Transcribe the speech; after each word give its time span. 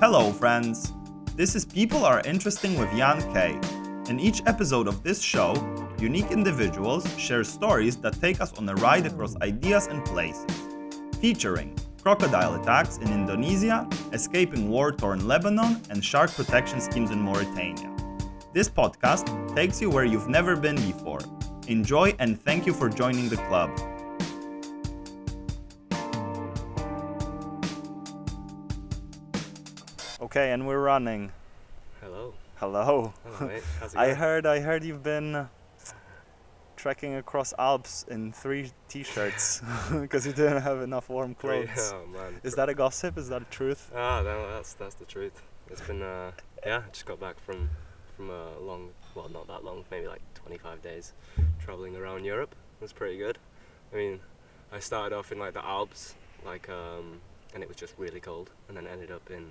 Hello, 0.00 0.32
friends. 0.32 0.94
This 1.36 1.54
is 1.54 1.66
People 1.66 2.06
Are 2.06 2.22
Interesting 2.22 2.78
with 2.78 2.90
Jan 2.96 3.20
K. 3.34 3.60
In 4.08 4.18
each 4.18 4.40
episode 4.46 4.88
of 4.88 5.02
this 5.02 5.20
show, 5.20 5.52
unique 5.98 6.30
individuals 6.30 7.04
share 7.18 7.44
stories 7.44 7.96
that 7.98 8.18
take 8.18 8.40
us 8.40 8.54
on 8.54 8.66
a 8.66 8.74
ride 8.76 9.04
across 9.04 9.36
ideas 9.42 9.88
and 9.88 10.02
places, 10.06 10.46
featuring 11.20 11.76
crocodile 12.02 12.58
attacks 12.58 12.96
in 12.96 13.12
Indonesia, 13.12 13.86
escaping 14.14 14.70
war 14.70 14.90
torn 14.90 15.28
Lebanon, 15.28 15.82
and 15.90 16.02
shark 16.02 16.30
protection 16.32 16.80
schemes 16.80 17.10
in 17.10 17.20
Mauritania. 17.20 17.94
This 18.54 18.70
podcast 18.70 19.54
takes 19.54 19.82
you 19.82 19.90
where 19.90 20.06
you've 20.06 20.30
never 20.30 20.56
been 20.56 20.76
before. 20.76 21.20
Enjoy 21.68 22.14
and 22.18 22.40
thank 22.40 22.64
you 22.64 22.72
for 22.72 22.88
joining 22.88 23.28
the 23.28 23.36
club. 23.36 23.68
Okay, 30.30 30.52
and 30.52 30.64
we're 30.64 30.78
running. 30.78 31.32
Hello. 32.00 32.34
Hello. 32.54 33.12
Hello, 33.24 33.48
mate. 33.48 33.64
How's 33.80 33.94
it 33.94 33.98
I 33.98 34.14
heard 34.14 34.46
I 34.46 34.60
heard 34.60 34.84
you've 34.84 35.02
been 35.02 35.48
trekking 36.76 37.16
across 37.16 37.52
Alps 37.58 38.04
in 38.08 38.30
three 38.30 38.70
t-shirts 38.88 39.60
because 39.90 40.24
you 40.24 40.32
didn't 40.32 40.62
have 40.62 40.82
enough 40.82 41.08
warm 41.08 41.34
clothes. 41.34 41.92
Oh 41.92 42.06
man. 42.06 42.40
Is 42.44 42.54
that 42.54 42.68
a 42.68 42.74
gossip? 42.74 43.18
Is 43.18 43.28
that 43.30 43.42
a 43.42 43.44
truth? 43.46 43.90
Ah, 43.92 44.22
no, 44.22 44.48
that's 44.52 44.74
that's 44.74 44.94
the 44.94 45.04
truth. 45.04 45.42
It's 45.68 45.80
been 45.80 46.00
uh, 46.00 46.30
yeah, 46.64 46.82
I 46.86 46.90
just 46.90 47.06
got 47.06 47.18
back 47.18 47.40
from 47.40 47.68
from 48.14 48.30
a 48.30 48.56
long, 48.60 48.90
well, 49.16 49.28
not 49.30 49.48
that 49.48 49.64
long, 49.64 49.84
maybe 49.90 50.06
like 50.06 50.22
25 50.34 50.80
days, 50.80 51.12
traveling 51.58 51.96
around 51.96 52.24
Europe. 52.24 52.54
It 52.80 52.82
was 52.82 52.92
pretty 52.92 53.18
good. 53.18 53.38
I 53.92 53.96
mean, 53.96 54.20
I 54.70 54.78
started 54.78 55.12
off 55.12 55.32
in 55.32 55.40
like 55.40 55.54
the 55.54 55.66
Alps, 55.66 56.14
like 56.46 56.68
um, 56.68 57.20
and 57.52 57.64
it 57.64 57.68
was 57.68 57.76
just 57.76 57.94
really 57.98 58.20
cold, 58.20 58.52
and 58.68 58.76
then 58.76 58.86
ended 58.86 59.10
up 59.10 59.28
in 59.28 59.50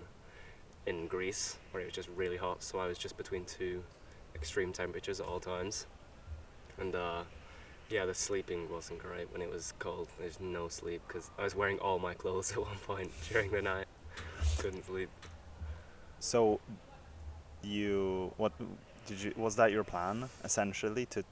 in 0.89 1.05
Greece 1.05 1.57
where 1.71 1.81
it 1.81 1.85
was 1.85 1.93
just 1.93 2.09
really 2.15 2.35
hot. 2.35 2.63
So 2.63 2.79
I 2.79 2.87
was 2.87 2.97
just 2.97 3.15
between 3.15 3.45
two 3.45 3.83
extreme 4.35 4.73
temperatures 4.73 5.19
at 5.21 5.27
all 5.27 5.39
times, 5.39 5.85
and 6.79 6.95
uh, 6.95 7.21
yeah, 7.89 8.05
the 8.05 8.13
sleeping 8.13 8.69
wasn't 8.69 8.99
great 8.99 9.31
when 9.31 9.41
it 9.41 9.49
was 9.49 9.73
cold. 9.79 10.09
There's 10.19 10.39
no 10.39 10.67
sleep 10.67 11.01
because 11.07 11.29
I 11.37 11.43
was 11.43 11.55
wearing 11.55 11.79
all 11.79 11.99
my 11.99 12.15
clothes 12.15 12.51
at 12.53 12.59
one 12.59 12.77
point 12.85 13.11
during 13.29 13.51
the 13.51 13.61
night. 13.61 13.85
Couldn't 14.57 14.85
sleep. 14.85 15.09
So, 16.19 16.59
you 17.63 18.33
what 18.37 18.51
did 19.05 19.21
you? 19.21 19.33
Was 19.37 19.55
that 19.55 19.71
your 19.71 19.83
plan 19.83 20.27
essentially 20.43 21.05
to 21.07 21.23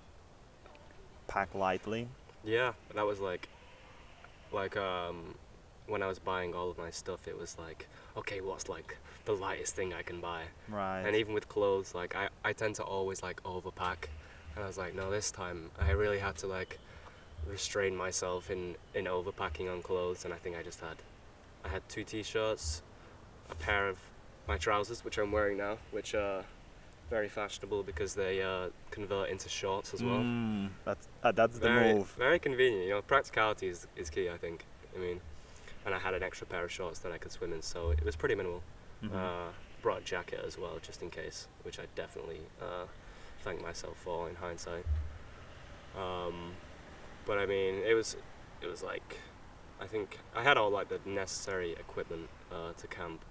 pack 1.27 1.53
lightly? 1.55 2.07
Yeah, 2.45 2.73
that 2.93 3.05
was 3.05 3.19
like, 3.19 3.49
like 4.53 4.77
um, 4.77 5.35
when 5.87 6.03
I 6.03 6.07
was 6.07 6.19
buying 6.19 6.53
all 6.53 6.69
of 6.69 6.77
my 6.77 6.91
stuff, 6.91 7.27
it 7.27 7.37
was 7.37 7.57
like, 7.57 7.87
okay, 8.15 8.39
what's 8.39 8.69
like 8.69 8.97
the 9.27 9.33
lightest 9.33 9.75
thing 9.75 9.93
I 9.93 10.01
can 10.01 10.19
buy? 10.19 10.43
Right. 10.67 11.01
And 11.01 11.15
even 11.15 11.33
with 11.33 11.47
clothes, 11.47 11.93
like 11.93 12.15
I, 12.15 12.29
I 12.43 12.53
tend 12.53 12.75
to 12.75 12.83
always 12.83 13.21
like 13.21 13.43
overpack, 13.43 14.09
and 14.55 14.63
I 14.63 14.67
was 14.67 14.77
like, 14.77 14.95
no, 14.95 15.11
this 15.11 15.29
time 15.29 15.69
I 15.79 15.91
really 15.91 16.17
had 16.17 16.35
to 16.37 16.47
like 16.47 16.79
restrain 17.45 17.95
myself 17.95 18.49
in 18.49 18.75
in 18.95 19.05
overpacking 19.05 19.71
on 19.71 19.83
clothes, 19.83 20.25
and 20.25 20.33
I 20.33 20.37
think 20.37 20.57
I 20.57 20.63
just 20.63 20.79
had, 20.79 20.97
I 21.63 21.67
had 21.67 21.87
two 21.89 22.03
t-shirts, 22.03 22.81
a 23.51 23.55
pair 23.55 23.87
of 23.87 23.97
my 24.47 24.57
trousers, 24.57 25.03
which 25.05 25.17
I'm 25.17 25.31
wearing 25.31 25.57
now, 25.57 25.77
which 25.91 26.15
are 26.15 26.45
very 27.09 27.29
fashionable 27.29 27.83
because 27.83 28.15
they 28.15 28.41
uh, 28.41 28.67
convert 28.91 29.29
into 29.29 29.49
shorts 29.49 29.93
as 29.93 30.01
well. 30.01 30.19
Mm, 30.19 30.69
that's 30.85 31.07
uh, 31.23 31.31
that's 31.31 31.59
the 31.59 31.69
move. 31.69 32.07
Very 32.17 32.39
convenient. 32.39 32.85
You 32.85 32.93
know, 32.95 33.01
practicality 33.01 33.67
is, 33.67 33.87
is 33.95 34.09
key. 34.09 34.29
I 34.29 34.37
think. 34.37 34.65
I 34.95 34.99
mean, 34.99 35.19
and 35.85 35.93
I 35.93 35.99
had 35.99 36.13
an 36.13 36.23
extra 36.23 36.47
pair 36.47 36.63
of 36.63 36.71
shorts 36.71 36.99
that 36.99 37.11
I 37.11 37.17
could 37.17 37.31
swim 37.31 37.53
in, 37.53 37.61
so 37.61 37.91
it 37.91 38.03
was 38.03 38.15
pretty 38.15 38.35
minimal. 38.35 38.63
Mhm. 39.03 39.13
Uh, 39.13 39.51
brought 39.81 40.01
a 40.01 40.03
jacket 40.03 40.41
as 40.45 40.57
well, 40.57 40.79
just 40.81 41.01
in 41.01 41.09
case, 41.09 41.47
which 41.63 41.79
I 41.79 41.83
definitely 41.95 42.41
uh, 42.61 42.85
thank 43.43 43.61
myself 43.61 43.97
for 43.97 44.27
in 44.29 44.35
hindsight. 44.35 44.85
Um, 45.95 46.53
but 47.25 47.37
I 47.37 47.45
mean, 47.45 47.75
it 47.85 47.93
was 47.93 48.15
it 48.61 48.67
was 48.67 48.83
like 48.83 49.19
I 49.79 49.85
think 49.87 50.19
I 50.35 50.43
had 50.43 50.57
all 50.57 50.69
like 50.71 50.89
the 50.89 50.99
necessary 51.05 51.71
equipment 51.73 52.29
uh, 52.51 52.73
to 52.73 52.87
camp, 52.87 53.23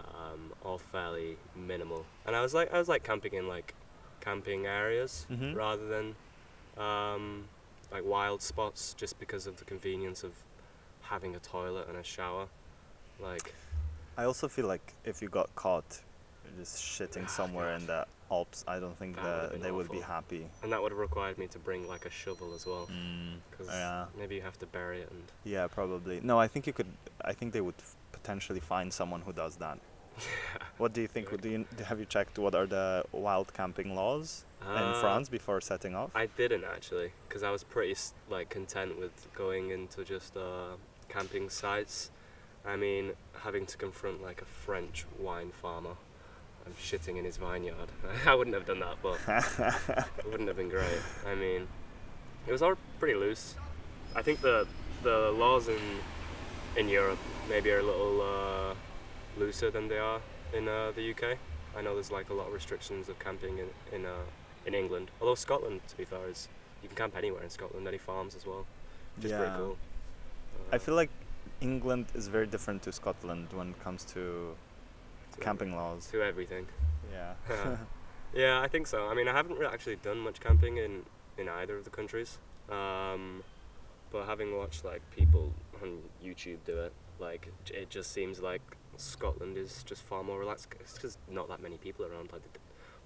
um, 0.00 0.52
all 0.64 0.78
fairly 0.78 1.36
minimal, 1.54 2.06
and 2.26 2.34
I 2.34 2.40
was 2.42 2.54
like 2.54 2.72
I 2.72 2.78
was 2.78 2.88
like 2.88 3.04
camping 3.04 3.34
in 3.34 3.46
like 3.48 3.74
camping 4.20 4.66
areas 4.66 5.26
Mhm. 5.30 5.54
rather 5.54 5.86
than 5.86 6.16
um, 6.82 7.48
like 7.92 8.04
wild 8.04 8.42
spots, 8.42 8.94
just 8.94 9.18
because 9.18 9.46
of 9.46 9.56
the 9.56 9.64
convenience 9.64 10.22
of 10.24 10.32
having 11.02 11.34
a 11.36 11.40
toilet 11.40 11.88
and 11.88 11.96
a 11.96 12.02
shower. 12.04 12.48
Like 13.20 13.54
I 14.18 14.24
also 14.24 14.48
feel 14.48 14.66
like 14.66 14.92
if 15.04 15.22
you 15.22 15.28
got 15.28 15.54
caught 15.54 16.00
just 16.58 16.76
shitting 16.76 17.24
Ah, 17.24 17.28
somewhere 17.28 17.72
in 17.76 17.86
the 17.86 18.04
Alps, 18.30 18.64
I 18.68 18.78
don't 18.80 18.98
think 18.98 19.14
That 19.16 19.52
that 19.52 19.62
they 19.62 19.70
would 19.70 19.90
be 19.90 20.00
happy. 20.00 20.44
and 20.62 20.72
that 20.72 20.82
would 20.82 20.90
have 20.92 20.98
required 20.98 21.38
me 21.38 21.46
to 21.54 21.58
bring 21.58 21.86
like 21.88 22.04
a 22.04 22.10
shovel 22.10 22.52
as 22.52 22.66
well 22.66 22.86
Mm, 22.90 23.36
because 23.50 23.68
yeah. 23.68 24.06
maybe 24.18 24.34
you 24.34 24.42
have 24.42 24.58
to 24.58 24.66
bury 24.66 25.00
it 25.02 25.10
and 25.10 25.22
Yeah, 25.44 25.66
probably. 25.68 26.20
No, 26.20 26.38
I 26.38 26.48
think 26.48 26.66
you 26.66 26.72
could. 26.72 26.90
I 27.24 27.32
think 27.32 27.52
they 27.52 27.60
would 27.68 27.78
f- 27.78 27.96
potentially 28.12 28.60
find 28.60 28.92
someone 28.92 29.22
who 29.22 29.32
does 29.32 29.56
that. 29.64 29.78
What 30.78 30.92
do 30.94 31.00
you 31.00 31.08
think? 31.14 31.26
Do 31.40 31.48
you 31.48 31.64
have 31.90 31.98
you 32.02 32.06
checked 32.16 32.38
what 32.38 32.54
are 32.54 32.66
the 32.66 33.04
wild 33.12 33.48
camping 33.60 33.94
laws 33.94 34.44
in 34.82 34.88
Uh, 34.90 35.00
France 35.00 35.28
before 35.30 35.60
setting 35.60 35.94
off? 36.00 36.10
I 36.24 36.26
didn't 36.40 36.64
actually 36.76 37.12
because 37.28 37.42
I 37.48 37.50
was 37.56 37.62
pretty 37.74 37.96
like 38.36 38.48
content 38.58 38.98
with 39.02 39.14
going 39.44 39.70
into 39.70 40.04
just 40.04 40.36
uh, 40.36 40.74
camping 41.08 41.48
sites. 41.50 42.10
I 42.68 42.76
mean, 42.76 43.12
having 43.42 43.64
to 43.66 43.76
confront 43.78 44.22
like 44.22 44.42
a 44.42 44.44
French 44.44 45.06
wine 45.18 45.50
farmer 45.62 45.94
and 46.66 46.76
shitting 46.76 47.16
in 47.16 47.24
his 47.24 47.38
vineyard. 47.38 47.88
I 48.26 48.34
wouldn't 48.34 48.54
have 48.54 48.66
done 48.66 48.80
that, 48.80 48.96
but 49.02 49.18
it 50.18 50.26
wouldn't 50.30 50.48
have 50.48 50.56
been 50.58 50.68
great. 50.68 51.00
I 51.26 51.34
mean, 51.34 51.66
it 52.46 52.52
was 52.52 52.60
all 52.62 52.74
pretty 52.98 53.14
loose. 53.14 53.54
I 54.14 54.22
think 54.22 54.40
the 54.40 54.66
the 55.02 55.30
laws 55.30 55.68
in 55.68 55.80
in 56.76 56.88
Europe 56.88 57.18
maybe 57.48 57.70
are 57.70 57.78
a 57.78 57.82
little 57.82 58.20
uh, 58.20 58.74
looser 59.40 59.70
than 59.70 59.88
they 59.88 59.98
are 59.98 60.20
in 60.52 60.68
uh, 60.68 60.92
the 60.94 61.10
UK. 61.12 61.38
I 61.76 61.80
know 61.82 61.94
there's 61.94 62.10
like 62.12 62.28
a 62.30 62.34
lot 62.34 62.48
of 62.48 62.52
restrictions 62.52 63.08
of 63.08 63.18
camping 63.18 63.58
in 63.58 63.68
in, 63.96 64.04
uh, 64.04 64.24
in 64.66 64.74
England. 64.74 65.10
Although 65.20 65.36
Scotland, 65.36 65.80
to 65.88 65.96
be 65.96 66.04
fair, 66.04 66.28
is 66.28 66.48
you 66.82 66.88
can 66.88 66.96
camp 66.96 67.16
anywhere 67.16 67.42
in 67.42 67.50
Scotland, 67.50 67.86
any 67.88 67.98
farms 67.98 68.34
as 68.34 68.44
well, 68.46 68.66
which 69.16 69.26
is 69.26 69.32
pretty 69.32 69.46
Yeah. 69.52 69.56
cool. 69.56 69.76
I 70.72 70.76
Uh, 70.76 70.78
feel 70.78 70.94
like 70.96 71.10
England 71.60 72.06
is 72.14 72.28
very 72.28 72.46
different 72.46 72.82
to 72.82 72.92
Scotland 72.92 73.48
when 73.52 73.70
it 73.70 73.80
comes 73.82 74.04
to 74.06 74.54
to 75.32 75.40
camping 75.40 75.74
laws. 75.74 76.06
to 76.08 76.22
everything. 76.22 76.66
Yeah. 77.12 77.34
Yeah, 78.34 78.60
I 78.60 78.68
think 78.68 78.86
so. 78.86 79.06
I 79.08 79.14
mean, 79.14 79.26
I 79.26 79.32
haven't 79.32 79.56
really 79.58 79.72
actually 79.72 79.96
done 79.96 80.18
much 80.18 80.38
camping 80.38 80.76
in, 80.76 81.02
in 81.38 81.48
either 81.48 81.78
of 81.78 81.84
the 81.84 81.90
countries. 81.90 82.36
Um, 82.68 83.42
but 84.10 84.26
having 84.26 84.54
watched 84.54 84.84
like 84.84 85.00
people 85.16 85.54
on 85.82 86.00
YouTube 86.22 86.58
do 86.66 86.76
it, 86.78 86.92
like 87.18 87.48
it 87.70 87.88
just 87.88 88.12
seems 88.12 88.40
like 88.40 88.60
Scotland 88.98 89.56
is 89.56 89.82
just 89.82 90.02
far 90.02 90.22
more 90.22 90.38
relaxed. 90.38 90.68
It's 90.78 90.92
because 90.92 91.16
not 91.30 91.48
that 91.48 91.62
many 91.62 91.78
people 91.78 92.04
around. 92.04 92.30
Like 92.30 92.42
the 92.42 92.58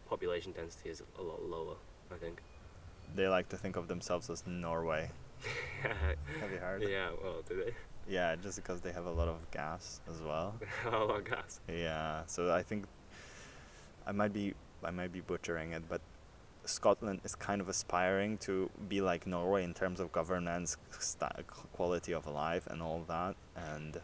population 0.09 0.51
density 0.51 0.91
is 0.91 1.05
a 1.19 1.23
lot 1.23 1.41
lower. 1.45 1.77
I 2.11 2.17
think. 2.17 2.43
they 3.15 3.29
like 3.29 3.49
to 3.51 3.57
think 3.57 3.77
of 3.77 3.87
themselves 3.87 4.29
as 4.29 4.45
Norway. 4.45 5.11
Have 6.41 6.51
you 6.51 6.59
heard? 6.59 6.83
yeah. 6.83 7.11
Well, 7.23 7.43
do 7.49 7.63
they? 7.65 7.73
Yeah, 8.09 8.37
just 8.37 8.57
because 8.57 8.81
they 8.81 8.93
have 8.93 9.07
a 9.07 9.11
lot 9.11 9.29
of 9.29 9.39
gas 9.51 10.01
as 10.11 10.21
well. 10.21 10.55
oh, 10.87 11.17
I 11.19 11.29
guess. 11.29 11.61
Yeah, 11.69 12.23
so 12.27 12.53
I 12.53 12.63
think 12.63 12.87
I 14.07 14.13
might 14.13 14.33
be 14.33 14.55
I 14.85 14.91
might 14.91 15.13
be 15.13 15.21
butchering 15.21 15.73
it, 15.73 15.83
but 15.89 16.01
Scotland 16.65 17.21
is 17.25 17.35
kind 17.35 17.61
of 17.61 17.69
aspiring 17.69 18.39
to 18.39 18.71
be 18.89 19.01
like 19.01 19.27
Norway 19.27 19.65
in 19.65 19.75
terms 19.75 20.01
of 20.01 20.13
governance, 20.13 20.77
sta- 20.99 21.43
quality 21.73 22.13
of 22.13 22.27
life, 22.27 22.67
and 22.69 22.83
all 22.83 23.05
that. 23.09 23.35
And 23.57 24.01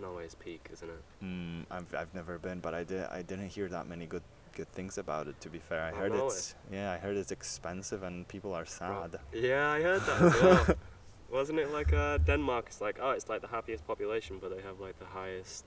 Norway's 0.00 0.34
peak, 0.34 0.68
isn't 0.72 0.88
it? 0.88 1.02
mm, 1.24 1.64
I've 1.70 1.94
I've 1.94 2.14
never 2.14 2.38
been, 2.38 2.60
but 2.60 2.74
I 2.74 2.84
did 2.84 3.04
I 3.10 3.22
didn't 3.22 3.48
hear 3.48 3.68
that 3.68 3.86
many 3.88 4.06
good 4.06 4.22
good 4.54 4.68
things 4.72 4.98
about 4.98 5.26
it. 5.28 5.40
To 5.40 5.48
be 5.48 5.58
fair, 5.58 5.82
I 5.82 5.90
heard 5.92 6.12
it's 6.14 6.54
yeah 6.72 6.92
I 6.92 6.98
heard 6.98 7.16
it's 7.16 7.32
expensive 7.32 8.02
and 8.02 8.26
people 8.28 8.54
are 8.54 8.66
sad. 8.66 9.18
Yeah, 9.32 9.70
I 9.70 9.82
heard 9.82 10.02
that 10.02 10.22
as 10.22 10.42
well. 10.42 10.76
Wasn't 11.30 11.58
it 11.58 11.72
like 11.72 11.92
uh, 11.92 12.18
Denmark? 12.18 12.66
It's 12.68 12.80
like 12.80 12.98
oh, 13.00 13.10
it's 13.10 13.28
like 13.28 13.40
the 13.40 13.48
happiest 13.48 13.86
population, 13.86 14.38
but 14.40 14.54
they 14.54 14.62
have 14.62 14.80
like 14.80 14.98
the 14.98 15.06
highest 15.06 15.64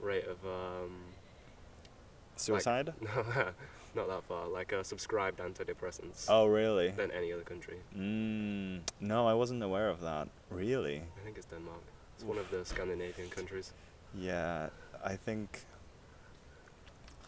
rate 0.00 0.26
of 0.26 0.38
um, 0.44 0.92
Suicide? 2.36 2.92
no, 3.00 3.24
not 3.94 4.08
that 4.08 4.24
far. 4.24 4.46
Like 4.46 4.72
uh, 4.72 4.82
subscribed 4.82 5.40
antidepressants 5.40 6.26
oh 6.28 6.46
really? 6.46 6.90
than 6.90 7.10
any 7.10 7.32
other 7.32 7.42
country. 7.42 7.76
Mm, 7.96 8.80
no, 9.00 9.26
I 9.26 9.34
wasn't 9.34 9.62
aware 9.62 9.88
of 9.88 10.00
that. 10.02 10.28
Really? 10.50 11.02
I 11.20 11.24
think 11.24 11.36
it's 11.36 11.46
Denmark. 11.46 11.80
It's 12.14 12.24
one 12.24 12.38
of 12.38 12.50
the 12.50 12.64
Scandinavian 12.64 13.30
countries. 13.30 13.72
Yeah, 14.14 14.68
I 15.04 15.16
think 15.16 15.64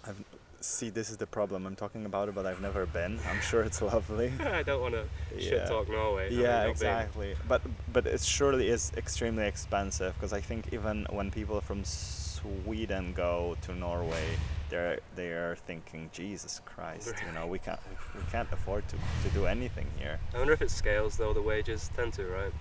I've 0.05 0.23
See, 0.61 0.91
this 0.91 1.09
is 1.09 1.17
the 1.17 1.27
problem. 1.27 1.67
I'm 1.67 1.77
talking 1.77 2.05
about 2.05 2.29
it, 2.29 2.35
but 2.35 2.45
I've 2.45 2.61
never 2.61 2.85
been. 2.87 3.21
I'm 3.31 3.41
sure 3.41 3.63
it's 3.63 3.81
lovely. 3.95 4.33
I 4.41 4.63
don't 4.65 4.81
want 4.81 4.95
to 4.95 5.05
shit 5.41 5.67
talk 5.69 5.89
Norway. 5.89 6.35
Yeah, 6.35 6.65
exactly. 6.65 7.37
But 7.47 7.63
but 7.93 8.07
it 8.07 8.21
surely 8.21 8.69
is 8.69 8.93
extremely 8.97 9.47
expensive 9.47 10.15
because 10.15 10.33
I 10.33 10.41
think 10.41 10.73
even 10.73 11.07
when 11.11 11.31
people 11.31 11.61
from 11.61 11.85
Sweden 11.85 13.13
go 13.15 13.57
to 13.63 13.75
Norway, 13.75 14.25
they're 14.69 14.99
they 15.15 15.29
are 15.29 15.57
thinking, 15.67 16.11
Jesus 16.13 16.61
Christ, 16.65 17.15
you 17.25 17.33
know, 17.33 17.47
we 17.47 17.61
can't 17.61 17.81
we 18.17 18.23
can't 18.33 18.51
afford 18.53 18.83
to, 18.89 18.97
to 18.97 19.35
do 19.35 19.47
anything 19.47 19.87
here. 19.99 20.19
I 20.35 20.39
wonder 20.39 20.53
if 20.55 20.63
it 20.63 20.71
scales 20.73 21.17
though. 21.17 21.33
The 21.33 21.43
wages 21.43 21.89
tend 21.95 22.15
to, 22.15 22.27
right? 22.27 22.53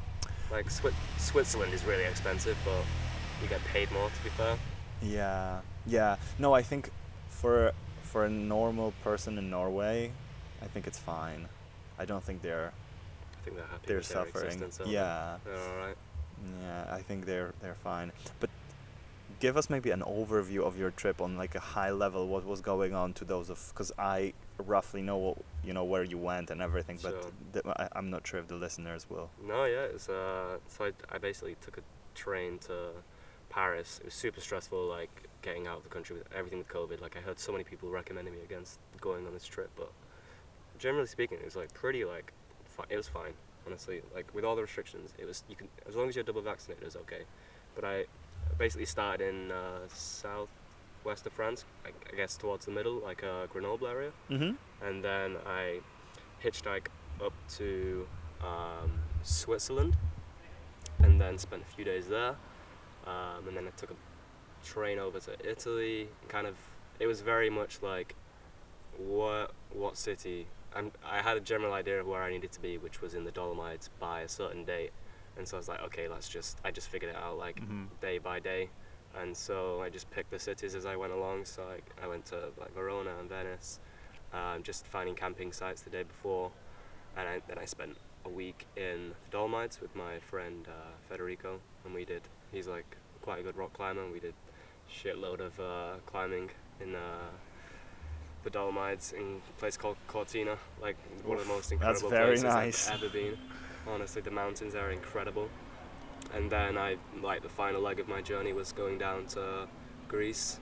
Like 0.51 0.67
Swi- 0.67 0.93
Switzerland 1.17 1.73
is 1.73 1.83
really 1.83 2.05
expensive, 2.05 2.57
but 2.63 2.83
you 3.41 3.47
get 3.49 3.61
paid 3.73 3.91
more. 3.91 4.09
To 4.09 4.23
be 4.23 4.29
fair. 4.29 4.55
Yeah, 5.01 5.61
yeah. 5.87 6.17
No, 6.37 6.53
I 6.53 6.61
think 6.61 6.91
for 7.29 7.71
for 8.07 8.25
a 8.25 8.29
normal 8.29 8.93
person 9.03 9.37
in 9.37 9.49
Norway, 9.49 10.11
I 10.61 10.65
think 10.65 10.87
it's 10.87 10.99
fine. 10.99 11.47
I 11.99 12.05
don't 12.05 12.23
think 12.23 12.41
they're 12.41 12.71
I 12.71 13.43
think 13.43 13.55
they're 13.57 13.65
happy 13.67 13.87
they're 13.87 14.01
suffering. 14.01 14.59
they? 14.59 14.91
Yeah, 14.91 15.37
They're 15.45 15.55
all 15.57 15.77
right. 15.87 15.97
yeah. 16.61 16.85
I 16.97 17.01
think 17.01 17.25
they're 17.25 17.53
they're 17.61 17.75
fine. 17.91 18.11
But 18.39 18.49
give 19.39 19.55
us 19.57 19.69
maybe 19.69 19.91
an 19.91 20.01
overview 20.01 20.61
of 20.63 20.77
your 20.77 20.91
trip 20.91 21.21
on 21.21 21.37
like 21.37 21.55
a 21.55 21.59
high 21.59 21.91
level. 21.91 22.27
What 22.27 22.45
was 22.45 22.61
going 22.61 22.93
on 22.95 23.13
to 23.13 23.25
those 23.25 23.49
of? 23.49 23.59
Because 23.73 23.91
I 23.99 24.33
roughly 24.65 25.01
know 25.01 25.17
what, 25.17 25.37
you 25.63 25.73
know 25.73 25.83
where 25.83 26.03
you 26.03 26.17
went 26.17 26.49
and 26.49 26.61
everything, 26.61 26.97
but 27.03 27.11
Sure. 27.21 27.31
the, 27.53 27.81
I, 27.81 27.87
I'm 27.97 28.09
not 28.09 28.25
sure 28.25 28.39
if 28.39 28.47
the 28.47 28.55
listeners 28.55 29.05
will. 29.09 29.29
No, 29.45 29.65
yeah. 29.65 29.83
It's 29.95 30.09
uh. 30.09 30.57
So 30.67 30.85
I, 30.85 30.91
I 31.15 31.17
basically 31.17 31.55
took 31.61 31.77
a 31.77 31.81
train 32.15 32.57
to 32.59 32.91
Paris. 33.57 33.97
It 33.99 34.05
was 34.05 34.13
super 34.13 34.39
stressful, 34.39 34.85
like 34.87 35.09
getting 35.41 35.65
out 35.65 35.77
of 35.77 35.83
the 35.83 35.89
country 35.89 36.15
with 36.15 36.31
everything 36.31 36.59
with 36.59 36.67
COVID. 36.69 37.01
Like 37.01 37.17
I 37.17 37.21
heard 37.21 37.39
so 37.39 37.51
many 37.51 37.63
people 37.63 37.89
recommending 37.89 38.33
me 38.35 38.41
against 38.43 38.77
going 39.01 39.25
on 39.25 39.33
this 39.33 39.47
trip, 39.47 39.71
but 39.75 39.91
generally 40.77 41.07
speaking, 41.07 41.39
it 41.39 41.45
was 41.45 41.55
like 41.55 41.73
pretty 41.73 42.05
like. 42.05 42.33
Fi- 42.65 42.85
it 42.89 42.97
was 42.97 43.07
fine, 43.07 43.33
honestly. 43.65 44.01
Like 44.13 44.27
with 44.35 44.45
all 44.45 44.55
the 44.55 44.61
restrictions, 44.61 45.11
it 45.17 45.25
was 45.25 45.43
you 45.49 45.55
can 45.55 45.67
as 45.89 45.95
long 45.95 46.07
as 46.07 46.15
you're 46.15 46.23
double 46.23 46.43
vaccinated, 46.43 46.83
it 46.83 46.85
was 46.85 46.95
okay. 46.97 47.23
But 47.73 47.83
I 47.83 48.05
basically 48.59 48.85
started 48.85 49.27
in 49.27 49.51
uh, 49.51 49.87
south 49.91 50.49
west 51.03 51.25
of 51.25 51.33
France, 51.33 51.65
I, 51.83 51.89
I 52.11 52.15
guess 52.15 52.37
towards 52.37 52.65
the 52.65 52.71
middle, 52.71 52.99
like 52.99 53.23
uh, 53.23 53.47
Grenoble 53.47 53.87
area. 53.87 54.11
Mm-hmm. 54.29 54.85
and 54.85 55.03
then 55.03 55.37
I 55.47 55.79
hitchhiked 56.43 56.89
up 57.25 57.33
to 57.57 58.07
um, 58.41 58.91
Switzerland, 59.23 59.97
and 60.99 61.19
then 61.19 61.37
spent 61.39 61.63
a 61.67 61.75
few 61.75 61.85
days 61.85 62.07
there, 62.07 62.35
um, 63.07 63.47
and 63.47 63.55
then 63.55 63.65
I 63.67 63.71
took 63.77 63.91
a 63.91 63.95
train 64.65 64.99
over 64.99 65.19
to 65.21 65.49
Italy. 65.49 66.09
Kind 66.27 66.45
of, 66.47 66.55
it 66.99 67.07
was 67.07 67.21
very 67.21 67.49
much 67.49 67.81
like, 67.81 68.15
what 68.97 69.51
what 69.71 69.97
city? 69.97 70.47
I'm, 70.75 70.91
I 71.05 71.21
had 71.21 71.37
a 71.37 71.39
general 71.39 71.73
idea 71.73 71.99
of 72.01 72.07
where 72.07 72.21
I 72.23 72.29
needed 72.29 72.51
to 72.53 72.61
be, 72.61 72.77
which 72.77 73.01
was 73.01 73.13
in 73.13 73.23
the 73.23 73.31
Dolomites 73.31 73.89
by 73.99 74.21
a 74.21 74.27
certain 74.27 74.63
date, 74.65 74.91
and 75.37 75.47
so 75.47 75.57
I 75.57 75.59
was 75.59 75.67
like, 75.67 75.81
okay, 75.83 76.07
let's 76.07 76.27
just. 76.29 76.57
I 76.65 76.71
just 76.71 76.89
figured 76.89 77.11
it 77.11 77.17
out 77.17 77.37
like 77.37 77.61
Mm-hmm. 77.61 77.85
day 78.01 78.17
by 78.17 78.39
day, 78.39 78.69
and 79.19 79.35
so 79.35 79.81
I 79.81 79.89
just 79.89 80.09
picked 80.11 80.31
the 80.31 80.39
cities 80.39 80.75
as 80.75 80.85
I 80.85 80.95
went 80.95 81.13
along. 81.13 81.45
So 81.45 81.63
I, 81.63 82.05
I 82.05 82.07
went 82.07 82.25
to 82.27 82.49
like 82.59 82.73
Verona 82.73 83.11
and 83.19 83.29
Venice, 83.29 83.79
um, 84.33 84.63
just 84.63 84.85
finding 84.85 85.15
camping 85.15 85.51
sites 85.53 85.81
the 85.81 85.89
day 85.89 86.03
before, 86.03 86.51
and 87.15 87.27
I, 87.27 87.41
then 87.47 87.57
I 87.57 87.65
spent 87.65 87.97
a 88.25 88.29
week 88.29 88.67
in 88.75 89.09
the 89.09 89.31
Dolomites 89.31 89.79
with 89.79 89.95
my 89.95 90.19
friend 90.19 90.67
uh, 90.67 90.91
Federico, 91.09 91.59
and 91.85 91.93
we 91.93 92.03
did. 92.05 92.23
He's 92.51 92.67
like 92.67 92.97
quite 93.21 93.39
a 93.39 93.43
good 93.43 93.57
rock 93.57 93.73
climber, 93.73 94.09
we 94.11 94.19
did 94.19 94.33
shitload 94.89 95.39
of 95.39 95.59
uh, 95.59 95.99
climbing 96.05 96.49
in 96.81 96.95
uh, 96.95 96.99
the 98.43 98.49
Dolomites 98.49 99.11
in 99.11 99.41
a 99.49 99.59
place 99.59 99.75
called 99.75 99.97
Cortina, 100.07 100.57
like 100.81 100.95
one 101.25 101.37
of 101.37 101.45
the 101.45 101.53
most 101.53 101.71
incredible 101.71 102.09
places 102.09 102.43
nice. 102.43 102.89
I've 102.89 103.03
ever 103.03 103.09
been. 103.09 103.37
Honestly, 103.85 104.21
the 104.21 104.31
mountains 104.31 104.75
are 104.75 104.91
incredible. 104.91 105.49
And 106.33 106.49
then 106.49 106.77
I, 106.77 106.97
like, 107.21 107.41
the 107.41 107.49
final 107.49 107.81
leg 107.81 107.99
of 107.99 108.07
my 108.07 108.21
journey 108.21 108.53
was 108.53 108.71
going 108.71 108.97
down 108.97 109.27
to 109.27 109.67
Greece, 110.07 110.59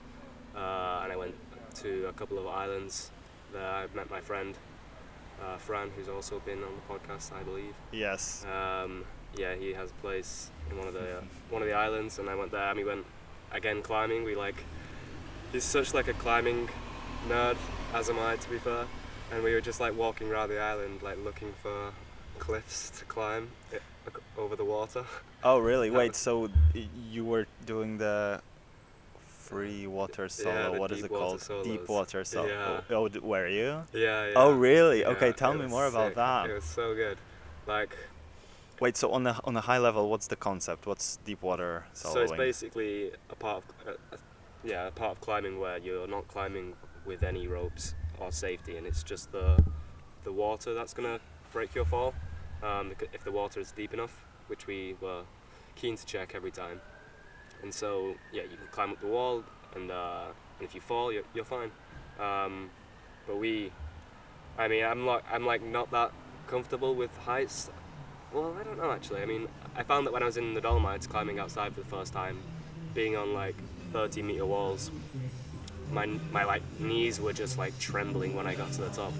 uh, 0.54 1.00
and 1.02 1.12
I 1.12 1.16
went 1.16 1.34
to 1.76 2.06
a 2.08 2.12
couple 2.12 2.38
of 2.38 2.46
islands. 2.46 3.10
There 3.52 3.64
I 3.64 3.86
met 3.94 4.10
my 4.10 4.20
friend, 4.20 4.56
uh, 5.42 5.56
Fran, 5.56 5.90
who's 5.96 6.08
also 6.08 6.40
been 6.40 6.62
on 6.62 6.70
the 6.76 6.94
podcast, 6.94 7.32
I 7.32 7.42
believe. 7.42 7.74
Yes. 7.92 8.44
Um, 8.44 9.04
yeah, 9.36 9.54
he 9.54 9.72
has 9.72 9.90
a 9.90 9.94
place 9.94 10.50
in 10.70 10.78
one 10.78 10.88
of 10.88 10.94
the 10.94 11.18
uh, 11.18 11.20
one 11.50 11.62
of 11.62 11.68
the 11.68 11.74
islands, 11.74 12.18
and 12.18 12.28
I 12.28 12.34
went 12.34 12.50
there. 12.52 12.68
And 12.68 12.78
we 12.78 12.84
went 12.84 13.04
again 13.52 13.82
climbing. 13.82 14.24
We 14.24 14.34
like 14.34 14.56
he's 15.52 15.64
such 15.64 15.94
like 15.94 16.08
a 16.08 16.12
climbing 16.14 16.68
nerd, 17.28 17.56
as 17.94 18.08
am 18.10 18.18
I, 18.18 18.36
to 18.36 18.50
be 18.50 18.58
fair. 18.58 18.86
And 19.32 19.42
we 19.42 19.52
were 19.52 19.60
just 19.60 19.80
like 19.80 19.96
walking 19.96 20.30
around 20.30 20.48
the 20.50 20.60
island, 20.60 21.02
like 21.02 21.18
looking 21.24 21.52
for 21.62 21.92
cliffs 22.38 22.90
to 22.98 23.04
climb 23.06 23.48
i- 23.72 23.76
ac- 23.76 24.22
over 24.38 24.54
the 24.56 24.64
water. 24.64 25.04
Oh, 25.42 25.58
really? 25.58 25.90
Wait, 26.00 26.14
so 26.14 26.48
you 27.10 27.24
were 27.24 27.46
doing 27.64 27.98
the 27.98 28.40
free 29.26 29.86
water 29.86 30.28
solo? 30.28 30.72
the 30.72 30.78
what 30.78 30.92
is 30.92 31.02
it 31.04 31.08
called? 31.08 31.40
solos. 31.40 31.64
Deep 31.64 31.88
water 31.88 32.24
solo. 32.24 32.48
Yeah. 32.48 32.96
Oh, 32.96 33.08
d- 33.08 33.18
were 33.20 33.48
you? 33.48 33.82
Yeah, 33.92 34.26
yeah. 34.26 34.32
Oh, 34.36 34.52
really? 34.52 35.00
Yeah, 35.00 35.08
okay, 35.10 35.32
tell 35.32 35.54
me 35.54 35.66
more 35.66 35.86
about 35.86 36.14
that. 36.14 36.50
It 36.50 36.54
was 36.54 36.64
so 36.64 36.94
good. 36.94 37.18
Like, 37.66 37.96
Wait, 38.78 38.96
so 38.96 39.10
on 39.10 39.22
the 39.22 39.34
on 39.44 39.54
the 39.54 39.62
high 39.62 39.78
level, 39.78 40.10
what's 40.10 40.26
the 40.26 40.36
concept? 40.36 40.86
What's 40.86 41.16
deep 41.24 41.42
water 41.42 41.84
soloing? 41.94 42.12
So 42.12 42.20
it's 42.20 42.32
basically 42.32 43.10
a 43.30 43.34
part 43.34 43.64
of, 43.86 43.94
uh, 44.12 44.16
yeah, 44.62 44.88
a 44.88 44.90
part 44.90 45.12
of 45.12 45.20
climbing 45.22 45.58
where 45.58 45.78
you're 45.78 46.06
not 46.06 46.28
climbing 46.28 46.74
with 47.06 47.22
any 47.22 47.46
ropes 47.46 47.94
or 48.18 48.30
safety, 48.30 48.76
and 48.76 48.86
it's 48.86 49.02
just 49.02 49.32
the 49.32 49.64
the 50.24 50.32
water 50.32 50.74
that's 50.74 50.92
gonna 50.92 51.20
break 51.52 51.74
your 51.74 51.86
fall. 51.86 52.14
Um, 52.62 52.92
if 53.14 53.24
the 53.24 53.32
water 53.32 53.60
is 53.60 53.72
deep 53.72 53.94
enough, 53.94 54.24
which 54.48 54.66
we 54.66 54.96
were 55.00 55.22
keen 55.74 55.96
to 55.96 56.04
check 56.04 56.34
every 56.34 56.50
time. 56.50 56.80
And 57.62 57.72
so 57.72 58.14
yeah, 58.32 58.42
you 58.42 58.56
can 58.58 58.66
climb 58.70 58.90
up 58.90 59.00
the 59.00 59.06
wall, 59.06 59.42
and, 59.74 59.90
uh, 59.90 60.26
and 60.58 60.68
if 60.68 60.74
you 60.74 60.80
fall, 60.82 61.10
you're, 61.12 61.24
you're 61.34 61.44
fine. 61.44 61.70
Um, 62.20 62.70
but 63.26 63.38
we, 63.38 63.72
I 64.58 64.68
mean, 64.68 64.84
I'm 64.84 65.06
like 65.06 65.24
I'm 65.32 65.46
like 65.46 65.62
not 65.62 65.90
that 65.92 66.12
comfortable 66.46 66.94
with 66.94 67.16
heights. 67.16 67.70
Well, 68.32 68.54
I 68.60 68.64
don't 68.64 68.76
know 68.78 68.90
actually. 68.92 69.22
I 69.22 69.26
mean, 69.26 69.48
I 69.76 69.82
found 69.82 70.06
that 70.06 70.12
when 70.12 70.22
I 70.22 70.26
was 70.26 70.36
in 70.36 70.54
the 70.54 70.60
Dolomites 70.60 71.06
climbing 71.06 71.38
outside 71.38 71.72
for 71.74 71.80
the 71.80 71.86
first 71.86 72.12
time, 72.12 72.38
being 72.94 73.16
on 73.16 73.32
like 73.34 73.54
30 73.92 74.22
meter 74.22 74.44
walls, 74.46 74.90
my 75.92 76.06
my 76.32 76.44
like 76.44 76.62
knees 76.80 77.20
were 77.20 77.32
just 77.32 77.56
like 77.58 77.78
trembling 77.78 78.34
when 78.34 78.46
I 78.46 78.54
got 78.54 78.72
to 78.72 78.80
the 78.82 78.88
top. 78.90 79.12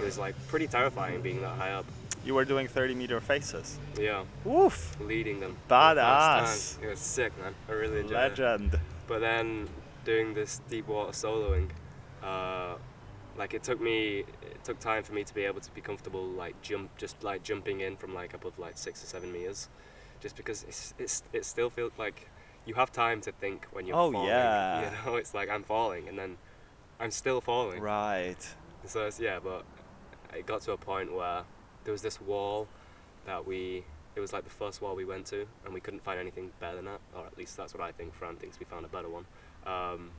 It 0.00 0.04
was 0.04 0.18
like 0.18 0.34
pretty 0.48 0.66
terrifying 0.66 1.20
being 1.22 1.40
that 1.42 1.56
high 1.58 1.72
up. 1.72 1.86
you 2.24 2.34
were 2.34 2.44
doing 2.44 2.68
30 2.68 2.94
meter 2.94 3.20
faces. 3.20 3.78
Yeah, 3.98 4.24
Woof! 4.44 4.96
leading 5.00 5.40
them. 5.40 5.56
the 5.68 5.74
Badass. 5.74 6.76
time. 6.76 6.84
It 6.86 6.90
was 6.90 6.98
sick, 7.00 7.32
man. 7.42 7.54
I 7.68 7.72
really 7.72 8.00
enjoyed 8.00 8.12
it. 8.12 8.14
Legend. 8.38 8.78
But 9.08 9.20
then 9.20 9.68
doing 10.04 10.32
this 10.34 10.60
deep 10.70 10.86
water 10.88 11.12
soloing, 11.12 11.68
uh, 12.22 12.74
like 13.36 13.54
it 13.54 13.62
took 13.62 13.80
me, 13.80 14.20
it 14.42 14.64
took 14.64 14.78
time 14.78 15.02
for 15.02 15.12
me 15.12 15.24
to 15.24 15.34
be 15.34 15.44
able 15.44 15.60
to 15.60 15.70
be 15.72 15.80
comfortable, 15.80 16.24
like 16.24 16.60
jump, 16.62 16.96
just 16.98 17.22
like 17.22 17.42
jumping 17.42 17.80
in 17.80 17.96
from 17.96 18.14
like 18.14 18.34
above 18.34 18.58
like 18.58 18.76
six 18.78 19.02
or 19.02 19.06
seven 19.06 19.32
meters, 19.32 19.68
just 20.20 20.36
because 20.36 20.64
it's 20.64 20.94
it's 20.98 21.22
it 21.32 21.44
still 21.44 21.70
feels 21.70 21.92
like 21.98 22.28
you 22.66 22.74
have 22.74 22.92
time 22.92 23.20
to 23.22 23.32
think 23.32 23.66
when 23.72 23.86
you're 23.86 23.96
Oh, 23.96 24.12
falling. 24.12 24.28
yeah. 24.28 24.90
You 24.90 24.96
know, 25.10 25.16
it's 25.20 25.34
like 25.34 25.48
I'm 25.48 25.64
falling 25.64 26.08
and 26.08 26.18
then 26.18 26.36
I'm 27.00 27.10
still 27.10 27.40
falling. 27.40 27.80
Right. 27.80 28.36
So 28.84 29.06
it's, 29.06 29.18
yeah, 29.18 29.38
but 29.42 29.64
it 30.36 30.46
got 30.46 30.62
to 30.62 30.72
a 30.72 30.76
point 30.76 31.12
where 31.12 31.42
there 31.84 31.92
was 31.92 32.02
this 32.02 32.20
wall 32.20 32.68
that 33.26 33.46
we. 33.46 33.84
It 34.14 34.20
was 34.20 34.32
like 34.34 34.44
the 34.44 34.50
first 34.50 34.82
wall 34.82 34.94
we 34.94 35.06
went 35.06 35.24
to, 35.28 35.46
and 35.64 35.72
we 35.72 35.80
couldn't 35.80 36.04
find 36.04 36.20
anything 36.20 36.50
better 36.60 36.76
than 36.76 36.84
that, 36.84 37.00
or 37.16 37.26
at 37.26 37.38
least 37.38 37.56
that's 37.56 37.72
what 37.72 37.82
I 37.82 37.92
think. 37.92 38.12
Fran 38.14 38.36
thinks 38.36 38.58
we 38.60 38.66
found 38.66 38.84
a 38.84 38.88
better 38.88 39.08
one. 39.08 39.24
Um, 39.64 40.10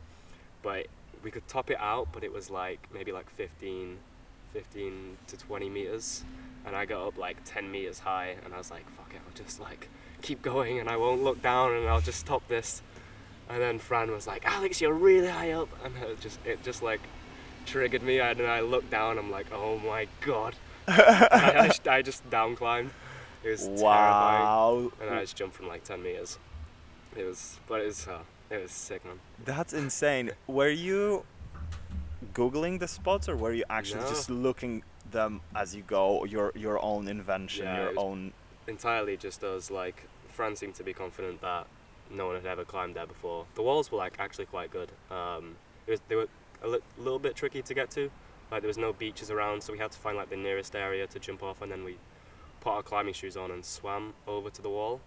but 0.63 0.88
we 1.24 1.32
could 1.32 1.48
top 1.48 1.72
it 1.72 1.77
out, 1.80 2.10
but 2.12 2.24
it 2.24 2.34
was 2.34 2.50
like 2.50 2.88
maybe 2.94 3.12
like 3.12 3.30
15, 3.32 3.98
15 4.53 5.18
to 5.27 5.38
20 5.38 5.70
meters, 5.70 6.24
and 6.65 6.75
I 6.75 6.86
got 6.86 7.08
up 7.08 7.18
like 7.18 7.38
10 7.46 7.72
meters 7.72 8.00
high, 8.00 8.36
and 8.44 8.53
I 8.53 8.58
was 8.58 8.72
like, 8.72 8.89
fuck 8.92 9.13
it, 9.13 9.22
I'll 9.25 9.44
just 9.44 9.60
like 9.60 9.89
keep 10.22 10.42
going, 10.42 10.80
and 10.80 10.89
I 10.89 10.98
won't 10.98 11.24
look 11.24 11.42
down, 11.42 11.74
and 11.74 11.88
I'll 11.88 12.01
just 12.01 12.20
stop 12.20 12.48
this. 12.48 12.82
And 13.50 13.62
then 13.62 13.80
Fran 13.80 14.12
was 14.12 14.25
like, 14.27 14.46
Alex, 14.46 14.82
you're 14.82 14.94
really 14.94 15.27
high 15.27 15.51
up, 15.51 15.70
and 15.84 15.96
it 15.98 16.20
just 16.20 16.39
it 16.46 16.63
just 16.63 16.82
like 16.84 17.01
triggered 17.65 18.03
me, 18.03 18.20
and 18.20 18.42
I 18.42 18.62
looked 18.62 18.89
down, 18.92 19.18
I'm 19.18 19.32
like, 19.32 19.48
oh 19.53 19.80
my 19.80 20.08
god. 20.22 20.56
I, 20.88 21.68
just, 21.68 21.88
I 21.88 22.01
just 22.01 22.30
down 22.30 22.56
climbed. 22.56 22.92
It 23.44 23.51
was 23.51 23.62
terrifying. 23.68 24.92
And 25.01 25.10
I 25.10 25.22
just 25.22 25.38
jumped 25.38 25.56
from 25.56 25.68
like 25.68 25.84
10 25.84 26.03
meters. 26.03 26.38
It 27.15 27.24
was, 27.24 27.60
but 27.68 27.82
it 27.82 27.88
was, 27.88 28.08
uh, 28.08 28.20
it 28.50 28.62
was 28.62 28.72
sick, 28.72 29.04
man. 29.06 29.20
That's 29.46 29.74
insane. 29.74 30.32
Were 30.48 30.70
you 30.70 31.26
googling 32.34 32.80
the 32.80 32.88
spots, 32.88 33.28
or 33.30 33.36
were 33.36 33.54
you 33.54 33.64
actually 33.70 34.02
No. 34.02 34.10
just 34.10 34.30
looking 34.30 34.84
them 35.12 35.42
as 35.56 35.76
you 35.76 35.84
go? 35.84 36.24
Your 36.26 36.52
your 36.56 36.84
own 36.84 37.08
invention, 37.08 37.66
Yeah, 37.66 37.82
your 37.90 38.00
own. 38.00 38.34
Entirely 38.68 39.18
just 39.18 39.44
us, 39.44 39.70
like, 39.70 40.08
Fran 40.30 40.56
seemed 40.56 40.76
to 40.76 40.84
be 40.84 40.94
confident 40.94 41.42
that 41.42 41.68
no 42.10 42.28
one 42.28 42.36
had 42.36 42.46
ever 42.46 42.64
climbed 42.64 42.96
there 42.96 43.06
before. 43.08 43.46
The 43.56 43.62
walls 43.62 43.92
were 43.92 43.98
like 43.98 44.20
actually 44.20 44.46
quite 44.46 44.72
good. 44.72 44.92
Um, 45.12 45.56
it 45.88 45.92
was, 45.92 46.02
they 46.08 46.16
were 46.16 46.28
a 46.62 46.68
li- 46.68 46.80
little 46.98 47.20
bit 47.20 47.36
tricky 47.36 47.62
to 47.62 47.74
get 47.74 47.90
to. 47.92 48.10
Like 48.52 48.62
there 48.62 48.68
was 48.68 48.78
no 48.78 48.94
beaches 48.94 49.30
around, 49.32 49.62
so 49.64 49.74
we 49.74 49.80
had 49.80 49.92
to 49.92 49.98
find 50.00 50.16
like 50.18 50.30
the 50.30 50.38
nearest 50.38 50.76
area 50.76 51.08
to 51.08 51.20
jump 51.20 51.44
off, 51.44 51.62
and 51.62 51.72
then 51.72 51.84
we 51.84 51.98
put 52.62 52.72
our 52.72 52.84
climbing 52.84 53.14
shoes 53.14 53.36
on 53.36 53.52
and 53.52 53.66
swam 53.66 54.14
over 54.28 54.50
to 54.50 54.62
the 54.62 54.70
wall. 54.70 55.02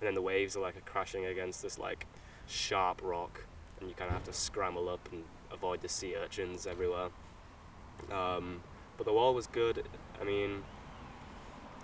And 0.00 0.06
then 0.06 0.14
the 0.14 0.22
waves 0.22 0.56
are 0.56 0.60
like 0.60 0.82
crashing 0.84 1.24
against 1.26 1.62
this 1.62 1.78
like 1.78 2.06
sharp 2.46 3.00
rock, 3.02 3.44
and 3.80 3.88
you 3.88 3.94
kind 3.94 4.08
of 4.08 4.14
have 4.14 4.24
to 4.24 4.32
scramble 4.32 4.88
up 4.88 5.08
and 5.12 5.24
avoid 5.52 5.82
the 5.82 5.88
sea 5.88 6.14
urchins 6.16 6.66
everywhere. 6.66 7.08
Um, 8.10 8.60
but 8.96 9.06
the 9.06 9.12
wall 9.12 9.34
was 9.34 9.46
good. 9.46 9.86
I 10.20 10.24
mean, 10.24 10.62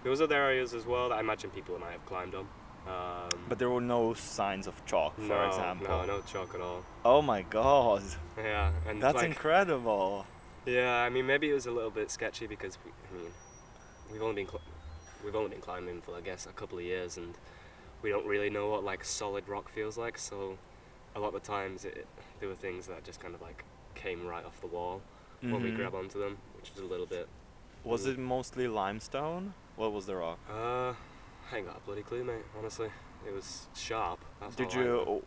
there 0.02 0.10
was 0.10 0.20
other 0.20 0.36
areas 0.36 0.74
as 0.74 0.86
well 0.86 1.08
that 1.08 1.16
I 1.16 1.20
imagine 1.20 1.50
people 1.50 1.78
might 1.78 1.92
have 1.92 2.06
climbed 2.06 2.34
on. 2.34 2.46
Um, 2.86 3.28
But 3.48 3.58
there 3.60 3.70
were 3.70 3.80
no 3.80 4.12
signs 4.14 4.66
of 4.66 4.84
chalk, 4.86 5.14
for 5.14 5.22
no, 5.22 5.46
example. 5.46 5.86
no, 5.88 6.04
no 6.04 6.20
chalk 6.22 6.54
at 6.54 6.60
all. 6.60 6.84
Oh 7.04 7.22
my 7.22 7.42
god, 7.42 8.02
Yeah, 8.36 8.72
and 8.88 9.00
that's 9.00 9.16
like, 9.16 9.26
incredible. 9.26 10.26
Yeah, 10.66 11.02
I 11.02 11.08
mean 11.08 11.26
maybe 11.26 11.48
it 11.50 11.54
was 11.54 11.66
a 11.66 11.70
little 11.70 11.90
bit 11.90 12.10
sketchy 12.10 12.46
because 12.46 12.78
we, 12.84 12.90
I 12.90 13.20
mean, 13.22 13.32
we've 14.12 14.22
only 14.22 14.34
been 14.42 14.48
cl- 14.50 14.62
we've 15.24 15.34
only 15.36 15.50
been 15.50 15.60
climbing 15.60 16.00
for 16.00 16.16
I 16.16 16.20
guess 16.20 16.46
a 16.46 16.52
couple 16.52 16.78
of 16.78 16.84
years 16.84 17.16
and 17.16 17.34
we 18.02 18.10
don't 18.10 18.26
really 18.26 18.50
know 18.50 18.68
what 18.70 18.84
like 18.84 19.04
solid 19.04 19.48
rock 19.48 19.68
feels 19.70 19.96
like. 19.96 20.18
So 20.18 20.58
a 21.14 21.20
lot 21.20 21.28
of 21.28 21.34
the 21.34 21.40
times 21.40 21.84
it, 21.84 22.06
there 22.40 22.48
were 22.48 22.54
things 22.54 22.86
that 22.88 23.04
just 23.04 23.20
kind 23.20 23.34
of 23.34 23.40
like 23.40 23.64
came 23.94 24.26
right 24.26 24.44
off 24.44 24.60
the 24.60 24.66
wall 24.66 25.00
when 25.40 25.62
we 25.62 25.70
Mhm. 25.70 25.76
grab 25.76 25.94
onto 25.94 26.18
them, 26.18 26.38
which 26.56 26.70
was 26.74 26.82
a 26.82 26.86
little 26.86 27.06
bit. 27.06 27.28
Was 27.84 28.06
it 28.06 28.18
mostly 28.18 28.68
limestone? 28.68 29.54
What 29.76 29.92
was 29.92 30.06
the 30.06 30.16
rock? 30.16 30.38
Uh, 30.48 30.94
I 31.50 31.56
ain't 31.56 31.66
got 31.66 31.76
a 31.76 31.80
bloody 31.80 32.02
clue, 32.02 32.22
mate. 32.24 32.44
Honestly, 32.56 32.90
it 33.26 33.32
was 33.32 33.66
sharp. 33.74 34.20
That's 34.40 34.54
Did 34.54 34.68
all 34.68 34.72
I 34.80 34.84
know. 34.84 35.04
you? 35.14 35.22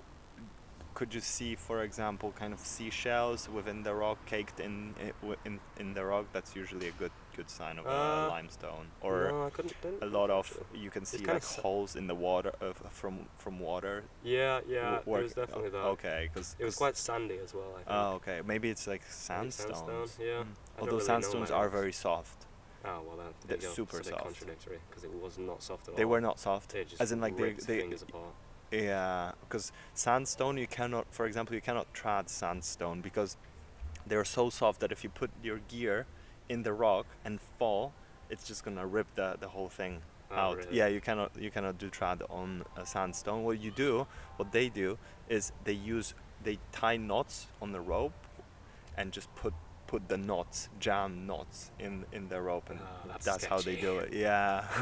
Could 0.94 1.13
you 1.13 1.20
see, 1.20 1.55
for 1.55 1.84
example, 1.84 2.32
kind 2.32 2.53
of 2.53 2.60
seashells 2.60 3.50
within 3.50 3.84
the 3.84 3.94
rock, 3.94 4.17
caked 4.25 4.62
in 4.62 4.96
in 5.44 5.60
in 5.77 5.94
the 5.94 6.05
rock? 6.05 6.27
That's 6.32 6.55
usually 6.55 6.88
a 6.88 6.91
good 6.94 7.12
good 7.36 7.50
sign 7.50 7.77
of 7.80 7.86
a 7.86 7.89
Uh, 7.89 8.27
limestone. 8.30 8.88
Or 9.01 9.27
no, 9.30 9.46
I 9.48 9.50
couldn't. 9.50 9.82
didn't- 9.82 10.04
a 10.04 10.06
lot 10.06 10.30
of 10.30 10.46
actually. 10.50 10.80
you 10.80 10.89
can 10.89 11.06
see 11.06 11.18
like 11.25 11.44
holes 11.44 11.96
in 11.96 12.08
the 12.08 12.15
water 12.15 12.54
of 12.62 12.77
from 12.92 13.27
from 13.38 13.60
water. 13.60 14.04
Yeah, 14.24 14.62
yeah. 14.68 15.00
w- 15.06 15.27
definitely 15.27 15.70
that. 15.70 15.86
Okay, 15.96 16.30
because 16.34 16.56
It 16.60 16.65
was 16.65 16.75
quite 16.75 16.96
sandy 16.98 17.38
as 17.39 17.54
well. 17.54 17.72
I 17.74 17.77
think. 17.77 17.88
Oh, 17.89 18.12
okay. 18.20 18.42
Maybe 18.46 18.70
it's 18.70 18.88
like 18.88 19.04
sandstone, 19.10 20.08
yeah. 20.20 20.44
Mm. 20.44 20.46
Although 20.80 20.92
really 20.94 21.06
sandstones 21.06 21.51
are 21.51 21.70
very 21.70 21.92
soft. 21.94 22.46
Oh 22.88 23.01
well, 23.08 23.18
that, 23.18 23.34
They're 23.48 23.58
go. 23.58 23.68
super 23.74 23.98
it's 24.00 24.08
a 24.10 24.12
bit 24.12 24.20
soft. 24.20 24.24
contradictory 24.25 24.80
because 24.89 25.04
it 25.04 25.12
was 25.25 25.38
not 25.38 25.62
soft 25.63 25.88
at 25.88 25.92
all. 25.94 25.98
They 25.98 26.06
were 26.06 26.22
not 26.22 26.39
soft. 26.39 26.72
They 26.72 26.84
just 26.86 27.01
As 27.01 27.12
in, 27.12 27.20
like, 27.20 27.36
they- 27.36 27.54
they- 27.54 27.80
fingers 27.82 28.04
apart. 28.04 28.34
Yeah, 28.72 29.32
because 29.42 29.72
sandstone 29.94 30.58
you 30.58 30.68
cannot, 30.68 31.06
for 31.12 31.25
example, 31.25 31.56
you 31.56 31.62
cannot 31.62 31.88
trad 31.94 32.30
sandstone 32.30 33.01
because 33.01 33.38
they're 34.06 34.25
so 34.25 34.50
soft 34.51 34.80
that 34.82 34.92
if 34.92 35.04
you 35.04 35.10
put 35.10 35.32
your 35.42 35.60
gear 35.74 36.06
in 36.49 36.63
the 36.63 36.73
rock 36.73 37.05
and 37.23 37.39
fall, 37.59 37.93
it's 38.29 38.47
just 38.47 38.63
gonna 38.63 38.85
rip 38.85 39.07
the, 39.15 39.35
the 39.39 39.47
whole 39.47 39.69
thing 39.69 40.01
Oh, 40.31 40.35
out. 40.35 40.57
really? 40.57 40.77
Yeah, 40.77 40.87
you 40.87 41.01
cannot 41.01 41.31
you 41.39 41.51
cannot 41.51 41.77
do 41.77 41.89
trad 41.89 42.21
on 42.29 42.63
a 42.75 42.85
sandstone. 42.85 43.43
What 43.43 43.59
you 43.61 43.69
do, 43.71 44.07
what 44.37 44.51
they 44.51 44.69
do, 44.69 44.97
is 45.29 45.51
they 45.63 45.73
use 45.73 46.13
they 46.43 46.57
tie 46.71 46.97
knots 46.97 47.47
on 47.61 47.71
the 47.71 47.79
rope, 47.79 48.13
and 48.97 49.11
just 49.11 49.33
put 49.35 49.53
put 49.87 50.07
the 50.09 50.17
knots, 50.17 50.69
jam 50.79 51.27
knots 51.27 51.69
in 51.79 52.05
in 52.11 52.27
the 52.27 52.41
rope, 52.41 52.69
and 52.71 52.79
Oh, 52.81 53.07
that's 53.07 53.25
that's 53.25 53.45
how 53.45 53.59
they 53.61 53.75
do 53.75 53.99
it. 53.99 54.13
Yeah. 54.13 54.65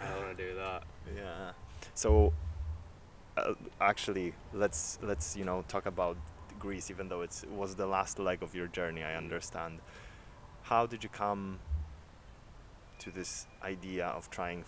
I 0.00 0.08
don't 0.08 0.24
want 0.24 0.36
to 0.36 0.44
do 0.50 0.54
that. 0.56 0.82
Yeah. 1.16 1.52
So, 1.94 2.32
uh, 3.36 3.54
actually, 3.80 4.34
let's 4.52 4.98
let's 5.00 5.36
you 5.36 5.44
know 5.44 5.64
talk 5.68 5.86
about 5.86 6.16
Greece, 6.58 6.90
even 6.90 7.08
though 7.08 7.22
it's, 7.22 7.44
it 7.44 7.50
was 7.52 7.76
the 7.76 7.86
last 7.86 8.18
leg 8.18 8.42
of 8.42 8.52
your 8.54 8.66
journey. 8.66 9.04
I 9.04 9.14
understand. 9.14 9.78
How 10.68 10.86
did 10.86 11.02
you 11.02 11.08
come 11.08 11.58
to 12.98 13.10
this 13.10 13.46
idea 13.62 14.06
of 14.08 14.28
trying 14.30 14.64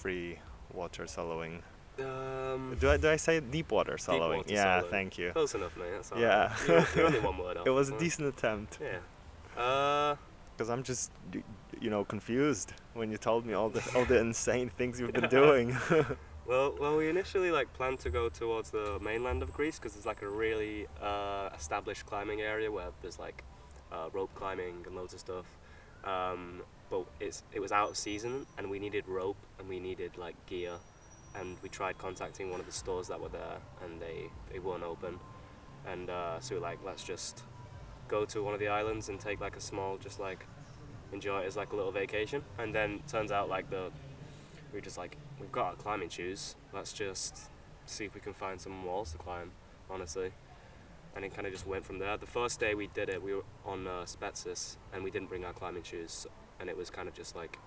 free 0.00 0.38
water 0.72 1.04
soloing? 1.04 1.60
Um, 1.98 2.76
Do 2.78 2.88
I 2.90 2.96
do 2.96 3.10
I 3.10 3.16
say 3.16 3.40
deep 3.40 3.72
water 3.72 3.96
soloing? 3.96 4.36
water 4.38 4.54
yeah, 4.54 4.80
soloing. 4.82 4.90
thank 4.90 5.18
you. 5.18 5.30
close 5.32 5.54
enough, 5.54 5.76
mate. 5.76 5.90
That's 5.96 6.12
Yeah. 6.16 6.46
right. 6.46 6.68
You're, 6.68 6.86
you're 6.96 7.06
only 7.06 7.20
one 7.30 7.38
word. 7.38 7.58
It 7.66 7.70
was 7.70 7.90
a 7.90 7.94
Uh, 7.94 7.98
decent 7.98 8.28
attempt 8.28 8.78
Yeah. 8.80 9.62
Uh, 9.62 10.16
because 10.56 10.70
I'm 10.70 10.82
just 10.82 11.10
you 11.80 11.90
know 11.90 12.04
confused 12.04 12.72
when 12.94 13.10
you 13.10 13.18
told 13.18 13.44
me 13.44 13.52
all 13.54 13.68
the 13.68 13.82
all 13.94 14.04
the 14.04 14.18
insane 14.28 14.70
things 14.78 14.98
you've 15.00 15.12
been 15.12 15.28
doing. 15.40 15.76
well, 16.46 16.74
well, 16.80 16.96
we 16.96 17.08
initially 17.08 17.50
like 17.50 17.68
planned 17.74 17.98
to 18.00 18.10
go 18.10 18.28
towards 18.28 18.70
the 18.70 18.98
mainland 19.02 19.42
of 19.42 19.52
Greece 19.52 19.78
because 19.78 19.92
there's 19.94 20.06
like 20.06 20.22
a 20.22 20.28
really 20.28 20.86
uh, 21.02 21.50
established 21.54 22.06
climbing 22.06 22.40
area 22.40 22.70
where 22.70 22.90
there's 23.02 23.18
like 23.18 23.42
uh, 23.92 24.08
rope 24.12 24.30
climbing 24.34 24.84
and 24.86 24.96
loads 24.96 25.14
of 25.14 25.20
stuff. 25.20 25.46
Um, 26.04 26.62
but 26.90 27.06
it's 27.20 27.42
it 27.52 27.60
was 27.60 27.72
out 27.72 27.90
of 27.90 27.96
season 27.96 28.46
and 28.56 28.70
we 28.70 28.78
needed 28.78 29.06
rope 29.08 29.36
and 29.58 29.68
we 29.68 29.78
needed 29.78 30.16
like 30.16 30.34
gear, 30.46 30.74
and 31.34 31.56
we 31.62 31.68
tried 31.68 31.98
contacting 31.98 32.50
one 32.50 32.60
of 32.60 32.66
the 32.66 32.72
stores 32.72 33.08
that 33.08 33.20
were 33.20 33.28
there 33.28 33.58
and 33.84 34.00
they 34.00 34.30
they 34.52 34.58
weren't 34.58 34.84
open, 34.84 35.18
and 35.86 36.08
uh, 36.08 36.40
so 36.40 36.54
we 36.54 36.60
like 36.60 36.78
let's 36.84 37.04
just 37.04 37.42
go 38.08 38.24
to 38.24 38.42
one 38.42 38.54
of 38.54 38.60
the 38.60 38.68
islands 38.68 39.08
and 39.08 39.20
take 39.20 39.40
like 39.40 39.56
a 39.56 39.60
small 39.60 39.98
just 39.98 40.18
like 40.18 40.46
enjoy 41.12 41.40
it 41.40 41.46
as 41.46 41.56
like 41.56 41.72
a 41.72 41.76
little 41.76 41.92
vacation. 41.92 42.42
And 42.58 42.74
then 42.74 43.00
turns 43.08 43.32
out 43.32 43.48
like 43.48 43.70
the 43.70 43.90
we 44.72 44.78
were 44.78 44.84
just 44.84 44.98
like 44.98 45.16
we've 45.40 45.52
got 45.52 45.66
our 45.66 45.74
climbing 45.74 46.08
shoes. 46.08 46.56
Let's 46.72 46.92
just 46.92 47.50
see 47.86 48.04
if 48.04 48.14
we 48.14 48.20
can 48.20 48.34
find 48.34 48.60
some 48.60 48.84
walls 48.84 49.12
to 49.12 49.18
climb 49.18 49.52
honestly 49.90 50.32
and 51.14 51.24
it 51.24 51.34
kind 51.34 51.46
of 51.46 51.52
just 51.52 51.66
went 51.66 51.84
from 51.84 51.98
there. 51.98 52.16
The 52.16 52.26
first 52.26 52.60
day 52.60 52.74
we 52.74 52.88
did 52.88 53.08
it 53.08 53.22
we 53.22 53.34
were 53.34 53.44
on 53.64 53.86
uh, 53.86 54.04
Spetses 54.04 54.76
and 54.92 55.02
we 55.02 55.10
didn't 55.10 55.28
bring 55.28 55.44
our 55.44 55.52
climbing 55.52 55.82
shoes 55.82 56.26
and 56.60 56.68
it 56.68 56.76
was 56.76 56.90
kind 56.90 57.08
of 57.08 57.14
just 57.14 57.34
like 57.34 57.58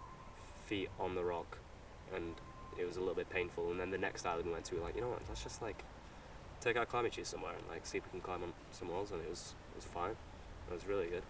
feet 0.67 0.89
on 0.99 1.15
the 1.15 1.23
rock 1.23 1.57
and 2.15 2.35
it 2.79 2.85
was 2.85 2.97
a 2.97 2.99
little 2.99 3.15
bit 3.15 3.29
painful. 3.29 3.71
And 3.71 3.79
then 3.79 3.91
the 3.91 3.97
next 3.97 4.25
island 4.25 4.45
we 4.45 4.53
went 4.53 4.65
to 4.65 4.75
we 4.75 4.79
were 4.79 4.85
like 4.85 4.95
you 4.95 5.01
know 5.01 5.09
what? 5.09 5.21
Let's 5.27 5.43
just 5.43 5.61
like 5.61 5.83
take 6.59 6.77
our 6.77 6.85
climbing 6.85 7.11
shoes 7.11 7.27
somewhere 7.27 7.53
and 7.57 7.67
like 7.69 7.85
see 7.85 7.97
if 7.97 8.05
we 8.05 8.11
can 8.11 8.21
climb 8.21 8.43
on 8.43 8.53
some 8.71 8.89
walls 8.89 9.11
and 9.11 9.21
it 9.21 9.29
was 9.29 9.55
it 9.73 9.77
was 9.77 9.85
fine. 9.85 10.15
It 10.69 10.73
was 10.73 10.85
really 10.85 11.07
good. 11.07 11.23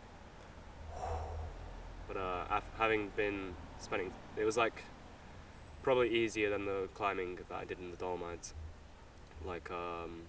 But 2.08 2.18
uh, 2.18 2.62
having 2.78 3.10
been 3.16 3.56
spending, 3.80 4.12
it 4.38 4.44
was 4.44 4.58
like 4.58 4.84
probably 5.82 6.10
easier 6.10 6.50
than 6.50 6.66
the 6.66 6.90
climbing 6.94 7.40
that 7.50 7.56
I 7.56 7.66
did 7.66 7.80
in 7.80 7.92
the 7.92 7.98
Dolomites. 7.98 8.54
Like 9.46 9.72
um, 9.72 10.24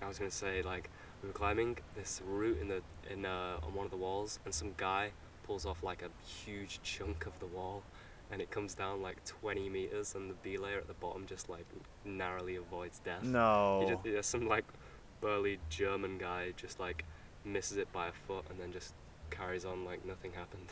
I 0.00 0.08
was 0.08 0.18
gonna 0.18 0.30
say, 0.30 0.62
like 0.62 0.90
we 1.22 1.28
were 1.28 1.32
climbing 1.32 1.78
this 1.96 2.20
route 2.26 2.58
in 2.60 2.68
the 2.68 2.82
in 3.10 3.24
uh, 3.24 3.56
on 3.62 3.74
one 3.74 3.84
of 3.84 3.90
the 3.90 3.96
walls, 3.96 4.38
and 4.44 4.52
some 4.52 4.74
guy 4.76 5.10
pulls 5.44 5.66
off 5.66 5.82
like 5.82 6.02
a 6.02 6.08
huge 6.26 6.80
chunk 6.82 7.26
of 7.26 7.38
the 7.40 7.46
wall, 7.46 7.82
and 8.30 8.40
it 8.42 8.50
comes 8.50 8.74
down 8.74 9.02
like 9.02 9.24
20 9.24 9.68
meters, 9.68 10.14
and 10.14 10.30
the 10.30 10.48
belayer 10.48 10.78
at 10.78 10.88
the 10.88 10.94
bottom 10.94 11.26
just 11.26 11.48
like 11.48 11.66
narrowly 12.04 12.56
avoids 12.56 12.98
death. 13.00 13.22
no. 13.22 13.80
He 13.84 13.92
just, 13.92 14.06
yeah, 14.06 14.20
some 14.20 14.48
like 14.48 14.64
burly 15.20 15.58
German 15.68 16.18
guy 16.18 16.52
just 16.56 16.80
like 16.80 17.04
misses 17.44 17.76
it 17.76 17.92
by 17.92 18.08
a 18.08 18.12
foot 18.12 18.44
and 18.50 18.58
then 18.58 18.72
just 18.72 18.94
carries 19.30 19.64
on 19.64 19.84
like 19.84 20.04
nothing 20.04 20.32
happened. 20.32 20.68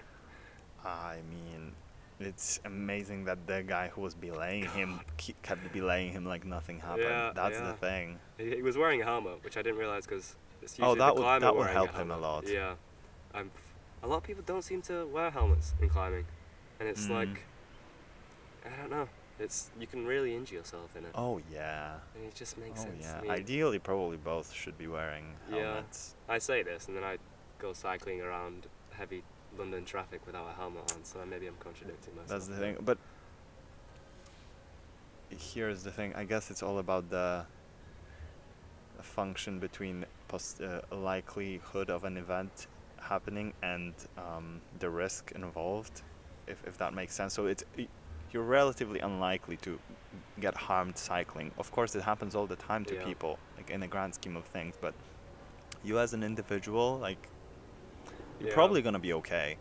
I 0.84 1.18
mean, 1.30 1.72
it's 2.20 2.60
amazing 2.64 3.24
that 3.24 3.46
the 3.46 3.62
guy 3.62 3.88
who 3.88 4.00
was 4.00 4.14
belaying 4.14 4.64
him 4.66 5.00
kept 5.42 5.72
belaying 5.72 6.12
him 6.12 6.24
like 6.24 6.44
nothing 6.44 6.80
happened. 6.80 7.04
Yeah, 7.08 7.32
That's 7.34 7.58
the 7.58 7.72
thing. 7.74 8.18
he, 8.38 8.56
he 8.56 8.62
was 8.62 8.76
wearing 8.76 9.02
a 9.02 9.04
helmet, 9.04 9.42
which 9.44 9.56
I 9.56 9.62
didn't 9.62 9.78
realize 9.78 10.06
because 10.06 10.36
it's 10.62 10.78
usually 10.78 10.88
Oh, 10.88 10.92
usually 10.94 10.98
that 10.98 11.14
the 11.16 11.22
would- 11.22 11.42
that 11.42 11.56
would 11.56 11.70
help 11.70 11.94
him 11.94 12.10
a 12.10 12.18
lot. 12.18 12.48
Yeah, 12.48 12.74
I'm, 13.34 13.50
a 14.02 14.06
lot 14.06 14.18
of 14.18 14.22
people 14.22 14.42
don't 14.46 14.62
seem 14.62 14.80
to 14.82 15.06
wear 15.06 15.30
helmets 15.30 15.74
in 15.80 15.88
climbing, 15.88 16.26
and 16.80 16.88
it's 16.88 17.06
Mm. 17.06 17.10
like 17.10 17.42
I 18.64 18.76
don't 18.80 18.90
know. 18.90 19.08
It's 19.38 19.70
you 19.80 19.86
can 19.88 20.06
really 20.06 20.34
injure 20.36 20.54
yourself 20.54 20.94
in 20.96 21.04
it, 21.04 21.10
Oh 21.14 21.40
yeah. 21.52 21.96
and 22.14 22.24
it 22.24 22.34
just 22.36 22.56
makes 22.56 22.80
Oh 22.80 22.84
sense. 22.84 23.02
yeah. 23.02 23.16
to 23.18 23.22
me. 23.24 23.30
Ideally, 23.30 23.78
probably 23.80 24.16
both 24.16 24.52
should 24.52 24.78
be 24.78 24.86
wearing 24.86 25.34
helmets. 25.50 26.14
Yeah. 26.28 26.34
I 26.34 26.38
say 26.38 26.62
this, 26.62 26.86
and 26.86 26.96
then 26.96 27.02
I 27.02 27.18
go 27.58 27.72
cycling 27.72 28.20
around 28.20 28.66
heavy 28.92 29.24
London 29.58 29.84
traffic 29.84 30.20
without 30.26 30.48
a 30.48 30.52
helmet 30.54 30.92
on, 30.94 31.04
so 31.04 31.18
maybe 31.28 31.46
I'm 31.46 31.56
contradicting 31.60 32.14
myself. 32.14 32.28
That's 32.28 32.46
the 32.46 32.56
thing. 32.56 32.76
But 32.84 32.98
here's 35.30 35.82
the 35.82 35.90
thing. 35.90 36.14
I 36.14 36.24
guess 36.24 36.50
it's 36.50 36.62
all 36.62 36.78
about 36.78 37.10
the 37.10 37.46
function 39.00 39.58
between 39.58 40.04
post- 40.28 40.60
uh, 40.60 40.80
likelihood 40.92 41.90
of 41.90 42.04
an 42.04 42.16
event 42.16 42.66
happening 43.00 43.52
and 43.62 43.92
um, 44.16 44.60
the 44.78 44.88
risk 44.88 45.32
involved, 45.34 46.02
if, 46.46 46.62
if 46.66 46.78
that 46.78 46.94
makes 46.94 47.14
sense. 47.14 47.34
So 47.34 47.46
it's 47.46 47.64
you're 48.32 48.42
relatively 48.42 49.00
unlikely 49.00 49.56
to 49.58 49.78
get 50.40 50.56
harmed 50.56 50.98
cycling. 50.98 51.52
Of 51.58 51.70
course, 51.70 51.94
it 51.94 52.02
happens 52.02 52.34
all 52.34 52.46
the 52.46 52.56
time 52.56 52.84
to 52.86 52.94
Yeah. 52.94 53.04
people, 53.04 53.38
like 53.56 53.70
in 53.70 53.80
the 53.80 53.86
grand 53.86 54.14
scheme 54.14 54.36
of 54.36 54.44
things. 54.44 54.74
But 54.80 54.94
you 55.84 55.98
as 55.98 56.14
an 56.14 56.24
individual, 56.24 56.98
like 56.98 57.28
you're 58.40 58.48
Yeah. 58.48 58.54
probably 58.54 58.82
gonna 58.82 58.98
be 58.98 59.12
okay. 59.14 59.56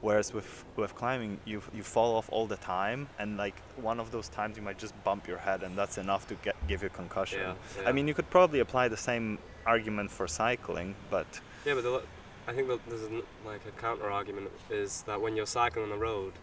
Whereas 0.00 0.32
with 0.32 0.64
with 0.76 0.94
climbing, 0.94 1.40
you 1.44 1.60
you 1.74 1.82
fall 1.82 2.16
off 2.16 2.28
all 2.30 2.46
the 2.46 2.56
time, 2.56 3.08
and 3.18 3.36
like 3.36 3.56
one 3.76 3.98
of 3.98 4.12
those 4.12 4.28
times 4.28 4.56
you 4.56 4.62
might 4.62 4.78
just 4.78 4.94
bump 5.02 5.26
your 5.26 5.38
head, 5.38 5.64
and 5.64 5.76
that's 5.76 5.98
enough 5.98 6.28
to 6.28 6.34
get 6.36 6.54
give 6.68 6.84
you 6.84 6.88
concussion. 6.88 7.40
Yeah, 7.40 7.88
I 7.88 7.90
mean, 7.92 8.06
you 8.06 8.14
could 8.14 8.30
probably 8.30 8.60
apply 8.60 8.88
the 8.88 8.96
same 8.96 9.38
argument 9.66 10.10
for 10.10 10.28
cycling, 10.28 10.94
but 11.10 11.26
Yeah, 11.64 11.74
but 11.74 11.82
the, 11.82 12.02
I 12.46 12.52
think 12.52 12.68
there's 12.88 13.02
an, 13.02 13.22
like 13.44 13.60
a 13.66 13.72
counter 13.72 14.08
argument 14.10 14.50
is 14.70 15.02
that 15.02 15.20
when 15.20 15.34
you're 15.36 15.46
cycling 15.46 15.84
on 15.84 15.90
the 15.90 15.96
road, 15.98 16.34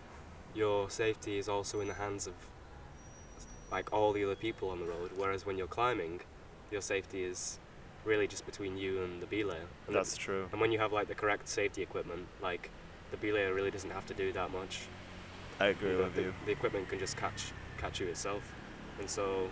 your 0.54 0.90
safety 0.90 1.38
is 1.38 1.48
also 1.48 1.80
in 1.80 1.88
the 1.88 1.94
hands 1.94 2.28
of 2.28 2.34
like 3.72 3.92
all 3.94 4.12
the 4.12 4.24
other 4.24 4.36
people 4.36 4.70
on 4.70 4.80
the 4.80 4.86
road. 4.86 5.12
Whereas 5.16 5.46
when 5.46 5.58
you're 5.58 5.68
climbing, 5.68 6.22
your 6.72 6.82
safety 6.82 7.24
is 7.24 7.60
really 8.06 8.28
just 8.28 8.46
between 8.46 8.78
you 8.78 9.02
and 9.04 9.22
the 9.22 9.26
belayer. 9.26 9.66
And, 9.88 9.96
That's 9.96 10.16
true. 10.16 10.48
and 10.52 10.62
when 10.62 10.72
you 10.72 10.80
have 10.80 10.94
like 10.94 11.08
the 11.08 11.16
correct 11.16 11.50
safety 11.50 11.82
equipment, 11.82 12.28
like 12.42 12.70
the 13.12 13.18
belayer 13.18 13.54
really 13.54 13.72
doesn't 13.72 13.90
have 13.90 14.06
to 14.08 14.14
do 14.14 14.32
that 14.34 14.52
much. 14.52 14.82
I 15.60 15.68
agree 15.68 15.92
the, 15.92 16.04
with 16.04 16.16
the, 16.16 16.22
you. 16.22 16.34
the 16.46 16.52
equipment 16.52 16.90
can 16.90 17.00
just 17.00 17.18
catch 17.18 17.52
catch 17.78 18.00
you 18.00 18.08
itself, 18.08 18.54
and 19.00 19.10
so 19.10 19.50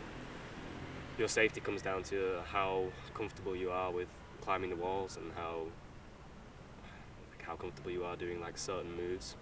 your 1.17 1.27
safety 1.27 1.61
comes 1.61 1.81
down 1.81 2.03
to 2.03 2.39
how 2.45 2.85
comfortable 3.13 3.55
you 3.55 3.71
are 3.71 3.91
with 3.91 4.07
climbing 4.41 4.69
the 4.69 4.75
walls 4.75 5.17
and 5.17 5.31
how 5.35 5.63
like 7.31 7.45
how 7.45 7.55
comfortable 7.55 7.91
you 7.91 8.03
are 8.03 8.15
doing 8.15 8.41
like 8.41 8.57
certain 8.57 8.95
moves. 8.95 9.35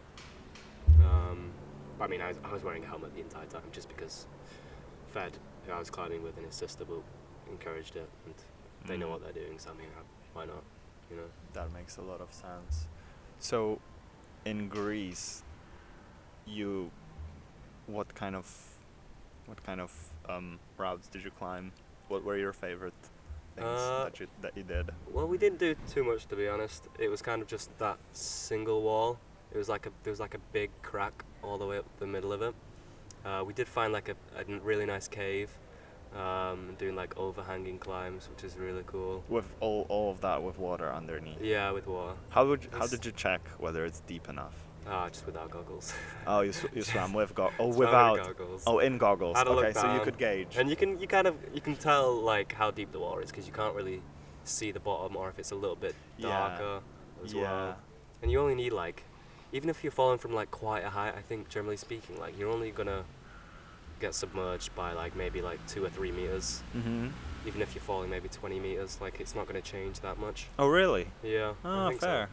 Um, 1.04 1.52
I 2.00 2.08
mean, 2.08 2.22
I 2.22 2.30
was, 2.30 2.38
I 2.44 2.54
was 2.54 2.64
wearing 2.64 2.84
a 2.84 2.88
helmet 2.88 3.14
the 3.16 3.22
entire 3.22 3.46
time 3.46 3.64
just 3.72 3.88
because 3.88 4.28
Fed, 5.12 5.32
who 5.66 5.72
I 5.72 5.80
was 5.80 5.90
climbing 5.90 6.24
with, 6.24 6.38
and 6.38 6.46
his 6.46 6.56
sister 6.56 6.86
encouraged 7.50 7.96
it, 7.96 8.10
and 8.26 8.36
they 8.86 8.98
know 8.98 9.08
Mm. 9.08 9.12
what 9.12 9.24
they're 9.24 9.44
doing. 9.44 9.60
So 9.60 9.72
I 9.72 9.74
mean, 9.74 9.88
uh, 9.98 10.02
why 10.34 10.46
not? 10.46 10.64
You 11.10 11.18
know. 11.18 11.30
That 11.54 11.72
makes 11.74 11.98
a 11.98 12.02
lot 12.02 12.22
of 12.22 12.32
sense. 12.34 12.88
So, 13.40 13.80
in 14.46 14.70
Greece, 14.70 15.44
you, 16.46 16.92
what 17.88 18.14
kind 18.16 18.36
of, 18.36 18.46
what 19.46 19.64
kind 19.64 19.82
of 19.82 19.92
um, 20.30 20.60
routes 20.78 21.08
did 21.08 21.24
you 21.24 21.32
climb? 21.32 21.72
What 22.08 22.24
were 22.24 22.38
your 22.38 22.54
favorite 22.54 22.94
things 23.56 23.68
Uh, 23.68 24.04
that 24.06 24.20
you 24.20 24.28
that 24.42 24.56
you 24.56 24.64
did? 24.64 24.92
Well, 25.12 25.28
we 25.28 25.38
didn't 25.38 25.60
do 25.60 25.76
too 25.90 26.04
much 26.04 26.28
to 26.28 26.36
be 26.36 26.48
honest. 26.48 26.88
It 27.00 27.10
was 27.10 27.22
kind 27.22 27.42
of 27.42 27.48
just 27.48 27.78
that 27.80 27.98
single 28.14 28.82
wall. 28.82 29.20
It 29.54 29.58
was 29.58 29.68
like 29.70 29.86
a 29.86 29.92
there 30.04 30.12
was 30.12 30.20
like 30.20 30.34
a 30.36 30.42
big 30.54 30.70
crack 30.82 31.24
all 31.44 31.58
the 31.58 31.66
way 31.66 31.78
up 31.78 31.86
the 32.00 32.08
middle 32.08 32.32
of 32.32 32.42
it. 32.42 32.56
Uh, 33.26 33.44
we 33.46 33.54
did 33.54 33.68
find 33.68 33.92
like 33.94 34.10
a, 34.10 34.16
a 34.40 34.44
really 34.60 34.86
nice 34.86 35.08
cave, 35.08 35.50
um, 36.18 36.76
doing 36.78 36.96
like 36.96 37.18
overhanging 37.18 37.80
climbs, 37.80 38.30
which 38.30 38.44
is 38.44 38.58
really 38.58 38.84
cool. 38.86 39.24
With 39.30 39.46
all, 39.60 39.86
all 39.90 40.12
of 40.12 40.22
that 40.22 40.42
with 40.44 40.58
water 40.58 40.92
underneath. 40.92 41.42
Yeah, 41.42 41.72
with 41.72 41.88
water. 41.88 42.14
How 42.30 42.46
would 42.48 42.64
you, 42.64 42.70
how 42.78 42.88
did 42.88 43.06
you 43.06 43.12
check 43.12 43.42
whether 43.60 43.86
it's 43.86 44.02
deep 44.02 44.30
enough? 44.30 44.56
Ah, 44.88 45.08
just 45.10 45.26
without 45.26 45.52
goggles. 45.52 45.94
Oh, 46.28 46.42
you, 46.42 46.52
sw- 46.52 46.66
you 46.74 46.82
swam 46.82 47.14
with 47.20 47.34
oh 47.38 47.52
with 47.68 47.78
without 47.78 48.18
goggles. 48.18 48.64
oh 48.68 48.80
in 48.80 48.98
goggles. 48.98 49.38
Had 49.38 49.46
to 49.46 49.54
look 49.54 49.66
Okay, 49.66 49.80
so 49.80 49.94
you 49.94 50.02
could 50.02 50.18
gauge. 50.18 50.56
And 50.58 50.70
you 50.70 50.76
can 50.76 51.00
you 51.00 51.08
kind 51.08 51.28
of 51.28 51.36
you 51.54 51.62
can 51.62 51.76
tell 51.76 52.14
like 52.20 52.54
how 52.54 52.72
deep 52.72 52.92
the 52.92 53.00
water 53.00 53.22
is 53.22 53.30
because 53.32 53.48
you 53.48 53.54
can't 53.54 53.76
really 53.76 54.02
see 54.44 54.72
the 54.72 54.80
bottom 54.80 55.16
or 55.16 55.30
if 55.30 55.38
it's 55.40 55.52
a 55.52 55.56
little 55.56 55.76
bit 55.76 55.96
Yeah. 56.18 56.30
darker 56.30 56.82
as 57.24 57.34
yeah. 57.34 57.42
well. 57.42 57.78
And 58.22 58.32
you 58.32 58.40
only 58.40 58.56
need 58.56 58.74
like, 58.74 59.04
even 59.52 59.70
if 59.70 59.84
you're 59.84 59.92
falling 59.92 60.18
from 60.18 60.34
like 60.34 60.52
quite 60.52 60.84
a 60.84 60.90
height, 60.90 61.14
I 61.16 61.22
think 61.22 61.50
generally 61.50 61.78
speaking, 61.78 62.20
like 62.20 62.38
you're 62.38 62.50
only 62.52 62.72
gonna 62.72 63.04
get 64.02 64.16
submerged 64.16 64.76
by 64.76 64.94
like 64.94 65.16
maybe 65.16 65.42
like 65.42 65.66
two 65.68 65.84
or 65.86 65.90
three 65.90 66.12
meters. 66.12 66.62
Mm-hmm. 66.76 67.08
Even 67.48 67.62
if 67.62 67.74
you're 67.74 67.82
falling 67.84 68.10
maybe 68.10 68.28
20 68.28 68.60
meters, 68.60 69.00
like 69.02 69.20
it's 69.20 69.34
not 69.34 69.48
gonna 69.48 69.62
change 69.62 70.02
that 70.02 70.20
much. 70.20 70.48
Oh 70.60 70.68
really? 70.68 71.08
Yeah. 71.24 71.54
Oh, 71.64 71.90
think 71.90 72.02
so. 72.02 72.08
fair. 72.08 72.30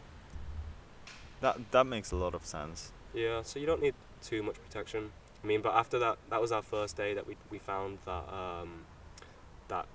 That 1.41 1.71
that 1.71 1.85
makes 1.85 2.11
a 2.11 2.15
lot 2.15 2.35
of 2.35 2.45
sense. 2.45 2.91
Yeah, 3.13 3.41
so 3.41 3.59
you 3.59 3.65
don't 3.65 3.81
need 3.81 3.95
too 4.21 4.43
much 4.43 4.55
protection. 4.61 5.11
I 5.43 5.47
mean, 5.47 5.61
but 5.61 5.73
after 5.73 5.97
that, 5.99 6.17
that 6.29 6.41
was 6.41 6.51
our 6.51 6.61
first 6.61 6.97
day 6.97 7.13
that 7.13 7.25
we 7.25 7.37
we 7.49 7.59
found 7.59 7.99
that 8.05 8.31
um, 8.33 8.85
that 9.69 9.85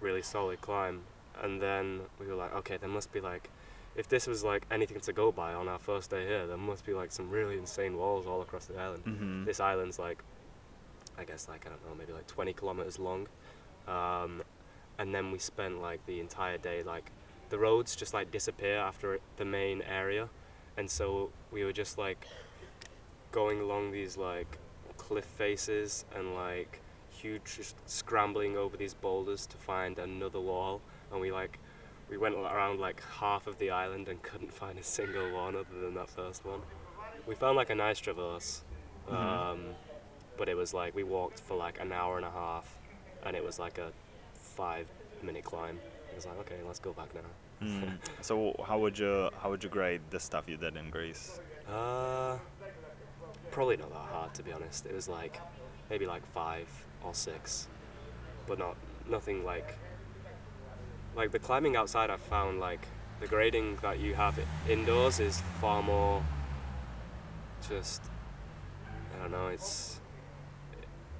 really 0.00 0.22
solid 0.22 0.60
climb, 0.60 1.02
and 1.40 1.62
then 1.62 2.00
we 2.18 2.26
were 2.26 2.34
like, 2.34 2.54
okay, 2.56 2.76
there 2.76 2.88
must 2.88 3.12
be 3.12 3.20
like, 3.20 3.50
if 3.94 4.08
this 4.08 4.26
was 4.26 4.42
like 4.42 4.66
anything 4.70 5.00
to 5.00 5.12
go 5.12 5.30
by 5.30 5.54
on 5.54 5.68
our 5.68 5.78
first 5.78 6.10
day 6.10 6.26
here, 6.26 6.46
there 6.46 6.56
must 6.56 6.84
be 6.84 6.92
like 6.92 7.12
some 7.12 7.30
really 7.30 7.56
insane 7.56 7.96
walls 7.96 8.26
all 8.26 8.42
across 8.42 8.66
the 8.66 8.78
island. 8.78 9.04
Mm-hmm. 9.04 9.44
This 9.44 9.60
island's 9.60 9.98
like, 9.98 10.22
I 11.20 11.24
guess 11.24 11.48
like 11.48 11.66
I 11.66 11.68
don't 11.68 11.84
know, 11.86 11.94
maybe 11.96 12.12
like 12.12 12.26
20 12.26 12.52
kilometers 12.54 12.98
long, 12.98 13.28
um, 13.86 14.42
and 14.98 15.14
then 15.14 15.30
we 15.30 15.38
spent 15.38 15.80
like 15.82 16.04
the 16.06 16.18
entire 16.20 16.58
day 16.58 16.82
like, 16.82 17.10
the 17.50 17.58
roads 17.58 17.94
just 17.94 18.14
like 18.14 18.30
disappear 18.30 18.78
after 18.78 19.18
the 19.36 19.44
main 19.44 19.82
area, 19.82 20.28
and 20.76 20.90
so 20.90 21.30
we 21.52 21.64
were 21.64 21.72
just 21.72 21.98
like 21.98 22.26
going 23.32 23.60
along 23.60 23.92
these 23.92 24.16
like 24.16 24.58
cliff 24.96 25.24
faces 25.24 26.04
and 26.16 26.34
like 26.34 26.80
huge 27.10 27.56
just 27.56 27.76
scrambling 27.88 28.56
over 28.56 28.76
these 28.76 28.94
boulders 28.94 29.46
to 29.46 29.56
find 29.56 29.98
another 29.98 30.40
wall. 30.40 30.80
And 31.12 31.20
we 31.20 31.30
like 31.32 31.58
we 32.08 32.16
went 32.16 32.34
around 32.34 32.80
like 32.80 33.02
half 33.20 33.46
of 33.46 33.58
the 33.58 33.70
island 33.70 34.08
and 34.08 34.22
couldn't 34.22 34.52
find 34.52 34.78
a 34.78 34.82
single 34.82 35.30
one 35.32 35.54
other 35.54 35.80
than 35.80 35.94
that 35.94 36.08
first 36.08 36.44
one. 36.44 36.60
We 37.26 37.34
found 37.34 37.56
like 37.56 37.70
a 37.70 37.74
nice 37.74 37.98
traverse. 37.98 38.62
Mhm. 39.08 39.14
um, 39.14 39.60
but 40.40 40.48
it 40.48 40.56
was 40.56 40.72
like 40.72 40.94
we 40.94 41.04
walked 41.04 41.38
for 41.38 41.54
like 41.54 41.78
an 41.80 41.92
hour 41.92 42.16
and 42.16 42.24
a 42.24 42.30
half 42.30 42.66
and 43.24 43.36
it 43.36 43.44
was 43.44 43.58
like 43.58 43.76
a 43.76 43.92
five 44.32 44.86
minute 45.22 45.44
climb 45.44 45.78
it 46.10 46.16
was 46.16 46.24
like 46.24 46.38
okay 46.38 46.56
let's 46.66 46.80
go 46.80 46.92
back 46.92 47.14
now 47.14 47.30
Mm. 47.62 47.98
So 48.22 48.54
how 48.66 48.78
would 48.78 48.98
you 48.98 49.28
how 49.42 49.50
would 49.50 49.62
you 49.62 49.68
grade 49.68 50.00
the 50.08 50.18
stuff 50.18 50.48
you 50.48 50.56
did 50.56 50.76
in 50.76 50.88
Greece? 50.88 51.40
Uh, 51.68 52.38
probably 53.50 53.76
not 53.76 53.90
that 53.90 54.08
hard 54.14 54.34
to 54.34 54.42
be 54.42 54.50
honest. 54.50 54.86
It 54.86 54.94
was 54.94 55.08
like 55.10 55.38
maybe 55.90 56.06
like 56.06 56.24
five 56.32 56.68
or 57.04 57.14
six, 57.14 57.68
but 58.46 58.58
not 58.58 58.76
nothing 59.06 59.44
like 59.44 59.74
like 61.14 61.32
the 61.32 61.38
climbing 61.38 61.76
outside. 61.76 62.08
I 62.08 62.16
found 62.16 62.60
like 62.60 62.86
the 63.20 63.26
grading 63.26 63.76
that 63.82 63.98
you 63.98 64.14
have 64.14 64.38
indoors 64.66 65.20
is 65.20 65.42
far 65.60 65.82
more 65.82 66.24
just 67.68 68.00
I 69.14 69.22
don't 69.22 69.32
know. 69.32 69.48
It's 69.48 69.99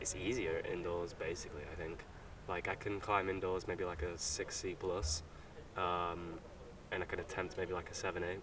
it's 0.00 0.14
easier 0.16 0.62
indoors 0.70 1.12
basically. 1.14 1.62
I 1.72 1.74
think 1.80 2.04
like 2.48 2.68
I 2.68 2.74
can 2.74 3.00
climb 3.00 3.28
indoors 3.28 3.66
maybe 3.68 3.84
like 3.84 4.02
a 4.02 4.16
six 4.18 4.56
C 4.56 4.76
plus, 4.78 5.22
um, 5.76 6.38
and 6.92 7.02
I 7.02 7.06
can 7.06 7.20
attempt 7.20 7.56
maybe 7.58 7.72
like 7.72 7.90
a 7.90 7.94
seven 7.94 8.24
eight. 8.24 8.40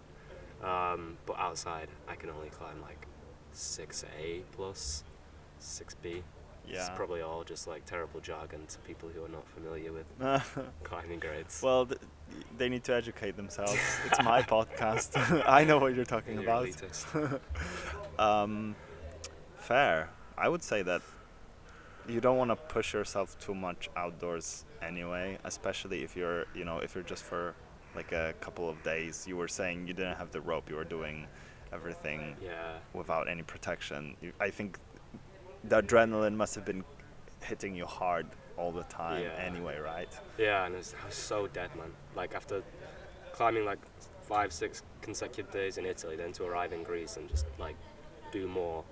Um, 0.68 1.18
but 1.26 1.38
outside, 1.38 1.90
I 2.08 2.16
can 2.16 2.30
only 2.32 2.50
climb 2.50 2.82
like 2.82 3.06
6A 3.54 4.42
plus 4.54 5.04
6B. 5.62 6.24
It's 6.68 6.74
Yeah. 6.74 6.90
probably 6.96 7.22
all 7.22 7.44
just 7.44 7.68
like 7.68 7.86
terrible 7.86 8.20
jargon 8.20 8.66
to 8.68 8.80
people 8.80 9.08
who 9.10 9.24
are 9.24 9.30
not 9.30 9.48
familiar 9.48 9.92
with 9.94 10.08
climbing 10.84 11.20
grades. 11.20 11.62
well, 11.64 11.86
th- 11.86 12.02
they 12.58 12.70
need 12.70 12.84
to 12.86 12.94
educate 12.96 13.38
themselves. 13.38 13.78
it's 14.06 14.22
my 14.24 14.42
podcast. 14.42 15.12
I 15.48 15.64
know 15.64 15.78
what 15.78 15.94
you're 15.96 16.06
talking 16.06 16.42
You're 16.42 16.44
about. 16.44 16.70
Um, 18.20 18.76
fair. 19.60 20.10
I 20.38 20.50
would 20.50 20.64
say 20.64 20.82
that 20.84 21.02
you 22.08 22.22
don't 22.22 22.38
want 22.38 22.52
to 22.52 22.56
push 22.56 22.94
yourself 22.94 23.38
too 23.40 23.54
much 23.54 23.90
outdoors 23.96 24.66
anyway, 24.82 25.38
especially 25.44 26.04
if 26.04 26.16
you're, 26.16 26.46
you 26.56 26.66
know, 26.66 26.80
if 26.80 26.96
you're 26.96 27.04
just 27.04 27.24
for 27.24 27.56
like 27.96 28.12
a 28.12 28.34
couple 28.40 28.70
of 28.70 28.82
days. 28.84 29.26
You 29.28 29.38
were 29.38 29.48
saying 29.48 29.88
you 29.88 29.94
didn't 29.94 30.18
have 30.18 30.32
the 30.32 30.42
rope. 30.42 30.70
You 30.70 30.76
were 30.76 30.84
doing 30.84 31.28
everything 31.74 32.36
yeah, 32.42 32.74
without 32.94 33.28
any 33.28 33.44
protection. 33.44 34.16
You, 34.22 34.32
I 34.40 34.50
think 34.50 34.78
the 35.64 35.82
adrenaline 35.82 36.36
must 36.36 36.56
have 36.56 36.66
been 36.66 36.84
hitting 37.42 37.76
you 37.76 37.86
hard 37.86 38.28
all 38.58 38.72
the 38.72 38.84
time 38.84 39.24
Yeah. 39.24 39.44
anyway, 39.44 39.78
right? 39.80 40.10
yeah, 40.38 40.66
and 40.66 40.74
it 40.76 40.78
was, 40.78 40.96
I 41.02 41.06
was 41.08 41.16
so 41.16 41.48
dead, 41.48 41.76
man. 41.76 41.92
Like 42.16 42.34
after 42.34 42.64
climbing 43.34 43.66
like 43.66 43.80
five, 44.22 44.52
six 44.54 44.84
consecutive 45.02 45.52
days 45.52 45.78
in 45.78 45.86
Italy, 45.86 46.16
then 46.16 46.32
to 46.34 46.46
arrive 46.46 46.74
in 46.74 46.84
Greece 46.84 47.18
and 47.18 47.28
just 47.30 47.46
like 47.60 47.76
do 48.32 48.48
more, 48.48 48.84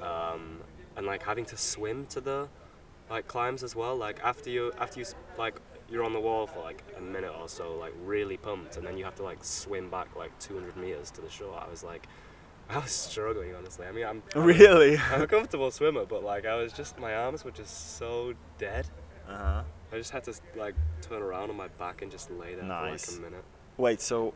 um, 0.00 0.60
and 0.96 1.06
like 1.06 1.22
having 1.22 1.44
to 1.46 1.56
swim 1.56 2.06
to 2.06 2.20
the 2.20 2.48
like 3.10 3.26
climbs 3.28 3.62
as 3.62 3.74
well. 3.76 3.96
Like 3.96 4.20
after 4.22 4.50
you 4.50 4.72
after 4.78 5.00
you 5.00 5.06
like 5.38 5.60
you're 5.90 6.04
on 6.04 6.12
the 6.12 6.20
wall 6.20 6.46
for 6.46 6.60
like 6.60 6.82
a 6.96 7.00
minute 7.00 7.32
or 7.38 7.48
so, 7.48 7.74
like 7.76 7.92
really 8.04 8.36
pumped, 8.36 8.76
and 8.76 8.86
then 8.86 8.96
you 8.98 9.04
have 9.04 9.14
to 9.16 9.22
like 9.22 9.44
swim 9.44 9.90
back 9.90 10.14
like 10.16 10.36
200 10.38 10.76
meters 10.76 11.10
to 11.12 11.20
the 11.20 11.30
shore. 11.30 11.60
I 11.60 11.68
was 11.70 11.82
like, 11.84 12.06
I 12.70 12.78
was 12.78 12.90
struggling 12.90 13.54
honestly. 13.54 13.86
I 13.86 13.92
mean, 13.92 14.06
I'm 14.06 14.22
I'm 14.34 14.44
Really? 14.44 14.96
I'm 15.12 15.22
a 15.22 15.26
comfortable 15.26 15.70
swimmer, 15.70 16.04
but 16.06 16.24
like 16.24 16.46
I 16.46 16.56
was 16.56 16.72
just 16.72 16.98
my 16.98 17.14
arms 17.14 17.44
were 17.44 17.50
just 17.50 17.96
so 17.98 18.34
dead. 18.58 18.88
Uh 19.28 19.36
huh. 19.36 19.62
I 19.92 19.98
just 19.98 20.10
had 20.10 20.24
to 20.24 20.34
like 20.56 20.74
turn 21.02 21.22
around 21.22 21.50
on 21.50 21.56
my 21.56 21.68
back 21.68 22.02
and 22.02 22.10
just 22.10 22.30
lay 22.30 22.54
there 22.54 22.64
Nice. 22.64 23.04
for 23.04 23.12
like 23.12 23.20
a 23.20 23.22
minute, 23.30 23.44
Wait, 23.76 24.00
so 24.00 24.34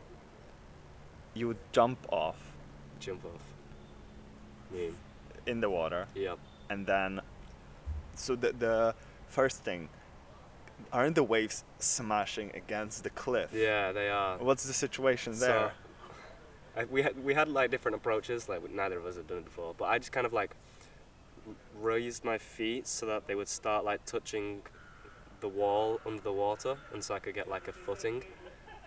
you 1.33 1.47
would 1.47 1.57
jump 1.71 1.99
off 2.11 2.37
jump 2.99 3.23
off. 3.25 3.41
Me, 4.71 4.89
in 5.45 5.59
the 5.61 5.69
water 5.69 6.05
yep. 6.15 6.37
And 6.69 6.85
then 6.85 7.21
so 8.15 8.35
the 8.35 8.51
the 8.53 8.95
first 9.27 9.63
thing 9.63 9.89
aren't 10.91 11.15
the 11.15 11.23
waves 11.23 11.63
smashing 11.79 12.51
against 12.55 13.03
the 13.03 13.09
cliff? 13.09 13.51
Yeah, 13.53 13.91
they 13.91 14.09
are. 14.09 14.37
What's 14.37 14.65
the 14.65 14.73
situation 14.73 15.37
there? 15.39 15.71
So, 16.75 16.81
I, 16.81 16.85
we 16.85 17.01
had 17.01 17.23
we 17.23 17.33
had 17.33 17.49
like 17.49 17.71
different 17.71 17.95
approaches. 17.95 18.47
Like 18.47 18.69
neither 18.71 18.97
of 18.97 19.05
us 19.05 19.15
had 19.17 19.27
done 19.27 19.39
it 19.39 19.45
before, 19.45 19.73
but 19.77 19.85
I 19.85 19.97
just 19.97 20.11
kind 20.11 20.25
of 20.25 20.33
like 20.33 20.55
raised 21.81 22.23
my 22.23 22.37
feet 22.37 22.87
so 22.87 23.05
that 23.05 23.27
they 23.27 23.35
would 23.35 23.47
start 23.47 23.85
like 23.85 24.05
touching 24.05 24.61
the 25.41 25.47
wall 25.47 25.99
under 26.05 26.21
the 26.21 26.33
water, 26.33 26.77
and 26.93 27.03
so 27.03 27.15
I 27.15 27.19
could 27.19 27.35
get 27.35 27.49
like 27.49 27.67
a 27.67 27.73
footing. 27.73 28.23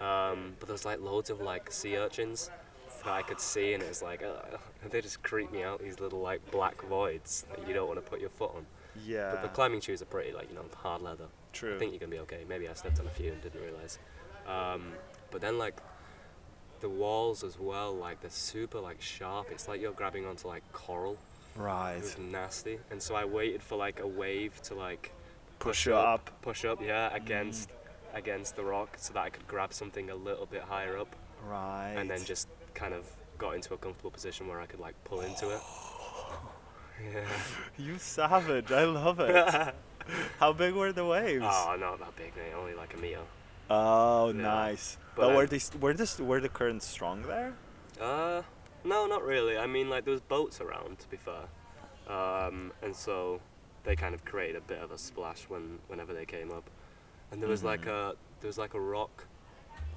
Um, 0.00 0.54
but 0.58 0.68
there's 0.68 0.84
like 0.84 1.00
loads 1.00 1.30
of 1.30 1.40
like 1.40 1.70
sea 1.70 1.96
urchins 1.96 2.50
that 3.04 3.12
I 3.12 3.22
could 3.22 3.40
see, 3.40 3.74
and 3.74 3.82
it 3.82 3.88
was 3.88 4.02
like 4.02 4.22
uh, 4.22 4.56
they 4.90 5.00
just 5.00 5.22
creep 5.22 5.50
me 5.52 5.62
out. 5.62 5.80
These 5.80 6.00
little 6.00 6.20
like 6.20 6.48
black 6.50 6.80
voids 6.82 7.44
that 7.50 7.66
you 7.66 7.74
don't 7.74 7.88
want 7.88 8.04
to 8.04 8.10
put 8.10 8.20
your 8.20 8.30
foot 8.30 8.52
on. 8.56 8.66
Yeah. 9.04 9.30
But 9.32 9.42
the 9.42 9.48
climbing 9.48 9.80
shoes 9.80 10.02
are 10.02 10.06
pretty 10.06 10.32
like 10.32 10.48
you 10.50 10.54
know 10.54 10.64
hard 10.76 11.02
leather. 11.02 11.26
True. 11.52 11.76
I 11.76 11.78
think 11.78 11.92
you're 11.92 12.00
gonna 12.00 12.10
be 12.12 12.18
okay. 12.20 12.44
Maybe 12.48 12.68
I 12.68 12.74
stepped 12.74 12.98
on 13.00 13.06
a 13.06 13.10
few 13.10 13.32
and 13.32 13.40
didn't 13.42 13.60
realize. 13.62 13.98
Um, 14.46 14.92
but 15.30 15.40
then 15.40 15.58
like 15.58 15.76
the 16.80 16.88
walls 16.88 17.44
as 17.44 17.58
well, 17.58 17.94
like 17.94 18.20
they're 18.20 18.30
super 18.30 18.80
like 18.80 19.00
sharp. 19.00 19.48
It's 19.50 19.68
like 19.68 19.80
you're 19.80 19.92
grabbing 19.92 20.26
onto 20.26 20.48
like 20.48 20.62
coral. 20.72 21.16
right. 21.56 21.94
It 21.96 22.02
was 22.02 22.18
nasty. 22.18 22.78
And 22.90 23.00
so 23.00 23.14
I 23.14 23.24
waited 23.24 23.62
for 23.62 23.76
like 23.76 24.00
a 24.00 24.06
wave 24.06 24.60
to 24.62 24.74
like 24.74 25.12
Push 25.58 25.86
you 25.86 25.94
up. 25.94 26.28
push 26.42 26.64
up, 26.64 26.82
yeah, 26.82 27.14
against 27.14 27.70
against 28.14 28.56
the 28.56 28.64
rock, 28.64 28.96
so 28.98 29.12
that 29.14 29.20
I 29.22 29.30
could 29.30 29.46
grab 29.46 29.72
something 29.72 30.10
a 30.10 30.14
little 30.14 30.44
bit 30.46 30.62
higher 30.62 30.98
up, 30.98 31.14
Right. 31.46 31.94
and 31.96 32.10
then 32.10 32.24
just 32.24 32.48
kind 32.74 32.94
of 32.94 33.04
got 33.38 33.54
into 33.54 33.74
a 33.74 33.76
comfortable 33.76 34.10
position 34.10 34.46
where 34.48 34.60
I 34.60 34.66
could 34.66 34.80
like 34.80 34.94
pull 35.04 35.20
into 35.20 35.50
it. 35.50 35.60
Yeah. 37.02 37.24
You 37.78 37.98
savage. 37.98 38.70
I 38.70 38.84
love 38.84 39.18
it. 39.18 39.74
How 40.38 40.52
big 40.52 40.74
were 40.74 40.92
the 40.92 41.04
waves? 41.04 41.44
oh, 41.44 41.76
not 41.80 41.98
that 41.98 42.14
big, 42.16 42.36
mate. 42.36 42.52
Only 42.56 42.74
like 42.74 42.94
a 42.94 42.96
meter. 42.96 43.18
Oh, 43.70 44.28
Yeah. 44.28 44.42
nice. 44.42 44.98
But 45.16 45.28
But, 45.28 45.34
were 45.36 45.46
they 45.46 45.58
were 45.80 45.94
this 45.94 46.18
were 46.20 46.40
the 46.40 46.48
currents 46.48 46.86
strong 46.86 47.22
there? 47.22 47.54
Uh, 48.00 48.42
no, 48.84 49.06
not 49.06 49.24
really. 49.24 49.58
I 49.58 49.66
mean, 49.66 49.90
like 49.90 50.04
there 50.04 50.12
was 50.12 50.20
boats 50.20 50.60
around, 50.60 50.98
to 51.00 51.08
be 51.08 51.16
fair, 51.16 51.48
um, 52.08 52.72
and 52.82 52.94
so 52.94 53.40
they 53.84 53.96
kind 53.96 54.14
of 54.14 54.24
created 54.24 54.56
a 54.56 54.60
bit 54.60 54.78
of 54.78 54.92
a 54.92 54.98
splash 54.98 55.46
when 55.48 55.78
whenever 55.88 56.12
they 56.14 56.24
came 56.26 56.50
up. 56.52 56.70
And 57.32 57.42
there 57.42 57.48
was 57.48 57.64
like 57.64 57.86
a 57.86 58.14
there 58.40 58.48
was 58.48 58.58
like 58.58 58.74
a 58.74 58.80
rock, 58.80 59.24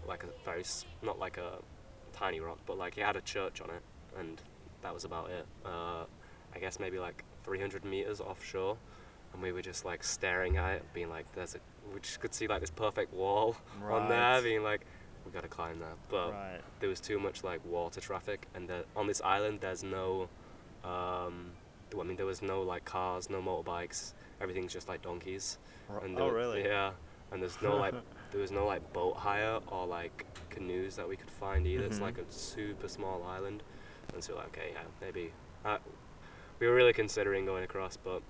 like 0.08 0.24
a 0.24 0.28
very 0.44 0.64
not 1.04 1.20
like 1.20 1.38
a 1.38 1.60
tiny 2.16 2.40
rock, 2.40 2.60
but 2.66 2.78
like 2.78 2.98
it 2.98 3.06
had 3.06 3.16
a 3.16 3.22
church 3.22 3.62
on 3.62 3.70
it, 3.70 3.82
and 4.18 4.42
that 4.82 4.94
was 4.94 5.04
about 5.04 5.30
it. 5.30 5.46
Uh, 5.66 6.06
I 6.56 6.60
guess 6.60 6.80
maybe 6.80 6.98
like 6.98 7.24
300 7.44 7.84
meters 7.86 8.22
offshore, 8.22 8.78
and 9.34 9.42
we 9.42 9.52
were 9.52 9.62
just 9.62 9.84
like 9.86 10.04
staring 10.04 10.58
at 10.58 10.76
it, 10.78 10.84
being 10.94 11.10
like, 11.10 11.32
"There's 11.36 11.56
a," 11.56 11.60
we 11.94 12.00
just 12.00 12.20
could 12.20 12.34
see 12.34 12.48
like 12.48 12.62
this 12.62 12.72
perfect 12.72 13.14
wall 13.14 13.58
on 13.92 14.10
there, 14.10 14.20
Right. 14.20 14.44
being 14.44 14.64
like, 14.64 14.82
"We 15.26 15.32
gotta 15.32 15.50
climb 15.50 15.80
that," 15.80 15.98
but 16.10 16.32
right. 16.32 16.62
there 16.80 16.90
was 16.90 17.02
too 17.02 17.20
much 17.20 17.44
like 17.44 17.60
water 17.66 18.00
traffic, 18.00 18.48
and 18.56 18.70
the, 18.70 18.86
on 18.96 19.08
this 19.08 19.22
island 19.22 19.60
there's 19.62 19.84
no, 19.84 20.30
um, 20.84 21.52
I 22.00 22.04
mean 22.04 22.16
there 22.16 22.26
was 22.26 22.42
no 22.42 22.62
like 22.62 22.86
cars, 22.86 23.30
no 23.30 23.42
motorbikes. 23.42 24.14
Everything's 24.42 24.74
just 24.74 24.88
like 24.88 25.02
donkeys. 25.02 25.58
And 26.04 26.20
oh, 26.20 26.30
really? 26.30 26.64
Yeah, 26.64 26.92
and 27.32 27.42
there's 27.42 27.62
no 27.62 27.76
like 27.78 27.94
there 28.36 28.42
was 28.42 28.52
no 28.52 28.66
like 28.66 28.92
boat 28.92 29.16
hire 29.16 29.60
or 29.68 29.88
like 29.88 30.26
canoes 30.50 30.98
that 30.98 31.08
we 31.08 31.16
could 31.16 31.32
find 31.32 31.66
either. 31.66 31.86
It's 31.86 32.00
Mhm. 32.00 32.02
like 32.02 32.18
a 32.18 32.30
super 32.30 32.90
small 32.90 33.24
island, 33.24 33.64
and 34.14 34.22
so 34.22 34.36
like 34.36 34.48
okay, 34.48 34.72
yeah, 34.74 34.82
maybe. 35.00 35.32
Uh, 35.64 35.78
we 36.60 36.68
were 36.68 36.76
really 36.76 36.92
considering 36.92 37.46
going 37.46 37.64
across, 37.64 37.96
but 37.96 38.22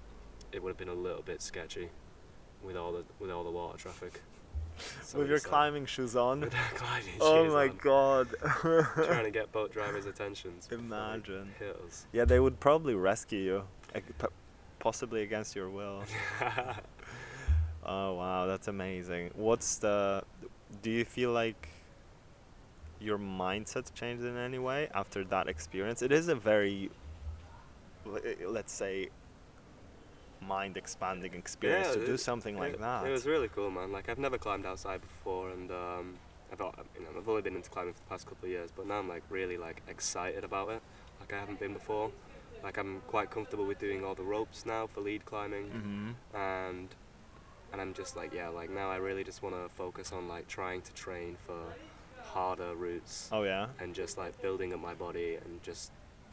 it 0.52 0.62
would 0.62 0.70
have 0.70 0.78
been 0.78 0.90
a 0.90 0.94
little 0.94 1.24
bit 1.24 1.42
sketchy 1.42 1.90
with 2.62 2.78
all 2.78 2.92
the 2.92 3.04
with 3.20 3.32
all 3.32 3.44
the 3.44 3.50
water 3.50 3.80
traffic. 3.80 4.22
So 5.02 5.20
With 5.20 5.30
your 5.30 5.38
decided- 5.38 5.50
climbing 5.50 5.86
shoes 5.86 6.16
on. 6.18 6.50
climbing 6.76 7.14
oh 7.22 7.46
shoes 7.46 7.54
my 7.54 7.70
on, 7.70 7.78
god. 7.82 8.28
Trying 8.42 9.24
to 9.24 9.32
get 9.40 9.52
boat 9.54 9.72
drivers' 9.72 10.06
attentions. 10.06 10.68
Imagine. 10.70 11.56
Hills. 11.58 12.06
yeah, 12.12 12.26
they 12.26 12.42
would 12.42 12.60
probably 12.60 12.94
rescue 12.94 13.40
you, 13.40 13.64
possibly 14.80 15.24
against 15.24 15.56
your 15.56 15.70
will. 15.70 16.04
Oh 17.86 18.14
wow, 18.16 18.46
that's 18.48 18.68
amazing. 18.68 19.32
What's 19.36 19.78
the? 19.78 20.24
Do 20.82 20.90
you 20.90 21.06
feel 21.06 21.32
like 21.32 21.70
your 23.00 23.18
mindset 23.20 23.94
changed 23.94 24.24
in 24.24 24.38
any 24.38 24.58
way 24.58 24.90
after 24.94 25.24
that 25.26 25.48
experience? 25.48 26.02
It 26.02 26.12
is 26.12 26.28
a 26.28 26.36
very, 26.36 26.90
let's 28.48 28.74
say, 28.74 29.10
mind-expanding 30.42 31.34
experience 31.34 31.90
Yeah, 31.90 31.94
to 31.94 32.06
do 32.06 32.14
it- 32.14 32.20
something 32.20 32.58
like 32.58 32.80
that. 32.80 33.06
It 33.06 33.12
was 33.12 33.26
really 33.26 33.50
cool, 33.50 33.70
man. 33.70 33.92
Like 33.92 34.10
I've 34.10 34.20
never 34.20 34.38
climbed 34.38 34.66
outside 34.66 35.02
before, 35.02 35.50
and 35.52 35.70
um, 35.72 36.16
I've 36.52 36.60
you 36.60 37.02
know 37.02 37.10
I've 37.18 37.30
only 37.30 37.42
been 37.42 37.56
into 37.56 37.70
climbing 37.70 37.94
for 37.94 38.00
the 38.00 38.10
past 38.10 38.26
couple 38.26 38.46
of 38.46 38.52
years, 38.52 38.72
but 38.76 38.88
now 38.88 39.00
I'm 39.00 39.10
like 39.10 39.24
really 39.30 39.58
like 39.58 39.82
excited 39.88 40.44
about 40.44 40.70
it. 40.70 40.82
Like 41.20 41.34
I 41.34 41.40
haven't 41.40 41.60
been 41.60 41.74
before. 41.74 42.12
Like 42.64 42.78
I'm 42.78 43.02
quite 43.08 43.30
comfortable 43.30 43.66
with 43.66 43.78
doing 43.78 44.04
all 44.04 44.16
the 44.16 44.24
ropes 44.24 44.66
now 44.66 44.88
for 44.88 45.02
lead 45.02 45.26
climbing, 45.26 45.66
mm-hmm. 45.66 46.38
and 46.38 46.88
and 47.76 47.82
I'm 47.82 47.94
just 47.94 48.16
like 48.16 48.34
yeah, 48.34 48.48
like 48.48 48.70
now 48.70 48.90
I 48.90 48.96
really 48.96 49.26
just 49.26 49.44
want 49.44 49.54
to 49.54 49.68
focus 49.76 50.14
on 50.14 50.30
like 50.30 50.48
trying 50.48 50.82
to 50.84 50.94
train 50.94 51.36
for 51.46 51.60
harder 52.24 52.74
routes 52.74 53.28
Oh 53.34 53.44
yeah. 53.44 53.68
and 53.82 53.94
just 53.94 54.18
like 54.18 54.42
building 54.42 54.74
up 54.74 54.80
my 54.80 54.94
body 54.94 55.36
and 55.44 55.62
just 55.62 55.92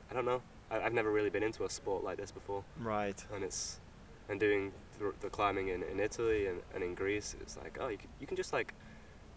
I 0.09 0.15
don't 0.15 0.25
know. 0.25 0.41
I, 0.71 0.81
I've 0.81 0.93
never 0.95 1.11
really 1.11 1.31
been 1.31 1.43
into 1.43 1.65
a 1.65 1.71
sport 1.71 2.05
like 2.05 2.17
this 2.17 2.31
before 2.31 2.63
Right. 2.79 3.21
and 3.35 3.43
it's 3.43 3.81
and 4.29 4.39
doing 4.39 4.71
the, 5.01 5.13
the 5.21 5.29
climbing 5.31 5.69
in, 5.69 5.83
in 5.83 5.99
Italy 5.99 6.47
and, 6.47 6.61
and 6.75 6.85
in 6.85 6.95
Greece, 6.95 7.35
it's 7.41 7.57
like 7.57 7.77
oh 7.81 7.89
you 7.89 7.99
can, 7.99 8.09
you 8.21 8.27
can 8.29 8.37
just 8.37 8.53
like 8.53 8.73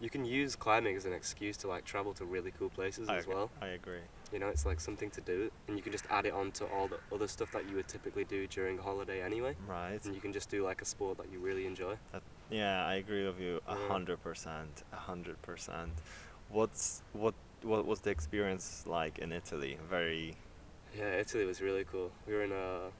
you 0.05 0.09
can 0.11 0.23
use 0.23 0.55
climbing 0.55 0.95
as 0.95 1.05
an 1.05 1.13
excuse 1.13 1.57
to 1.57 1.67
like 1.67 1.83
travel 1.83 2.13
to 2.13 2.25
really 2.25 2.53
cool 2.59 2.69
places 2.69 3.09
I 3.09 3.17
as 3.17 3.25
well. 3.25 3.49
I 3.59 3.69
agree. 3.69 4.05
You 4.31 4.37
know, 4.37 4.49
it's 4.49 4.63
like 4.63 4.79
something 4.79 5.09
to 5.09 5.21
do, 5.21 5.49
and 5.67 5.75
you 5.75 5.81
can 5.81 5.91
just 5.91 6.05
add 6.11 6.27
it 6.27 6.33
on 6.33 6.51
to 6.51 6.65
all 6.65 6.87
the 6.87 6.99
other 7.11 7.27
stuff 7.27 7.51
that 7.53 7.67
you 7.67 7.75
would 7.75 7.87
typically 7.87 8.23
do 8.23 8.45
during 8.45 8.77
a 8.77 8.83
holiday 8.83 9.23
anyway. 9.23 9.55
Right. 9.67 9.99
And 10.05 10.13
you 10.13 10.21
can 10.21 10.31
just 10.31 10.47
do 10.47 10.63
like 10.63 10.83
a 10.83 10.85
sport 10.85 11.17
that 11.17 11.31
you 11.31 11.39
really 11.39 11.65
enjoy. 11.65 11.95
Yeah, 12.51 12.85
I 12.85 12.95
agree 12.95 13.25
with 13.25 13.39
you 13.39 13.61
a 13.67 13.75
hundred 13.75 14.21
percent. 14.21 14.83
A 14.93 14.95
hundred 14.95 15.41
percent. 15.41 15.93
What's 16.49 17.01
what? 17.13 17.33
What 17.63 17.87
was 17.87 18.01
the 18.01 18.11
experience 18.11 18.83
like 18.85 19.17
in 19.17 19.31
Italy? 19.31 19.79
Very. 19.89 20.37
Yeah, 20.95 21.15
Italy 21.15 21.45
was 21.45 21.61
really 21.61 21.83
cool. 21.83 22.11
We 22.27 22.35
were 22.35 22.43
in 22.43 22.51
a 22.51 22.91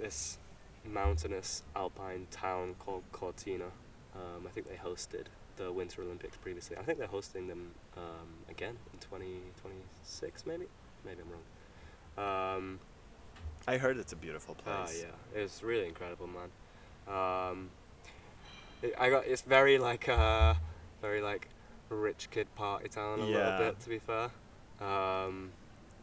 this 0.00 0.38
mountainous 0.82 1.62
alpine 1.76 2.26
town 2.30 2.76
called 2.78 3.04
Cortina. 3.12 3.70
Um, 4.14 4.46
I 4.46 4.48
think 4.48 4.66
they 4.66 4.76
hosted 4.76 5.26
the 5.58 5.70
Winter 5.72 6.02
Olympics 6.02 6.36
previously. 6.36 6.76
I 6.76 6.82
think 6.82 6.98
they're 6.98 7.06
hosting 7.08 7.48
them 7.48 7.72
um, 7.96 8.28
again 8.48 8.76
in 8.92 8.98
2026, 9.00 10.46
maybe. 10.46 10.66
Maybe 11.04 11.18
I'm 11.22 11.30
wrong. 11.30 12.56
Um, 12.56 12.80
I 13.66 13.76
heard 13.76 13.98
it's 13.98 14.12
a 14.12 14.16
beautiful 14.16 14.56
ah, 14.66 14.84
place. 14.84 15.04
yeah, 15.04 15.40
it's 15.42 15.62
really 15.62 15.86
incredible, 15.86 16.28
man. 16.28 16.50
Um, 17.06 17.70
it, 18.82 18.94
I 18.98 19.10
got 19.10 19.26
it's 19.26 19.42
very 19.42 19.78
like 19.78 20.08
uh, 20.08 20.54
very 21.02 21.20
like 21.20 21.48
rich 21.90 22.28
kid 22.30 22.46
party 22.54 22.88
town 22.88 23.20
a 23.20 23.26
Yeah. 23.26 23.36
little 23.36 23.58
bit, 23.58 23.80
to 23.80 23.88
be 23.88 23.98
fair. 23.98 24.30
Um, 24.80 25.50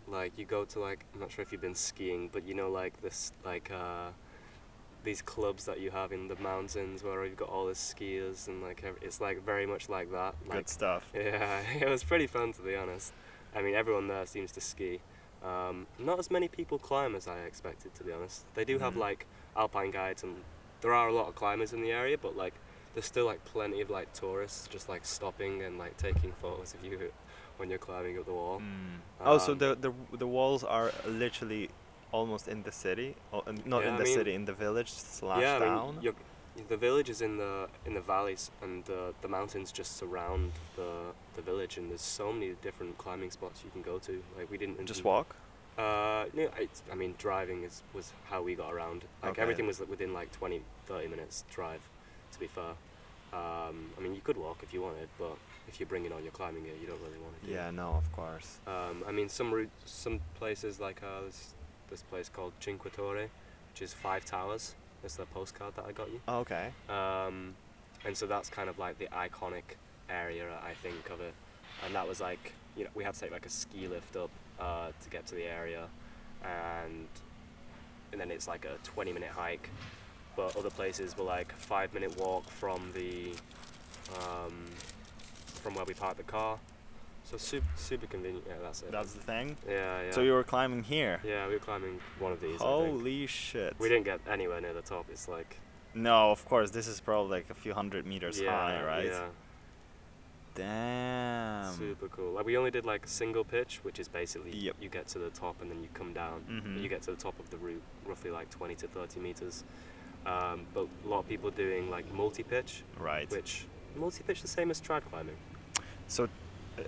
like 0.08 0.38
you 0.38 0.46
go 0.46 0.66
to 0.66 0.80
like 0.80 1.06
I'm 1.14 1.20
not 1.22 1.32
sure 1.32 1.42
if 1.42 1.52
you've 1.52 1.62
been 1.62 1.76
skiing, 1.76 2.30
but 2.32 2.46
you 2.48 2.54
know 2.54 2.70
like 2.70 3.02
this 3.02 3.32
like 3.44 3.72
uh, 3.72 4.10
these 5.06 5.22
clubs 5.22 5.66
that 5.66 5.80
you 5.80 5.92
have 5.92 6.12
in 6.12 6.28
the 6.28 6.36
mountains 6.38 7.04
where 7.04 7.24
you've 7.26 7.38
got 7.38 7.50
all 7.50 7.66
the 7.68 7.74
skiers 7.74 8.48
and 8.48 8.62
like 8.62 8.84
it's 9.02 9.22
like 9.22 9.44
very 9.46 9.66
much 9.66 9.88
like 9.88 10.12
that. 10.12 10.36
Like 10.48 10.58
Good 10.60 10.70
stuff. 10.70 11.10
yeah, 11.16 11.62
it 11.80 11.88
was 11.90 12.04
pretty 12.04 12.28
fun 12.28 12.52
to 12.54 12.62
be 12.62 12.76
honest. 12.76 13.14
I 13.56 13.62
mean, 13.62 13.76
everyone 13.76 14.08
there 14.08 14.26
seems 14.26 14.52
to 14.54 14.62
ski. 14.62 15.00
Um, 15.44 15.88
not 16.00 16.20
as 16.20 16.30
many 16.32 16.48
people 16.48 16.78
climb 16.80 17.16
as 17.16 17.28
I 17.28 17.40
expected, 17.42 17.94
to 17.96 18.04
be 18.04 18.12
honest. 18.12 18.46
They 18.56 18.66
do 18.66 18.80
have 18.80 18.96
Mhm. 18.96 19.00
like 19.08 19.26
alpine 19.56 19.92
guides, 19.92 20.24
and 20.24 20.44
there 20.82 20.94
are 20.94 21.08
a 21.08 21.14
lot 21.14 21.28
of 21.30 21.36
climbers 21.36 21.72
in 21.72 21.82
the 21.82 21.92
area, 21.92 22.18
but 22.18 22.36
like 22.36 22.56
there's 22.94 23.06
still 23.06 23.26
like 23.26 23.46
plenty 23.46 23.82
of 23.82 23.90
like 23.90 24.12
tourists 24.14 24.68
just 24.68 24.90
like 24.90 25.06
stopping 25.06 25.62
and 25.62 25.78
like 25.78 25.96
taking 25.98 26.32
photos 26.42 26.74
of 26.74 26.84
you 26.84 27.12
when 27.58 27.70
you're 27.70 27.80
climbing 27.80 28.18
up 28.18 28.26
the 28.26 28.34
wall. 28.34 28.60
Mm. 28.60 29.00
oh, 29.22 29.38
so 29.38 29.52
Um, 29.54 29.58
the, 29.60 29.76
the 29.76 29.94
the 30.18 30.28
walls 30.28 30.64
are 30.64 30.92
literally 31.08 31.70
almost 32.12 32.48
in 32.48 32.64
the 32.64 32.72
city, 32.72 33.16
or, 33.32 33.44
uh, 33.48 33.52
not 33.66 33.82
Yeah, 33.84 33.90
in 33.90 33.94
I 33.96 33.98
the 33.98 34.04
mean- 34.04 34.14
city, 34.14 34.34
in 34.34 34.46
the 34.46 34.54
village 34.54 34.92
slash 34.92 35.42
yeah, 35.42 35.58
I 35.58 35.92
mean, 35.94 36.14
the 36.70 36.78
village 36.78 37.10
is 37.10 37.22
in 37.22 37.38
the 37.38 37.68
in 37.86 37.94
the 37.96 38.02
valleys, 38.02 38.50
and 38.62 38.86
the 38.86 39.14
the 39.22 39.28
mountains 39.28 39.72
just 39.72 39.98
surround 39.98 40.54
the 40.78 41.12
the 41.36 41.42
village, 41.42 41.78
and 41.78 41.90
there's 41.90 42.02
so 42.02 42.32
many 42.32 42.54
different 42.62 42.98
climbing 42.98 43.32
spots 43.32 43.64
you 43.66 43.72
can 43.72 43.82
go 43.82 44.00
to. 44.00 44.24
Like 44.38 44.50
we 44.50 44.58
didn't 44.58 44.86
Just 44.86 45.04
walk. 45.04 45.36
Uh, 45.78 46.26
no, 46.34 46.50
it's, 46.58 46.82
I 46.90 46.96
mean, 46.96 47.16
driving 47.18 47.64
is 47.64 47.84
was 47.94 48.14
how 48.30 48.42
we 48.42 48.56
got 48.56 48.74
around. 48.74 49.04
Like 49.22 49.32
Okay. 49.32 49.42
everything 49.42 49.68
was 49.68 49.80
within 49.82 50.14
like 50.14 50.32
20, 50.32 50.62
30 50.86 51.08
minutes 51.10 51.44
drive. 51.52 51.82
To 52.32 52.40
be 52.40 52.48
fair, 52.48 52.76
um, 53.34 53.92
I 53.98 54.02
mean, 54.02 54.16
you 54.16 54.22
could 54.22 54.38
walk 54.38 54.60
if 54.64 54.74
you 54.74 54.82
wanted, 54.82 55.10
but 55.20 55.36
if 55.68 55.80
you're 55.80 55.88
bringing 55.88 56.14
all 56.14 56.22
your 56.22 56.32
climbing 56.32 56.64
gear, 56.64 56.74
you 56.80 56.88
don't 56.88 57.02
really 57.02 57.20
want 57.20 57.38
to. 57.42 57.48
do 57.48 57.52
Yeah, 57.52 57.68
it. 57.68 57.74
no, 57.74 57.96
of 57.96 58.10
course. 58.14 58.60
Um, 58.66 59.04
I 59.06 59.12
mean, 59.12 59.28
some 59.28 59.54
route, 59.54 59.70
some 59.84 60.22
places 60.36 60.80
like 60.80 61.02
uh, 61.04 61.26
this, 61.26 61.55
this 61.90 62.02
place 62.04 62.30
called 62.30 62.54
Cinque 62.60 62.96
Torri, 62.96 63.30
which 63.72 63.82
is 63.82 63.94
five 63.94 64.26
towers. 64.26 64.76
That's 65.02 65.16
the 65.16 65.26
postcard 65.26 65.76
that 65.76 65.86
I 65.86 65.92
got 65.92 66.12
you. 66.12 66.22
Oh, 66.28 66.40
okay. 66.40 66.72
Um, 66.90 67.56
and 68.06 68.16
so 68.16 68.26
that's 68.26 68.50
kind 68.50 68.70
of 68.70 68.80
like 68.80 68.98
the 68.98 69.08
iconic 69.08 69.78
area, 70.10 70.48
I 70.64 70.74
think, 70.74 71.10
of 71.10 71.22
it. 71.22 71.34
And 71.86 71.94
that 71.96 72.08
was 72.08 72.22
like, 72.22 72.54
you 72.76 72.84
know, 72.84 72.90
we 72.96 73.04
had 73.04 73.14
to 73.14 73.20
take 73.20 73.32
like 73.32 73.46
a 73.46 73.50
ski 73.50 73.88
lift 73.88 74.16
up 74.16 74.30
uh, 74.60 74.90
to 75.04 75.10
get 75.10 75.26
to 75.28 75.36
the 75.36 75.44
area, 75.44 75.88
and 76.44 77.08
and 78.12 78.22
then 78.22 78.32
it's 78.32 78.48
like 78.48 78.66
a 78.66 78.78
20 78.84 79.12
minute 79.12 79.30
hike. 79.30 79.70
But 80.36 80.56
other 80.56 80.70
places 80.70 81.18
were 81.18 81.24
like 81.24 81.52
a 81.52 81.56
five 81.56 81.94
minute 81.94 82.18
walk 82.18 82.50
from 82.50 82.92
the 82.94 83.32
um, 84.20 84.66
from 85.46 85.76
where 85.76 85.86
we 85.86 85.94
parked 85.94 86.18
the 86.18 86.24
car. 86.24 86.60
So 87.26 87.38
super 87.38 87.66
super 87.76 88.06
convenient. 88.08 88.46
Yeah, 88.48 88.54
that's 88.62 88.84
it. 88.84 88.92
That's 88.92 89.14
the 89.14 89.20
thing. 89.22 89.58
yeah, 89.68 90.04
yeah. 90.04 90.12
So 90.12 90.22
you 90.22 90.32
were 90.34 90.44
climbing 90.44 90.84
here. 90.84 91.20
Yeah, 91.24 91.48
we 91.48 91.54
were 91.56 91.60
climbing 91.60 92.00
one 92.20 92.32
of 92.32 92.40
these. 92.40 92.62
Holy 92.62 93.26
shit. 93.28 93.76
We 93.80 93.90
didn't 93.90 94.06
get 94.06 94.20
anywhere 94.30 94.62
near 94.62 94.74
the 94.74 94.82
top. 94.84 95.08
It's 95.12 95.28
like 95.28 95.60
No, 95.96 96.30
of 96.32 96.46
course. 96.46 96.70
This 96.72 96.88
is 96.88 97.00
probably 97.02 97.32
like 97.38 97.50
a 97.50 97.56
few 97.56 97.74
hundred 97.74 98.06
meters 98.06 98.40
yeah, 98.40 98.52
high, 98.52 98.84
right? 98.84 99.06
Yeah, 99.06 99.28
Damn. 100.54 101.74
super 101.74 102.08
cool. 102.10 102.34
Like 102.34 102.46
we 102.46 102.58
only 102.58 102.72
did 102.72 102.86
like 102.86 103.06
a 103.06 103.10
single 103.10 103.44
pitch, 103.44 103.80
which 103.84 104.00
is 104.00 104.08
basically 104.08 104.56
Yep. 104.56 104.76
you 104.82 104.90
get 104.90 105.08
to 105.10 105.20
the 105.20 105.30
top 105.32 105.62
and 105.62 105.70
then 105.70 105.82
you 105.82 105.90
come 105.94 106.14
down. 106.14 106.44
Mhm. 106.50 106.82
You 106.82 106.88
get 106.90 107.02
to 107.04 107.12
the 107.12 107.18
top 107.18 107.38
of 107.40 107.50
the 107.50 107.58
route, 107.58 107.82
roughly 108.06 108.32
like 108.32 108.50
20 108.52 108.76
to 108.76 108.88
30 108.88 109.20
meters. 109.20 109.64
Um, 110.26 110.66
but 110.74 110.88
a 111.04 111.08
lot 111.08 111.20
of 111.20 111.28
people 111.28 111.50
doing 111.52 111.90
like 111.90 112.12
multi-pitch, 112.14 112.84
Right. 113.00 113.30
which 113.32 113.66
multi-pitch 113.96 114.42
the 114.42 114.48
same 114.48 114.72
as 114.72 114.80
trad 114.82 115.02
climbing. 115.10 115.36
So, 116.08 116.30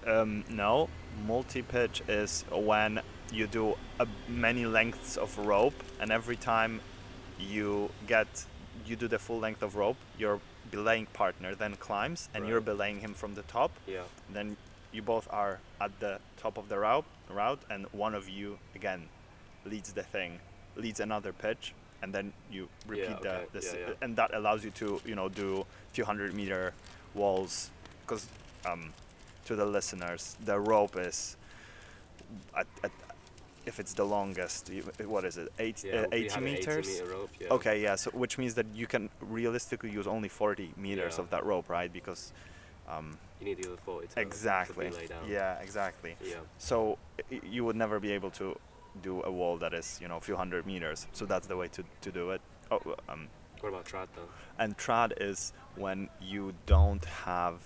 um, 0.05 0.43
no, 0.49 0.89
multi-pitch 1.25 2.01
is 2.07 2.45
when 2.51 3.01
you 3.31 3.47
do 3.47 3.75
a, 3.99 4.07
many 4.27 4.65
lengths 4.65 5.17
of 5.17 5.37
rope, 5.37 5.83
and 5.99 6.11
every 6.11 6.35
time 6.35 6.81
you 7.39 7.89
get 8.07 8.27
you 8.85 8.95
do 8.95 9.07
the 9.07 9.19
full 9.19 9.39
length 9.39 9.61
of 9.61 9.75
rope, 9.75 9.97
your 10.17 10.39
belaying 10.71 11.05
partner 11.07 11.55
then 11.55 11.75
climbs, 11.75 12.29
and 12.33 12.47
you're 12.47 12.61
belaying 12.61 12.99
him 12.99 13.13
from 13.13 13.35
the 13.35 13.43
top. 13.43 13.71
Yeah. 13.85 14.03
Then 14.31 14.57
you 14.91 15.01
both 15.01 15.27
are 15.31 15.59
at 15.81 15.99
the 15.99 16.19
top 16.37 16.57
of 16.57 16.69
the 16.69 16.79
route, 16.79 17.05
route, 17.29 17.61
and 17.69 17.85
one 17.91 18.15
of 18.15 18.29
you 18.29 18.57
again 18.75 19.07
leads 19.65 19.91
the 19.93 20.03
thing, 20.03 20.39
leads 20.75 20.99
another 20.99 21.33
pitch, 21.33 21.73
and 22.01 22.13
then 22.13 22.33
you 22.51 22.69
repeat 22.87 23.17
okay. 23.17 23.45
the, 23.51 23.59
the 23.59 23.65
Yeah, 23.65 23.87
yeah. 23.87 23.93
and 24.01 24.15
that 24.15 24.33
allows 24.33 24.63
you 24.63 24.71
to 24.71 25.01
you 25.05 25.15
know 25.15 25.29
do 25.29 25.61
a 25.61 25.93
few 25.93 26.05
hundred 26.05 26.33
meter 26.33 26.73
walls 27.13 27.69
because 28.05 28.27
um, 28.65 28.93
to 29.47 29.55
the 29.55 29.65
listeners 29.65 30.35
the 30.45 30.59
rope 30.59 30.95
is 30.97 31.37
at, 32.55 32.67
at, 32.83 32.91
if 33.65 33.79
it's 33.79 33.93
the 33.93 34.03
longest 34.03 34.69
what 35.05 35.23
is 35.25 35.37
it 35.37 35.47
eight, 35.59 35.83
Yeah, 35.83 36.01
uh, 36.01 36.05
we 36.11 36.17
80 36.17 36.29
have 36.33 36.43
meters 36.43 36.87
80 36.89 37.01
meter 37.01 37.11
rope. 37.17 37.29
Yeah. 37.39 37.47
okay 37.57 37.81
yeah 37.81 37.95
so 37.95 38.11
which 38.11 38.37
means 38.37 38.53
that 38.55 38.65
you 38.75 38.87
can 38.87 39.09
realistically 39.21 39.89
use 39.99 40.07
only 40.07 40.29
40 40.29 40.73
meters 40.77 41.15
Yeah. 41.17 41.23
of 41.23 41.29
that 41.29 41.43
rope 41.45 41.69
right 41.69 41.91
because 41.91 42.33
um, 42.89 43.17
You 43.39 43.45
need 43.47 43.57
the 43.63 43.67
other 43.69 43.77
40 43.77 44.07
to, 44.07 44.19
exactly 44.19 44.89
to 44.89 45.13
yeah 45.27 45.59
exactly 45.67 46.15
Yeah. 46.21 46.35
so 46.57 46.97
you 47.55 47.63
would 47.65 47.75
never 47.75 47.99
be 47.99 48.11
able 48.11 48.31
to 48.31 48.57
do 49.01 49.21
a 49.23 49.31
wall 49.31 49.57
that 49.57 49.73
is 49.73 49.99
you 50.01 50.07
know 50.09 50.17
a 50.17 50.21
few 50.21 50.35
hundred 50.35 50.65
meters 50.65 51.07
so 51.13 51.25
that's 51.25 51.47
the 51.47 51.55
way 51.61 51.67
to, 51.69 51.83
to 52.01 52.11
do 52.11 52.31
it 52.31 52.41
oh 52.71 52.81
um, 53.09 53.27
What 53.61 53.69
about 53.69 53.85
trad 53.85 54.07
though? 54.15 54.29
and 54.59 54.77
trad 54.77 55.11
is 55.21 55.53
when 55.75 56.09
you 56.21 56.53
don't 56.65 57.05
have 57.05 57.59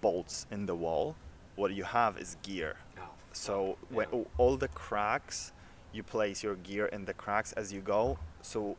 bolts 0.00 0.46
in 0.50 0.66
the 0.66 0.74
wall 0.74 1.14
what 1.56 1.72
you 1.72 1.84
have 1.84 2.18
is 2.18 2.36
gear 2.42 2.76
Oh, 2.98 3.02
so 3.32 3.76
fuck, 3.80 3.96
when 3.96 4.08
yeah. 4.12 4.24
all 4.38 4.56
the 4.56 4.68
cracks 4.68 5.52
you 5.92 6.02
place 6.02 6.42
your 6.42 6.56
gear 6.56 6.86
in 6.86 7.04
the 7.04 7.14
cracks 7.14 7.52
as 7.52 7.72
you 7.72 7.80
go 7.80 8.18
so 8.42 8.76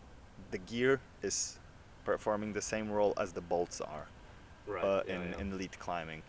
the 0.52 0.58
gear 0.58 1.00
is 1.22 1.60
performing 2.06 2.54
the 2.54 2.62
same 2.62 2.90
role 2.90 3.14
as 3.18 3.32
the 3.34 3.42
bolts 3.42 3.80
are 3.82 4.08
right. 4.68 4.84
uh, 4.84 5.04
yeah, 5.08 5.16
in, 5.16 5.22
yeah. 5.32 5.40
in 5.40 5.58
lead 5.58 5.78
climbing. 5.80 6.22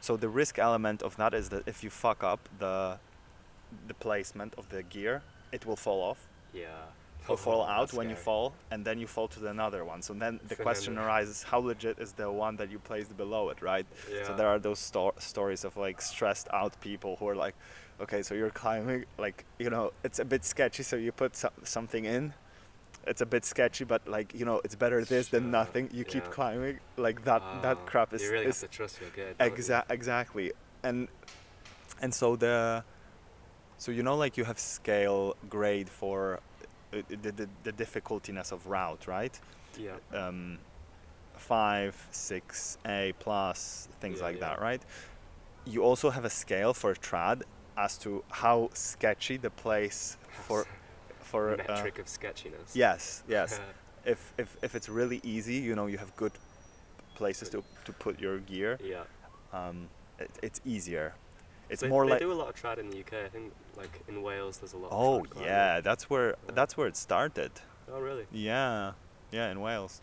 So 0.00 0.16
the 0.16 0.28
risk 0.28 0.58
element 0.58 1.02
of 1.02 1.16
that 1.16 1.34
is 1.34 1.48
that 1.50 1.62
if 1.66 1.84
you 1.84 1.90
fuck 1.90 2.22
up 2.24 2.40
the 2.58 2.98
the 3.86 3.94
placement 3.94 4.54
of 4.58 4.68
the 4.70 4.82
gear, 4.82 5.22
it 5.52 5.64
will 5.66 5.76
fall 5.76 6.02
off. 6.02 6.26
yeah. 6.52 6.66
It 7.32 7.38
fall 7.38 7.64
out 7.64 7.92
when 7.92 8.08
you 8.10 8.16
fall, 8.16 8.52
and 8.70 8.84
then 8.84 8.98
you 8.98 9.06
fall 9.06 9.28
to 9.28 9.40
the 9.40 9.48
another 9.48 9.84
one. 9.84 10.02
So 10.02 10.14
then 10.14 10.40
the 10.48 10.56
question 10.56 10.98
arises: 10.98 11.42
How 11.42 11.58
legit 11.58 11.98
is 11.98 12.12
the 12.12 12.30
one 12.30 12.56
that 12.56 12.70
you 12.70 12.78
placed 12.78 13.16
below 13.16 13.50
it, 13.50 13.62
right? 13.62 13.86
Yeah. 14.12 14.24
So 14.26 14.34
there 14.36 14.48
are 14.48 14.58
those 14.58 14.78
sto- 14.78 15.14
stories 15.18 15.64
of 15.64 15.76
like 15.76 16.00
stressed 16.00 16.48
out 16.52 16.80
people 16.80 17.16
who 17.16 17.28
are 17.28 17.36
like, 17.36 17.54
okay, 18.00 18.22
so 18.22 18.34
you're 18.34 18.50
climbing, 18.50 19.04
like 19.18 19.44
you 19.58 19.70
know, 19.70 19.92
it's 20.04 20.18
a 20.18 20.24
bit 20.24 20.44
sketchy. 20.44 20.82
So 20.82 20.96
you 20.96 21.12
put 21.12 21.36
so- 21.36 21.52
something 21.64 22.04
in. 22.04 22.34
It's 23.06 23.22
a 23.22 23.26
bit 23.26 23.44
sketchy, 23.46 23.84
but 23.84 24.06
like 24.06 24.34
you 24.34 24.44
know, 24.44 24.60
it's 24.64 24.74
better 24.74 25.04
this 25.04 25.28
than 25.28 25.50
nothing. 25.50 25.88
You 25.92 26.04
keep 26.04 26.24
climbing, 26.30 26.80
like 26.96 27.24
that. 27.24 27.42
Ah, 27.42 27.60
that 27.62 27.86
crap 27.86 28.12
is 28.12 28.22
You 28.22 28.32
really 28.32 28.46
is 28.46 28.60
have 28.60 28.70
to 28.70 28.76
trust 28.76 29.00
your 29.00 29.10
don't? 29.10 29.38
Exa- 29.38 29.84
exactly 29.90 30.52
and 30.82 31.08
and 32.00 32.14
so 32.14 32.36
the 32.36 32.84
so 33.78 33.92
you 33.92 34.02
know 34.02 34.16
like 34.16 34.36
you 34.36 34.44
have 34.44 34.58
scale 34.58 35.36
grade 35.48 35.88
for 35.88 36.40
the, 36.90 37.32
the, 37.32 37.48
the 37.64 37.72
difficultiness 37.72 38.52
of 38.52 38.66
route 38.66 39.06
right 39.06 39.38
Yeah. 39.78 39.96
um, 40.12 40.58
five 41.36 41.94
six 42.10 42.78
a 42.86 43.12
plus 43.18 43.88
things 44.00 44.18
Yeah, 44.18 44.24
like 44.26 44.36
yeah. 44.40 44.48
that 44.48 44.60
right 44.60 44.82
you 45.64 45.82
also 45.82 46.10
have 46.10 46.24
a 46.24 46.30
scale 46.30 46.74
for 46.74 46.94
trad 46.94 47.42
as 47.76 47.96
to 47.98 48.22
how 48.30 48.70
sketchy 48.74 49.36
the 49.36 49.50
place 49.50 50.16
for 50.46 50.66
for 51.20 51.52
uh, 51.52 51.56
metric 51.56 51.98
of 51.98 52.08
sketchiness. 52.08 52.74
yes 52.74 53.22
yes 53.28 53.60
if, 54.04 54.32
if 54.38 54.56
if 54.62 54.74
it's 54.74 54.88
really 54.88 55.20
easy 55.22 55.54
you 55.54 55.74
know 55.74 55.86
you 55.86 55.98
have 55.98 56.14
good 56.16 56.32
places 57.14 57.48
to, 57.50 57.62
to 57.84 57.92
put 57.92 58.18
your 58.20 58.38
gear 58.38 58.78
yeah. 58.82 59.04
um, 59.52 59.88
it, 60.18 60.30
it's 60.42 60.60
easier. 60.64 61.14
It's 61.70 61.82
They- 61.82 61.88
more 61.88 62.04
they 62.04 62.10
like 62.12 62.20
do 62.20 62.32
a 62.32 62.34
lot 62.34 62.48
of 62.48 62.56
trad 62.60 62.78
in 62.78 62.90
the 62.90 62.98
UK. 62.98 63.24
I 63.24 63.28
think 63.28 63.52
like 63.76 64.02
in 64.08 64.22
Wales 64.22 64.58
there's 64.58 64.72
a 64.72 64.76
lot. 64.76 64.88
oh 64.92 65.20
of 65.20 65.22
trad 65.26 65.30
climbing. 65.30 65.48
yeah, 65.50 65.80
that's 65.80 66.10
where 66.10 66.30
Yeah. 66.30 66.54
that's 66.54 66.76
where 66.76 66.88
it 66.88 66.96
started. 66.96 67.52
Oh 67.90 68.00
really? 68.00 68.26
Yeah, 68.32 68.92
yeah, 69.30 69.50
in 69.50 69.60
Wales, 69.60 70.02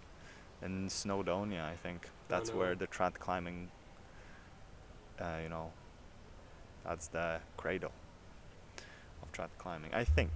in 0.62 0.88
Snowdonia, 0.88 1.64
I 1.66 1.76
think 1.76 2.10
that's 2.30 2.52
no. 2.52 2.58
where 2.58 2.74
the 2.76 2.88
trad 2.88 3.16
climbing. 3.20 3.70
Uh, 5.20 5.40
you 5.44 5.50
know, 5.50 5.72
that's 6.86 7.08
the 7.08 7.42
cradle 7.58 7.92
of 9.22 9.32
trad 9.34 9.50
climbing. 9.58 9.94
I 9.94 10.04
think. 10.06 10.32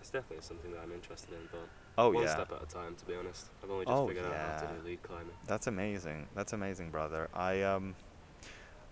It's 0.00 0.10
definitely 0.10 0.44
something 0.44 0.70
that 0.70 0.80
I'm 0.80 0.92
interested 0.92 1.32
in, 1.32 1.48
but 1.50 1.68
Oh 1.98 2.10
one 2.10 2.22
yeah, 2.22 2.34
step 2.34 2.52
at 2.52 2.62
a 2.62 2.66
time. 2.66 2.94
To 2.94 3.04
be 3.06 3.16
honest, 3.16 3.46
I've 3.64 3.70
only 3.70 3.86
just 3.86 3.96
Oh, 3.96 4.06
figured 4.06 4.26
out 4.26 4.32
how 4.60 4.66
to 4.68 4.74
do 4.74 4.82
lead 4.84 5.02
climbing. 5.02 5.34
that's 5.46 5.66
amazing. 5.66 6.28
That's 6.36 6.52
amazing, 6.52 6.90
brother. 6.90 7.28
I 7.34 7.62
um, 7.62 7.96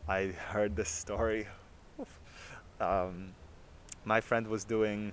I 0.08 0.26
heard 0.26 0.76
this 0.76 0.88
story. 0.88 1.46
um, 2.80 3.34
my 4.04 4.20
friend 4.20 4.46
was 4.48 4.64
doing 4.64 5.12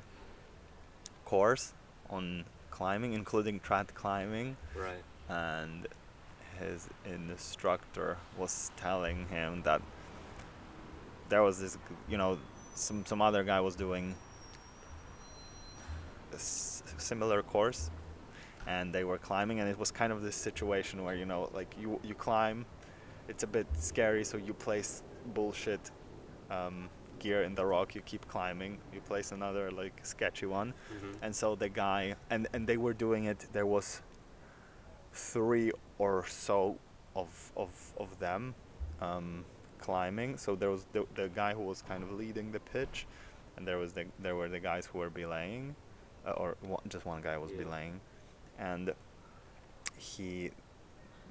course 1.25 1.73
on 2.09 2.43
climbing, 2.69 3.13
including 3.13 3.59
trad 3.59 3.93
climbing, 3.93 4.57
Right. 4.75 5.03
and 5.29 5.87
his 6.59 6.89
instructor 7.05 8.17
was 8.37 8.71
telling 8.75 9.27
him 9.27 9.61
that 9.63 9.81
there 11.29 11.41
was 11.41 11.59
this, 11.61 11.77
you 12.09 12.17
know, 12.17 12.37
some 12.75 13.05
some 13.05 13.21
other 13.21 13.43
guy 13.43 13.61
was 13.61 13.75
doing 13.75 14.15
a 16.31 16.35
s- 16.35 16.83
similar 16.97 17.41
course, 17.41 17.89
and 18.67 18.93
they 18.93 19.03
were 19.05 19.17
climbing, 19.17 19.59
and 19.61 19.69
it 19.69 19.77
was 19.79 19.91
kind 19.91 20.11
of 20.11 20.21
this 20.21 20.35
situation 20.35 21.03
where 21.03 21.15
you 21.15 21.25
know, 21.25 21.49
like 21.53 21.73
you 21.79 21.99
you 22.03 22.13
climb, 22.13 22.65
it's 23.31 23.43
a 23.43 23.47
bit 23.47 23.67
scary, 23.79 24.23
so 24.31 24.35
you 24.47 24.53
place 24.53 25.03
bullshit 25.33 25.83
um, 26.49 26.89
gear 27.19 27.43
in 27.43 27.55
the 27.55 27.65
rock, 27.65 27.95
you 27.95 28.01
keep 28.01 28.23
climbing, 28.27 28.77
you 28.93 29.01
place 29.11 29.31
another 29.31 29.65
like 29.81 29.95
sketchy 30.03 30.45
one, 30.59 30.73
hmm 30.91 31.11
and 31.23 31.31
so 31.41 31.55
the 31.55 31.69
guy 31.69 32.01
and 32.33 32.47
and 32.53 32.61
they 32.69 32.77
were 32.85 32.93
doing 33.05 33.23
it 33.31 33.39
there 33.53 33.65
was 33.75 34.01
three 35.13 35.71
or 35.97 36.25
so 36.27 36.77
of 37.15 37.51
of 37.55 37.71
of 38.03 38.09
them 38.19 38.53
um, 39.01 39.45
climbing. 39.79 40.37
So 40.37 40.55
there 40.55 40.69
was 40.75 40.85
the, 40.93 41.05
the 41.15 41.27
guy 41.41 41.53
who 41.53 41.63
was 41.71 41.81
kind 41.81 42.03
of 42.03 42.11
leading 42.11 42.51
the 42.51 42.59
pitch 42.73 43.05
and 43.55 43.67
there 43.67 43.77
was 43.77 43.93
the 43.93 44.05
there 44.25 44.35
were 44.35 44.49
the 44.49 44.59
guys 44.59 44.85
who 44.87 44.99
were 44.99 45.09
belaying 45.09 45.75
uh, 46.27 46.31
or 46.31 46.57
one, 46.61 46.81
just 46.93 47.05
one 47.05 47.21
guy 47.21 47.37
was 47.37 47.51
Yeah. 47.51 47.63
belaying. 47.63 47.95
And 48.59 48.93
he 49.97 50.51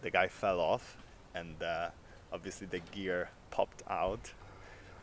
the 0.03 0.11
guy 0.11 0.29
fell 0.29 0.61
off 0.61 0.97
and 1.35 1.63
uh, 1.63 1.89
obviously 2.33 2.67
the 2.67 2.81
gear 2.93 3.31
popped 3.51 3.83
out 3.89 4.33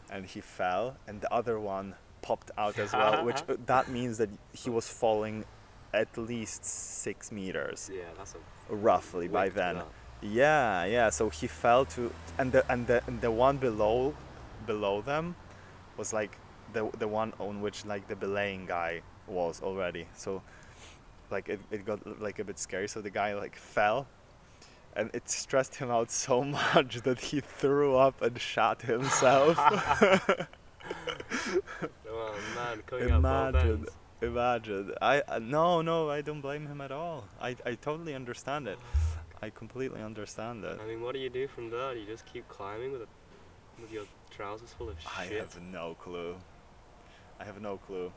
and 0.10 0.26
he 0.26 0.42
fell 0.42 0.96
and 1.08 1.22
the 1.22 1.32
other 1.34 1.60
one 1.60 1.96
popped 2.22 2.52
out 2.58 2.78
as 2.80 2.94
well 2.94 3.26
which 3.30 3.42
uh, 3.48 3.56
that 3.66 3.90
means 3.90 4.18
that 4.18 4.30
he 4.54 4.70
was 4.70 4.88
falling 4.88 5.46
at 5.94 6.18
least 6.18 6.66
six 6.66 7.32
meters. 7.32 7.90
Yeah, 7.94 8.04
that's 8.18 8.36
a 8.36 8.76
roughly 8.76 9.28
by 9.28 9.50
then. 9.50 9.76
that. 9.76 9.88
yeah 10.22 10.84
yeah 10.84 11.10
so 11.10 11.30
he 11.30 11.48
fell 11.48 11.86
to 11.86 12.12
and 12.38 12.52
the 12.52 12.70
and 12.72 12.86
the 12.88 13.02
and 13.08 13.22
the 13.22 13.32
one 13.32 13.58
below 13.58 14.14
below 14.66 15.02
them 15.02 15.36
was 15.96 16.12
like 16.12 16.38
the 16.74 16.90
the 17.00 17.08
one 17.08 17.34
on 17.40 17.62
which 17.62 17.86
like 17.86 18.08
the 18.08 18.16
belaying 18.16 18.66
guy 18.66 19.02
was 19.28 19.62
already. 19.62 20.08
So 20.16 20.42
like 21.30 21.50
it, 21.50 21.60
it 21.72 21.86
got 21.86 22.22
like 22.22 22.40
a 22.40 22.44
bit 22.44 22.60
scary. 22.60 22.88
So 22.88 23.02
the 23.02 23.10
guy 23.10 23.34
like 23.34 23.56
fell 23.56 24.08
and 24.98 25.12
it 25.14 25.30
stressed 25.30 25.76
him 25.76 25.90
out 25.90 26.12
so 26.12 26.44
much 26.60 27.02
that 27.04 27.20
he 27.20 27.40
threw 27.40 27.96
up 27.96 28.22
and 28.22 28.40
shot 28.42 28.82
himself 28.82 29.58
Oh 32.10 32.36
man, 32.56 32.82
coming 32.86 33.10
Imagine. 33.10 33.86
Imagine. 34.22 34.94
I 35.02 35.22
uh, 35.28 35.40
no 35.40 35.82
no 35.82 36.10
I 36.10 36.22
don't 36.22 36.42
blame 36.42 36.66
him 36.66 36.82
at 36.82 36.92
all. 36.92 37.26
I 37.40 37.56
I 37.66 37.76
totally 37.76 38.16
understand 38.16 38.68
it. 38.68 38.80
I 39.42 39.50
completely 39.50 40.02
understand 40.02 40.64
it. 40.64 40.80
I 40.82 40.88
mean, 40.88 41.02
what 41.02 41.14
do 41.14 41.20
you 41.20 41.30
do 41.30 41.48
from 41.48 41.70
there? 41.70 41.94
You 41.96 42.06
just 42.06 42.26
keep 42.26 42.48
climbing 42.48 42.92
with 42.92 43.02
a, 43.04 43.08
with 43.80 43.92
your 43.92 44.06
trousers 44.32 44.74
full 44.74 44.90
of 44.90 45.00
shit. 45.00 45.12
I 45.16 45.26
have 45.36 45.62
no 45.62 45.96
clue. 46.00 46.36
I 47.40 47.44
have 47.44 47.62
no 47.62 47.78
clue. 47.78 48.12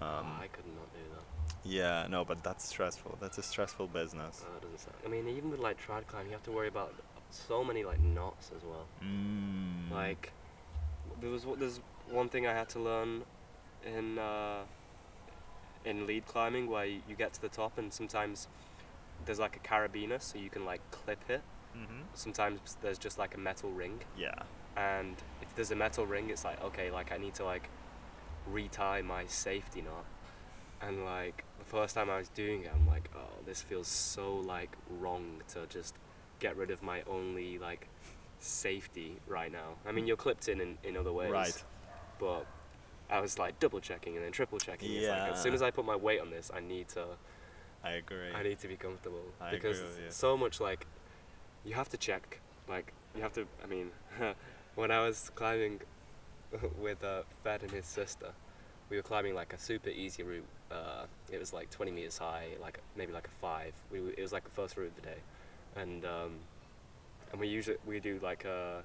Um, 0.00 0.26
I 0.40 0.46
could 0.46 0.64
not 0.66 0.92
do 0.94 1.00
that. 1.14 1.68
yeah, 1.68 2.06
no, 2.08 2.24
but 2.24 2.42
that's 2.42 2.64
stressful. 2.66 3.18
That's 3.20 3.38
a 3.38 3.42
stressful 3.42 3.88
business. 3.88 4.42
Oh, 4.46 4.52
that 4.54 4.62
doesn't 4.62 4.80
sound. 4.80 4.96
I 5.04 5.08
mean, 5.08 5.28
even 5.28 5.50
with 5.50 5.60
like 5.60 5.78
trad 5.84 6.06
climb, 6.06 6.26
you 6.26 6.32
have 6.32 6.42
to 6.44 6.52
worry 6.52 6.68
about 6.68 6.94
so 7.30 7.62
many 7.62 7.84
like 7.84 8.00
knots 8.00 8.50
as 8.56 8.62
well. 8.64 8.86
Mm. 9.04 9.90
Like, 9.92 10.32
there 11.20 11.30
was 11.30 11.46
there's 11.58 11.80
one 12.08 12.28
thing 12.28 12.46
I 12.46 12.52
had 12.52 12.68
to 12.70 12.78
learn 12.80 13.22
in 13.84 14.18
uh, 14.18 14.62
in 15.84 16.06
lead 16.06 16.26
climbing 16.26 16.68
where 16.68 16.84
you, 16.86 17.00
you 17.08 17.14
get 17.16 17.32
to 17.34 17.40
the 17.40 17.48
top 17.48 17.78
and 17.78 17.92
sometimes 17.92 18.48
there's 19.24 19.38
like 19.38 19.56
a 19.56 19.60
carabiner 19.60 20.20
so 20.20 20.38
you 20.38 20.50
can 20.50 20.64
like 20.64 20.80
clip 20.90 21.28
it. 21.28 21.42
hmm 21.74 22.02
Sometimes 22.14 22.76
there's 22.82 22.98
just 22.98 23.18
like 23.18 23.34
a 23.34 23.38
metal 23.38 23.70
ring 23.70 24.00
Yeah. 24.16 24.34
and 24.76 25.16
if 25.40 25.54
there's 25.54 25.70
a 25.70 25.76
metal 25.76 26.04
ring 26.06 26.28
it's 26.30 26.44
like 26.44 26.62
okay 26.64 26.90
like 26.90 27.12
I 27.12 27.16
need 27.18 27.34
to 27.34 27.44
like 27.44 27.68
retie 28.52 29.02
my 29.02 29.26
safety 29.26 29.82
knot. 29.82 30.04
And 30.82 31.04
like 31.04 31.44
the 31.58 31.64
first 31.64 31.94
time 31.94 32.08
I 32.08 32.18
was 32.18 32.28
doing 32.28 32.62
it 32.62 32.70
I'm 32.74 32.86
like 32.86 33.10
oh 33.14 33.42
this 33.44 33.60
feels 33.60 33.86
so 33.86 34.36
like 34.36 34.76
wrong 34.98 35.42
to 35.48 35.66
just 35.68 35.94
get 36.38 36.56
rid 36.56 36.70
of 36.70 36.82
my 36.82 37.02
only 37.06 37.58
like 37.58 37.88
safety 38.38 39.16
right 39.26 39.52
now. 39.52 39.76
I 39.86 39.92
mean 39.92 40.06
you're 40.06 40.16
clipped 40.16 40.48
in 40.48 40.60
in, 40.60 40.78
in 40.82 40.96
other 40.96 41.12
ways. 41.12 41.30
Right. 41.30 41.64
but 42.18 42.46
I 43.10 43.20
was 43.20 43.38
like 43.38 43.58
double 43.58 43.80
checking 43.80 44.16
and 44.16 44.24
then 44.24 44.32
triple 44.32 44.58
checking. 44.58 44.92
It's 44.92 45.08
like 45.08 45.32
as 45.32 45.42
soon 45.42 45.54
as 45.54 45.62
I 45.62 45.70
put 45.70 45.84
my 45.84 45.96
weight 45.96 46.20
on 46.20 46.30
this 46.30 46.50
I 46.54 46.60
need 46.60 46.88
to 46.90 47.04
I 47.82 47.92
agree. 47.92 48.32
I 48.34 48.42
need 48.42 48.58
to 48.60 48.68
be 48.68 48.76
comfortable. 48.76 49.24
I 49.40 49.48
agree 49.48 49.58
because 49.58 49.82
so 50.10 50.36
much 50.36 50.60
like 50.60 50.86
you 51.64 51.74
have 51.74 51.88
to 51.90 51.96
check. 51.96 52.40
Like 52.68 52.92
you 53.14 53.22
have 53.22 53.32
to 53.34 53.46
I 53.62 53.66
mean 53.66 53.90
when 54.74 54.90
I 54.90 55.00
was 55.06 55.30
climbing 55.34 55.80
with 56.80 57.02
uh, 57.04 57.22
Fed 57.42 57.62
and 57.62 57.70
his 57.70 57.86
sister 57.86 58.32
we 58.88 58.96
were 58.96 59.02
climbing 59.02 59.34
like 59.34 59.52
a 59.52 59.58
super 59.58 59.90
easy 59.90 60.22
route 60.22 60.44
uh, 60.70 61.04
it 61.30 61.38
was 61.38 61.52
like 61.52 61.70
20 61.70 61.92
meters 61.92 62.18
high 62.18 62.48
like 62.60 62.80
maybe 62.96 63.12
like 63.12 63.26
a 63.26 63.40
five 63.40 63.72
we, 63.90 63.98
it 63.98 64.20
was 64.20 64.32
like 64.32 64.44
the 64.44 64.50
first 64.50 64.76
route 64.76 64.88
of 64.88 64.96
the 64.96 65.02
day 65.02 65.18
and 65.76 66.04
um, 66.04 66.32
and 67.32 67.40
we 67.40 67.48
usually 67.48 67.76
we 67.86 68.00
do 68.00 68.18
like 68.22 68.44
a 68.44 68.82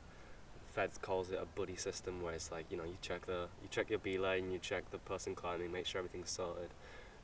Fed 0.73 0.91
calls 1.01 1.31
it 1.31 1.39
a 1.41 1.45
buddy 1.57 1.75
system 1.75 2.21
where 2.21 2.33
it's 2.33 2.51
like 2.51 2.65
you 2.69 2.77
know 2.77 2.83
you 2.83 2.97
check 3.01 3.25
the 3.25 3.47
you 3.61 3.69
check 3.71 3.89
your 3.89 3.99
belay 3.99 4.39
and 4.39 4.51
you 4.51 4.59
check 4.59 4.89
the 4.91 4.97
person 4.99 5.33
climbing 5.33 5.71
make 5.71 5.85
sure 5.85 5.99
everything's 5.99 6.29
sorted 6.29 6.69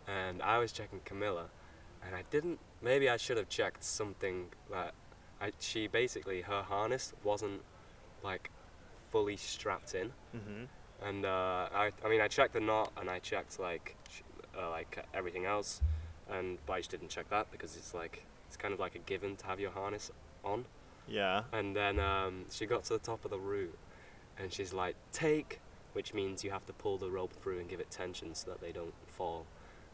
and 0.08 0.42
I 0.42 0.58
was 0.58 0.72
checking 0.72 1.02
Camilla 1.06 1.48
and 2.06 2.16
I 2.16 2.24
didn't. 2.30 2.60
Maybe 2.82 3.10
I 3.10 3.18
should 3.18 3.38
have 3.38 3.50
checked 3.50 3.84
something 3.84 4.48
that 4.72 4.94
I. 5.40 5.52
She 5.60 5.88
basically 5.88 6.42
her 6.42 6.64
harness 6.64 7.14
wasn't 7.24 7.62
like 8.24 8.50
fully 9.12 9.38
strapped 9.38 9.94
in, 9.96 10.12
hmm 10.32 10.66
and 11.04 11.26
uh, 11.26 11.68
I. 11.74 11.92
I 12.06 12.10
mean, 12.10 12.22
I 12.22 12.28
checked 12.28 12.54
the 12.54 12.60
knot 12.60 12.92
and 12.98 13.10
I 13.10 13.20
checked 13.20 13.60
like 13.60 13.96
uh, 14.58 14.70
like 14.70 15.04
everything 15.14 15.46
else, 15.46 15.82
and 16.30 16.58
but 16.66 16.74
I 16.74 16.78
just 16.80 16.92
didn't 16.92 17.10
check 17.10 17.30
that 17.30 17.52
because 17.52 17.76
it's 17.76 17.94
like 17.94 18.24
it's 18.48 18.58
kind 18.58 18.74
of 18.74 18.80
like 18.80 18.96
a 18.96 19.00
given 19.00 19.36
to 19.38 19.46
have 19.48 19.60
your 19.60 19.72
harness 19.72 20.12
on. 20.44 20.66
Yeah. 21.08 21.44
And 21.52 21.76
then 21.76 22.00
um, 22.00 22.46
she 22.52 22.66
got 22.66 22.84
to 22.86 22.94
the 22.94 23.00
top 23.00 23.26
of 23.26 23.32
the 23.32 23.40
route, 23.40 23.78
and 24.38 24.54
she's 24.54 24.74
like, 24.74 24.96
"Take," 25.12 25.60
which 25.94 26.14
means 26.14 26.44
you 26.44 26.52
have 26.52 26.66
to 26.68 26.74
pull 26.74 26.98
the 26.98 27.10
rope 27.10 27.34
through 27.34 27.60
and 27.60 27.70
give 27.70 27.80
it 27.80 27.90
tension 27.90 28.36
so 28.36 28.52
that 28.52 28.62
they 28.62 28.72
don't 28.72 28.94
fall. 29.08 29.46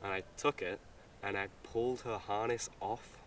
And 0.03 0.11
I 0.11 0.23
took 0.35 0.61
it, 0.61 0.79
and 1.23 1.37
I 1.37 1.47
pulled 1.63 2.01
her 2.01 2.17
harness 2.17 2.69
off. 2.81 3.17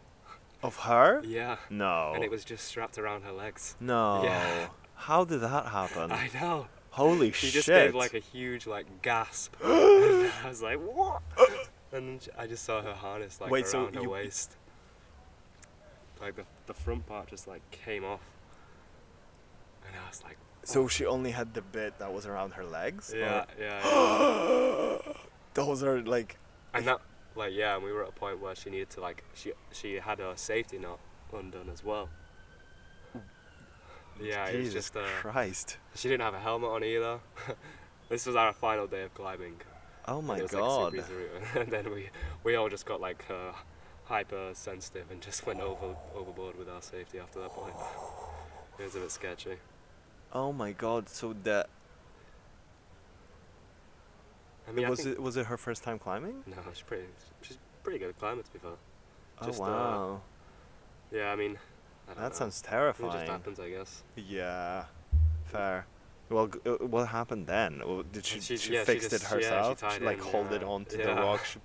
Of 0.62 0.76
her? 0.80 1.22
Yeah. 1.24 1.56
No. 1.70 2.12
And 2.14 2.22
it 2.22 2.30
was 2.30 2.44
just 2.44 2.66
strapped 2.66 2.98
around 2.98 3.22
her 3.22 3.32
legs. 3.32 3.76
No. 3.80 4.22
Yeah. 4.22 4.68
How 5.00 5.24
did 5.24 5.40
that 5.40 5.66
happen? 5.66 6.12
I 6.12 6.28
know. 6.34 6.66
Holy 6.90 7.32
She 7.32 7.46
shit. 7.46 7.54
just 7.54 7.68
gave 7.68 7.94
like 7.94 8.12
a 8.12 8.18
huge 8.18 8.66
like 8.66 9.00
gasp. 9.00 9.54
and 9.64 10.30
I 10.44 10.48
was 10.48 10.62
like, 10.62 10.78
what? 10.78 11.22
And 11.92 12.08
then 12.08 12.20
sh- 12.20 12.28
I 12.38 12.46
just 12.46 12.62
saw 12.62 12.80
her 12.82 12.92
harness 12.92 13.40
like 13.40 13.50
Wait, 13.50 13.66
so 13.66 13.86
her 13.86 14.00
you- 14.00 14.10
waist. 14.10 14.56
Like 16.20 16.36
the 16.36 16.44
the 16.66 16.74
front 16.74 17.04
part 17.06 17.26
just 17.28 17.48
like 17.48 17.68
came 17.72 18.04
off. 18.04 18.20
And 19.84 19.96
I 19.96 20.08
was 20.08 20.22
like, 20.22 20.36
so 20.62 20.82
oh. 20.82 20.88
she 20.88 21.04
only 21.04 21.32
had 21.32 21.52
the 21.54 21.62
bit 21.62 21.98
that 21.98 22.12
was 22.12 22.26
around 22.26 22.52
her 22.52 22.64
legs? 22.64 23.12
yeah, 23.16 23.44
yeah. 23.58 23.80
yeah. 23.84 24.98
Those 25.54 25.82
are 25.82 26.00
like. 26.02 26.38
and 26.72 26.86
that 26.86 27.00
like 27.34 27.52
yeah, 27.54 27.74
and 27.74 27.84
we 27.84 27.90
were 27.90 28.04
at 28.04 28.10
a 28.10 28.12
point 28.12 28.40
where 28.40 28.54
she 28.54 28.70
needed 28.70 28.90
to 28.90 29.00
like 29.00 29.24
she 29.34 29.52
she 29.72 29.94
had 29.94 30.20
her 30.20 30.34
safety 30.36 30.78
knot 30.78 31.00
undone 31.32 31.70
as 31.72 31.82
well. 31.82 32.08
Yeah, 34.20 34.46
it 34.46 34.56
was 34.56 34.66
Jesus 34.66 34.74
just 34.74 34.96
uh, 34.96 35.02
Christ. 35.20 35.78
she 35.94 36.08
didn't 36.08 36.22
have 36.22 36.34
a 36.34 36.38
helmet 36.38 36.70
on 36.70 36.84
either. 36.84 37.20
this 38.08 38.26
was 38.26 38.36
our 38.36 38.52
final 38.52 38.86
day 38.86 39.02
of 39.02 39.14
climbing. 39.14 39.56
Oh 40.06 40.20
my 40.20 40.42
was 40.42 40.50
god. 40.50 40.94
Like 40.94 41.04
and 41.54 41.70
then 41.70 41.90
we 41.92 42.10
we 42.44 42.56
all 42.56 42.68
just 42.68 42.86
got 42.86 43.00
like 43.00 43.24
uh, 43.30 43.52
hyper 44.04 44.50
sensitive 44.54 45.10
and 45.10 45.20
just 45.20 45.46
went 45.46 45.60
over 45.60 45.94
overboard 46.14 46.58
with 46.58 46.68
our 46.68 46.82
safety 46.82 47.18
after 47.18 47.40
that 47.40 47.50
point. 47.50 47.74
It 48.78 48.84
was 48.84 48.94
a 48.96 49.00
bit 49.00 49.10
sketchy. 49.10 49.56
oh 50.32 50.52
my 50.52 50.72
god. 50.72 51.08
So 51.08 51.34
that 51.44 51.68
I 54.68 54.72
mean, 54.72 54.88
was 54.88 55.02
think, 55.02 55.16
it 55.16 55.22
was 55.22 55.36
it 55.36 55.46
her 55.46 55.56
first 55.56 55.82
time 55.82 55.98
climbing? 55.98 56.44
no, 56.46 56.56
she's 56.72 56.82
pretty 56.82 57.04
she's 57.42 57.58
pretty 57.82 57.98
good 57.98 58.10
at 58.10 58.18
climber 58.18 58.42
to 58.42 58.52
be 58.52 58.58
fair. 58.58 58.70
Just, 59.44 59.60
oh 59.60 59.64
uh, 59.64 59.68
wow. 59.68 60.20
Yeah, 61.10 61.32
I 61.32 61.36
mean, 61.36 61.56
I 61.56 61.69
that 62.16 62.30
know. 62.30 62.34
sounds 62.36 62.60
terrifying. 62.62 63.12
It 63.12 63.18
just 63.18 63.30
happens, 63.30 63.60
I 63.60 63.70
guess. 63.70 64.02
Yeah. 64.16 64.84
Fair. 65.44 65.86
Well, 66.28 66.46
g- 66.46 66.58
uh, 66.64 66.72
what 66.86 67.08
happened 67.08 67.46
then? 67.46 67.82
Well, 67.84 68.04
Did 68.04 68.24
she, 68.24 68.40
She- 68.40 68.56
she 68.56 68.72
yeah, 68.74 68.80
she 68.80 68.84
fixed 68.86 69.06
it 69.12 69.18
just- 69.20 69.24
yeah, 69.24 69.38
she 69.38 69.44
herself? 69.44 69.80
tied 69.80 70.02
like 70.02 70.18
in, 70.18 70.24
hold 70.24 70.52
it 70.52 70.60
yeah. 70.62 70.68
onto 70.68 70.96
the 70.96 71.02
Yeah. 71.04 71.20
rock? 71.20 71.44
She- 71.44 71.60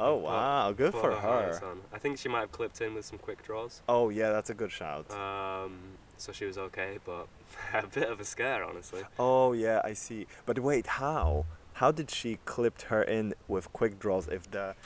Oh 0.00 0.14
wow, 0.14 0.70
good 0.70 0.92
for 0.92 1.10
her. 1.12 1.60
on. 1.64 1.80
I 1.92 1.98
think 1.98 2.18
she 2.18 2.28
might 2.28 2.40
have 2.40 2.52
clipped 2.52 2.80
in 2.80 2.94
with 2.94 3.04
some 3.04 3.18
quick 3.18 3.42
draws. 3.42 3.82
Oh 3.88 4.10
yeah, 4.10 4.30
that's 4.30 4.48
a 4.48 4.54
good 4.54 4.70
shout. 4.70 5.10
Um, 5.10 5.76
so 6.16 6.30
she 6.30 6.44
was 6.44 6.56
okay, 6.56 6.98
but 7.04 7.26
a 7.74 7.86
bit 7.88 8.08
of 8.08 8.20
a 8.20 8.24
scare, 8.24 8.62
honestly. 8.64 9.02
Oh 9.18 9.52
yeah, 9.54 9.80
I 9.82 9.94
see. 9.94 10.28
But 10.46 10.60
wait, 10.60 10.86
how? 10.86 11.46
How 11.74 11.90
did 11.90 12.10
she 12.12 12.38
clipped 12.44 12.82
her 12.82 13.02
in 13.02 13.34
with 13.48 13.72
quick 13.72 13.98
draws 13.98 14.28
if 14.28 14.48
the 14.50 14.76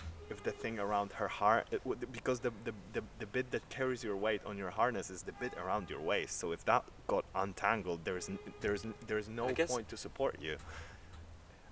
the 0.44 0.50
thing 0.52 0.78
around 0.78 1.12
her 1.12 1.28
heart 1.28 1.66
because 2.12 2.40
the, 2.40 2.50
the, 2.64 2.72
the, 2.92 3.02
the 3.18 3.26
bit 3.26 3.50
that 3.52 3.68
carries 3.68 4.02
your 4.02 4.16
weight 4.16 4.40
on 4.44 4.58
your 4.58 4.70
harness 4.70 5.10
is 5.10 5.22
the 5.22 5.32
bit 5.32 5.52
around 5.62 5.88
your 5.90 6.00
waist. 6.00 6.38
So 6.38 6.52
if 6.52 6.64
that 6.64 6.84
got 7.06 7.24
untangled, 7.34 8.04
there's 8.04 8.28
n- 8.28 8.38
there's 8.60 8.84
n- 8.84 8.94
there's 9.06 9.28
no 9.28 9.52
guess- 9.52 9.70
point 9.70 9.88
to 9.90 9.96
support 9.96 10.36
you. 10.40 10.56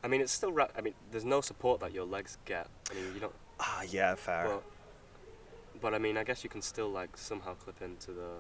I 0.03 0.09
mean, 0.09 0.21
it's 0.23 0.33
still. 0.33 0.53
Ra- 0.53 0.69
I 0.77 0.81
mean, 0.81 0.95
there's 1.11 1.27
no 1.27 1.41
support 1.43 1.81
that 1.81 1.93
your 1.93 2.05
legs 2.07 2.39
get. 2.47 2.69
I 2.91 2.95
mean, 2.95 3.05
you 3.15 3.21
don't. 3.21 3.35
Ah 3.59 3.83
yeah, 3.83 4.15
fair. 4.15 4.45
But, 4.49 4.63
but 5.83 5.95
I 5.95 5.99
mean, 5.99 6.17
I 6.17 6.25
guess 6.25 6.43
you 6.43 6.49
can 6.51 6.63
still 6.63 6.89
like 6.89 7.17
somehow 7.17 7.55
clip 7.55 7.83
into 7.83 8.13
the 8.13 8.31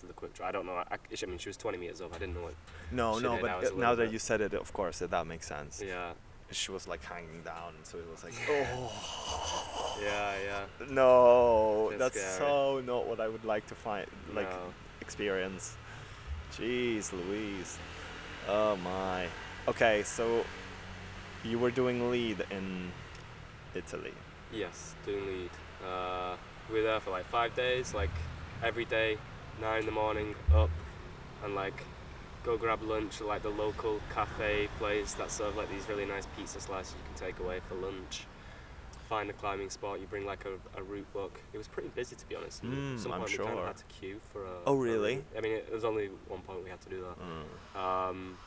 to 0.00 0.06
the 0.06 0.12
quick 0.12 0.34
draw. 0.34 0.48
I 0.48 0.52
don't 0.52 0.66
know. 0.66 0.72
I, 0.74 0.84
I 1.22 1.26
mean, 1.26 1.38
she 1.38 1.48
was 1.48 1.56
20 1.56 1.78
meters 1.78 2.00
up. 2.00 2.12
I 2.14 2.18
didn't 2.18 2.34
know 2.34 2.48
it. 2.48 2.56
no, 2.90 3.18
no, 3.20 3.38
but 3.40 3.76
now 3.76 3.94
that 3.94 4.04
bit- 4.06 4.12
you 4.12 4.18
said 4.18 4.40
it, 4.40 4.54
of 4.54 4.72
course, 4.72 4.98
that, 4.98 5.10
that 5.12 5.24
makes 5.26 5.46
sense. 5.46 5.80
Yeah, 5.86 6.14
She 6.50 6.70
was 6.70 6.86
like 6.86 7.02
hanging 7.02 7.42
down, 7.42 7.72
so 7.82 7.98
it 7.98 8.06
was 8.10 8.22
like, 8.22 8.34
oh 8.48 9.98
yeah, 10.02 10.34
yeah. 10.44 10.86
no, 10.90 11.88
Bit 11.90 11.98
that's 11.98 12.20
so 12.38 12.80
not 12.84 13.06
what 13.06 13.18
I 13.20 13.28
would 13.28 13.44
like 13.44 13.66
to 13.68 13.74
find, 13.74 14.06
like 14.32 14.50
No. 14.50 14.72
experience. 15.00 15.76
Jeez, 16.52 17.12
Louise. 17.12 17.78
Oh 18.48 18.76
my. 18.76 19.26
Okay, 19.66 20.02
so 20.04 20.44
you 21.42 21.58
were 21.58 21.70
doing 21.70 22.10
lead 22.10 22.44
in 22.50 22.92
Italy. 23.74 24.12
Yes, 24.52 24.94
doing 25.04 25.26
lead. 25.26 25.50
Uh, 25.84 26.36
we 26.70 26.76
were 26.78 26.82
there 26.86 27.00
for 27.00 27.10
like 27.10 27.24
five 27.26 27.54
days, 27.56 27.94
like 27.94 28.10
every 28.62 28.84
day, 28.84 29.16
nine 29.60 29.80
in 29.80 29.86
the 29.86 29.92
morning, 29.92 30.34
up, 30.54 30.70
and 31.42 31.54
like 31.54 31.82
go 32.44 32.56
grab 32.56 32.82
lunch 32.82 33.20
at 33.20 33.26
like 33.26 33.42
the 33.42 33.50
local 33.50 34.00
cafe 34.12 34.68
place 34.78 35.14
that 35.14 35.30
serve 35.30 35.56
like 35.56 35.70
these 35.70 35.88
really 35.88 36.04
nice 36.04 36.26
pizza 36.36 36.60
slices 36.60 36.94
you 36.94 37.02
can 37.08 37.26
take 37.26 37.40
away 37.40 37.60
for 37.68 37.74
lunch. 37.74 38.26
Find 39.08 39.28
a 39.28 39.32
climbing 39.32 39.70
spot. 39.70 40.00
You 40.00 40.06
bring 40.06 40.24
like 40.24 40.44
a, 40.44 40.78
a 40.78 40.82
route 40.82 41.10
book. 41.12 41.40
It 41.52 41.58
was 41.58 41.68
pretty 41.68 41.88
busy 41.88 42.16
to 42.16 42.26
be 42.26 42.36
honest. 42.36 42.62
Mm, 42.64 42.98
some 42.98 43.12
I'm 43.12 43.20
point 43.20 43.32
we 43.32 43.38
kind 43.38 43.58
of 43.58 43.66
had 43.66 43.76
to 43.76 43.84
queue 43.84 44.20
for 44.32 44.44
a. 44.44 44.50
Oh, 44.66 44.76
really? 44.76 45.16
route. 45.16 45.24
I 45.36 45.40
mean, 45.40 45.52
it, 45.52 45.66
there 45.66 45.74
was 45.74 45.84
only 45.84 46.08
one 46.28 46.40
point 46.40 46.64
we 46.64 46.70
had 46.70 46.80
to 46.82 46.88
do 46.88 47.04
that. 47.04 47.78
Mm. 47.78 48.10
Um, 48.10 48.38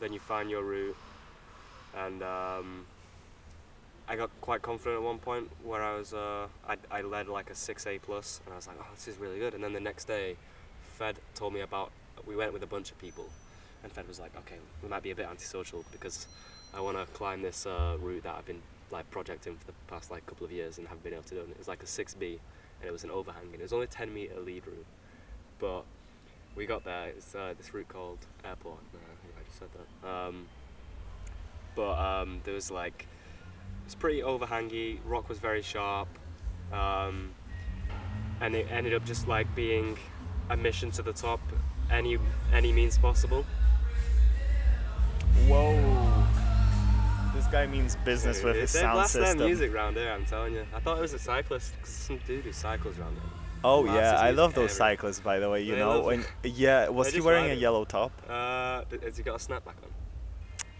then 0.00 0.12
you 0.12 0.20
find 0.20 0.50
your 0.50 0.62
route, 0.62 0.96
and 1.96 2.22
um, 2.22 2.86
I 4.06 4.16
got 4.16 4.30
quite 4.42 4.60
confident 4.60 4.96
at 4.96 5.02
one 5.02 5.18
point 5.18 5.50
where 5.64 5.82
I 5.82 5.96
was 5.96 6.12
uh, 6.12 6.46
I, 6.68 6.76
I 6.90 7.00
led 7.02 7.28
like 7.28 7.48
a 7.48 7.54
six 7.54 7.86
A 7.86 7.98
plus, 7.98 8.42
and 8.44 8.52
I 8.52 8.56
was 8.56 8.66
like, 8.66 8.76
oh, 8.80 8.86
this 8.94 9.08
is 9.08 9.16
really 9.16 9.38
good. 9.38 9.54
And 9.54 9.64
then 9.64 9.72
the 9.72 9.80
next 9.80 10.04
day, 10.04 10.36
Fed 10.98 11.16
told 11.34 11.54
me 11.54 11.60
about 11.60 11.90
we 12.26 12.36
went 12.36 12.52
with 12.52 12.62
a 12.62 12.66
bunch 12.66 12.90
of 12.90 12.98
people, 12.98 13.28
and 13.82 13.92
Fed 13.92 14.06
was 14.08 14.20
like, 14.20 14.36
okay, 14.36 14.56
we 14.82 14.88
might 14.88 15.02
be 15.02 15.10
a 15.10 15.14
bit 15.14 15.26
antisocial 15.26 15.84
because 15.90 16.26
I 16.74 16.80
want 16.80 16.96
to 16.96 17.06
climb 17.12 17.42
this 17.42 17.66
uh, 17.66 17.96
route 18.00 18.22
that 18.24 18.34
I've 18.36 18.46
been 18.46 18.62
like 18.90 19.10
projecting 19.10 19.56
for 19.56 19.66
the 19.66 19.72
past 19.88 20.10
like 20.10 20.24
couple 20.26 20.44
of 20.44 20.52
years 20.52 20.78
and 20.78 20.86
haven't 20.86 21.02
been 21.02 21.14
able 21.14 21.22
to 21.24 21.34
do. 21.34 21.40
it. 21.40 21.48
It 21.50 21.58
was 21.58 21.68
like 21.68 21.82
a 21.82 21.86
six 21.86 22.14
B, 22.14 22.38
and 22.80 22.88
it 22.88 22.92
was 22.92 23.04
an 23.04 23.10
overhang 23.10 23.46
and 23.52 23.54
It 23.54 23.62
was 23.62 23.72
only 23.72 23.86
10 23.86 24.12
meter 24.12 24.38
lead 24.40 24.66
route, 24.66 24.86
but 25.58 25.84
we 26.54 26.66
got 26.66 26.84
there. 26.84 27.08
It's 27.08 27.34
uh, 27.34 27.54
this 27.56 27.72
route 27.72 27.88
called 27.88 28.18
Airport. 28.44 28.78
No, 28.92 29.00
I 29.00 29.40
I 29.40 29.44
just 29.44 29.58
said 29.58 29.68
that. 29.72 30.08
Um, 30.08 30.46
but 31.74 31.98
um, 31.98 32.40
there 32.44 32.54
was 32.54 32.70
like 32.70 33.06
it's 33.84 33.94
pretty 33.94 34.20
overhangy. 34.20 34.98
Rock 35.04 35.28
was 35.28 35.38
very 35.38 35.62
sharp, 35.62 36.08
um, 36.72 37.30
and 38.40 38.54
it 38.54 38.66
ended 38.70 38.94
up 38.94 39.04
just 39.04 39.26
like 39.26 39.52
being 39.54 39.96
a 40.50 40.56
mission 40.56 40.90
to 40.92 41.02
the 41.02 41.12
top, 41.12 41.40
any 41.90 42.18
any 42.52 42.72
means 42.72 42.98
possible. 42.98 43.44
Whoa. 45.48 46.24
This 47.34 47.46
guy 47.46 47.66
means 47.66 47.96
business 48.04 48.42
with 48.42 48.56
his 48.56 48.70
sound 48.70 48.94
blast 48.94 49.12
system. 49.12 49.38
their 49.38 49.46
music 49.48 49.74
round 49.74 49.96
here. 49.96 50.10
I'm 50.10 50.24
telling 50.24 50.54
you. 50.54 50.64
I 50.74 50.80
thought 50.80 50.98
it 50.98 51.00
was 51.00 51.14
a 51.14 51.18
cyclist, 51.18 51.74
some 51.84 52.18
dude 52.26 52.44
who 52.44 52.52
cycles 52.52 52.98
round 52.98 53.14
here. 53.14 53.30
Oh 53.64 53.82
Blasts 53.84 54.00
yeah, 54.00 54.20
I 54.20 54.30
love 54.30 54.54
those 54.54 54.70
everywhere. 54.72 54.96
cyclists 54.96 55.20
by 55.20 55.38
the 55.38 55.48
way, 55.48 55.62
you 55.62 55.72
They 55.72 55.78
know. 55.78 56.02
When 56.02 56.24
yeah, 56.42 56.88
was 56.88 57.12
he 57.12 57.20
wearing 57.20 57.50
a 57.50 57.54
yellow 57.54 57.84
top? 57.84 58.10
Uh, 58.28 58.82
has 59.02 59.16
he 59.16 59.22
got 59.22 59.40
a 59.40 59.44
snapback 59.44 59.78
on? 59.82 59.90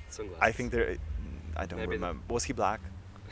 Sunglasses. 0.08 0.42
I 0.42 0.52
think 0.52 0.72
there 0.72 0.96
I 1.56 1.66
don't 1.66 1.78
Maybe 1.78 1.92
remember. 1.92 2.22
Was 2.32 2.44
he 2.44 2.52
black? 2.52 2.80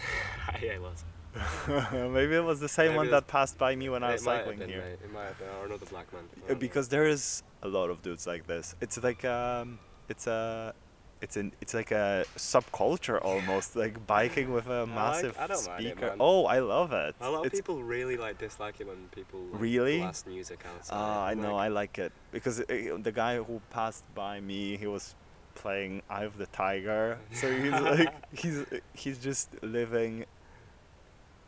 yeah, 0.62 0.72
it 0.72 0.82
was. 0.82 1.04
Maybe 1.92 2.34
it 2.34 2.44
was 2.44 2.60
the 2.60 2.68
same 2.68 2.88
Maybe 2.88 2.96
one 2.98 3.10
that 3.10 3.26
passed 3.28 3.56
by 3.56 3.76
me 3.76 3.88
when 3.88 4.02
I 4.02 4.12
was 4.12 4.24
cycling 4.24 4.58
been, 4.58 4.68
here. 4.68 4.80
It 4.80 5.12
might 5.12 5.26
have 5.26 5.38
been, 5.38 5.48
or 5.48 5.66
another 5.66 5.86
black 5.86 6.12
man. 6.12 6.22
Uh, 6.44 6.52
know. 6.52 6.54
because 6.56 6.88
there 6.88 7.06
is 7.06 7.42
a 7.62 7.68
lot 7.68 7.90
of 7.90 8.02
dudes 8.02 8.26
like 8.26 8.46
this. 8.46 8.74
It's 8.80 9.02
like 9.02 9.24
um, 9.24 9.78
it's 10.08 10.26
a, 10.26 10.74
it's 11.22 11.36
an, 11.36 11.52
it's 11.60 11.74
like 11.74 11.90
a 11.90 12.24
subculture 12.36 13.22
almost, 13.22 13.76
like 13.76 14.06
biking 14.06 14.52
with 14.52 14.66
a 14.68 14.86
massive 14.86 15.36
I 15.38 15.44
it, 15.44 15.56
speaker. 15.58 16.06
man. 16.08 16.16
oh, 16.20 16.46
I 16.46 16.60
love 16.60 16.92
it. 16.92 17.14
a 17.20 17.30
lot 17.30 17.40
of 17.40 17.46
it's, 17.46 17.58
people 17.58 17.82
really 17.82 18.16
like 18.16 18.38
dislike 18.38 18.80
it 18.80 18.86
when 18.86 18.96
people 19.14 19.40
like, 19.52 19.60
Really? 19.60 19.98
blast 19.98 20.26
music 20.26 20.64
outside. 20.74 20.96
Ah, 20.96 21.26
I 21.26 21.34
know, 21.34 21.54
like, 21.56 21.64
I 21.64 21.68
like 21.68 21.98
it 21.98 22.12
because 22.32 22.60
uh, 22.60 22.64
the 23.02 23.12
guy 23.12 23.36
who 23.36 23.60
passed 23.70 24.04
by 24.14 24.40
me, 24.40 24.76
he 24.76 24.86
was 24.86 25.14
playing 25.54 26.02
Eye 26.08 26.24
of 26.24 26.38
the 26.38 26.46
Tiger, 26.46 27.18
so 27.32 27.52
he's 27.52 27.72
like, 27.90 28.14
he's 28.32 28.64
he's 28.94 29.18
just 29.18 29.62
living 29.62 30.24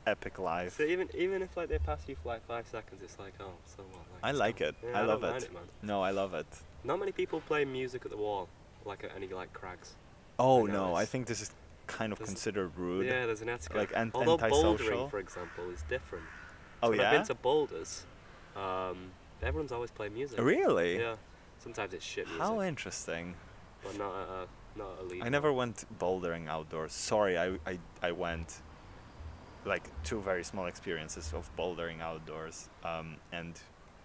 epic 0.07 0.39
life. 0.39 0.77
So 0.77 0.83
even 0.83 1.09
even 1.15 1.43
if 1.43 1.57
like 1.57 1.69
they 1.69 1.79
pass 1.79 2.01
you 2.07 2.17
for 2.17 2.29
like 2.29 2.47
five 2.47 2.67
seconds, 2.67 3.01
it's 3.03 3.19
like 3.19 3.35
oh 3.41 3.53
so 3.65 3.83
what? 3.91 4.01
Like, 4.13 4.23
I 4.23 4.33
like 4.33 4.59
cool. 4.59 4.69
it. 4.69 4.75
Yeah, 4.85 4.99
I 4.99 5.03
love 5.05 5.21
don't 5.21 5.31
mind 5.31 5.45
it. 5.45 5.55
man. 5.55 5.63
No, 5.83 6.03
I 6.03 6.11
love 6.11 6.35
it. 6.35 6.47
Not 6.85 6.99
many 6.99 7.13
people 7.13 7.41
play 7.41 7.65
music 7.65 8.05
at 8.05 8.11
the 8.11 8.17
wall, 8.17 8.49
like 8.85 9.05
at 9.05 9.11
any 9.17 9.29
like 9.29 9.53
crags. 9.53 9.95
Oh 10.39 10.65
no, 10.67 10.95
I 10.95 11.05
think 11.05 11.27
this 11.27 11.41
is 11.41 11.51
kind 11.87 12.13
of 12.13 12.19
There's- 12.19 12.29
considered 12.31 12.73
rude. 12.77 13.07
Yeah, 13.07 13.27
there's 13.27 13.43
an 13.43 13.49
etiquette. 13.49 13.77
Like 13.77 13.93
an- 13.95 14.11
Although 14.15 14.39
antisocial? 14.45 14.77
bouldering, 14.77 15.11
for 15.11 15.19
example, 15.19 15.71
is 15.71 15.83
different. 15.89 16.25
Oh 16.83 16.87
so 16.93 16.97
when 16.97 17.01
I've 17.01 17.13
been 17.13 17.27
to 17.27 17.35
boulders, 17.35 18.05
um, 18.57 19.11
everyone's 19.43 19.73
always 19.73 19.91
playing 19.91 20.15
music. 20.15 20.41
Really? 20.41 20.99
Yeah. 20.99 21.17
Sometimes 21.59 21.95
it's 21.95 22.05
shit 22.05 22.27
music, 22.27 22.43
How 22.43 22.61
interesting. 22.63 23.35
but 23.85 23.97
not 23.99 24.13
at 24.23 24.29
a 24.29 24.47
not 24.79 24.93
at 24.99 25.05
a 25.05 25.07
lead. 25.07 25.23
I 25.23 25.29
never 25.29 25.53
went 25.53 25.85
bouldering 25.99 26.49
outdoors. 26.49 26.93
Sorry, 26.93 27.39
I, 27.39 27.59
I, 27.67 27.79
I 28.03 28.13
went 28.13 28.63
like 29.65 29.85
two 30.03 30.21
very 30.21 30.43
small 30.43 30.67
experiences 30.67 31.33
of 31.35 31.49
bouldering 31.57 32.01
outdoors. 32.01 32.69
Um, 32.85 33.17
and 33.33 33.55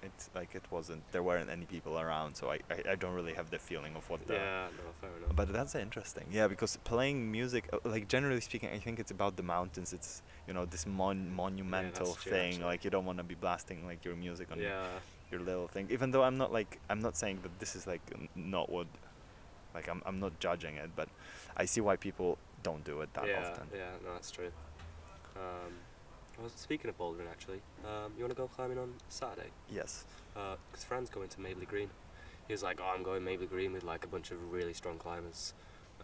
it's 0.08 0.30
like 0.40 0.56
it 0.56 0.66
wasn't 0.72 1.04
there 1.12 1.24
weren't 1.30 1.50
any 1.50 1.66
people 1.66 2.00
around, 2.00 2.36
so 2.36 2.44
I, 2.56 2.58
I, 2.76 2.92
I 2.92 2.96
don't 2.96 3.14
really 3.20 3.34
have 3.34 3.50
the 3.50 3.60
feeling 3.60 3.94
of 3.96 4.10
what 4.10 4.22
the 4.28 4.34
Yeah, 4.36 4.68
no, 4.78 4.92
fair 5.02 5.10
enough. 5.18 5.36
but 5.36 5.48
that's 5.54 5.76
interesting. 5.76 6.26
Yeah, 6.32 6.48
because 6.48 6.78
playing 6.84 7.32
music, 7.32 7.64
uh, 7.74 7.78
like 7.84 8.08
generally 8.08 8.42
speaking, 8.42 8.70
I 8.78 8.80
think 8.80 9.00
it's 9.00 9.12
about 9.12 9.36
the 9.36 9.44
mountains. 9.44 9.94
It's 9.94 10.22
you 10.48 10.54
know 10.54 10.66
this 10.66 10.86
mon- 10.86 11.32
monumental 11.44 12.14
true, 12.14 12.32
thing. 12.32 12.62
Like 12.62 12.84
you 12.86 12.92
don't 12.96 13.06
want 13.06 13.20
to 13.20 13.24
be 13.24 13.36
blasting 13.36 13.86
like 13.86 14.06
your 14.06 14.16
music 14.16 14.48
on 14.52 14.60
yeah, 14.60 15.00
your 15.32 15.42
little 15.42 15.68
thing. 15.68 15.88
Even 15.92 16.12
though 16.12 16.24
I'm 16.24 16.38
not 16.38 16.52
like 16.52 16.80
I'm 16.90 17.02
not 17.08 17.16
saying 17.18 17.40
that 17.44 17.60
this 17.60 17.76
is 17.76 17.86
like 17.88 18.02
n- 18.14 18.30
not 18.36 18.70
what, 18.70 18.88
like 19.76 19.88
I'm 19.90 20.02
I'm 20.06 20.20
not 20.20 20.40
judging 20.40 20.76
it, 20.84 20.90
but 20.96 21.10
I 21.56 21.66
see 21.66 21.82
why 21.82 21.96
people 21.96 22.38
don't 22.64 22.84
do 22.84 23.02
it 23.02 23.14
that 23.14 23.28
yeah, 23.28 23.40
often. 23.40 23.68
yeah. 23.74 23.92
No, 24.04 24.14
that's 24.14 24.32
true. 24.32 24.52
Um, 25.36 25.74
I 26.40 26.44
was 26.44 26.52
speaking 26.56 26.90
of 26.90 26.98
bouldering 26.98 27.30
actually. 27.30 27.62
Um, 27.86 28.14
you 28.18 28.24
want 28.24 28.32
to 28.36 28.42
go 28.42 28.48
climbing 28.48 28.78
on 28.78 28.94
Saturday? 29.10 29.50
Yes. 29.70 30.06
Because 30.34 30.84
Fran's 30.84 31.10
going 31.10 31.30
to 31.30 31.42
Mabley 31.42 31.66
Green. 31.66 31.90
He 32.48 32.54
was 32.54 32.62
like, 32.64 32.80
"Oh, 32.82 32.94
I'm 32.96 33.04
going 33.04 33.24
Mabley 33.24 33.48
Green 33.48 33.74
with 33.74 33.84
like 33.84 34.06
a 34.06 34.08
bunch 34.08 34.32
of 34.32 34.52
really 34.52 34.74
strong 34.74 34.98
climbers." 34.98 35.54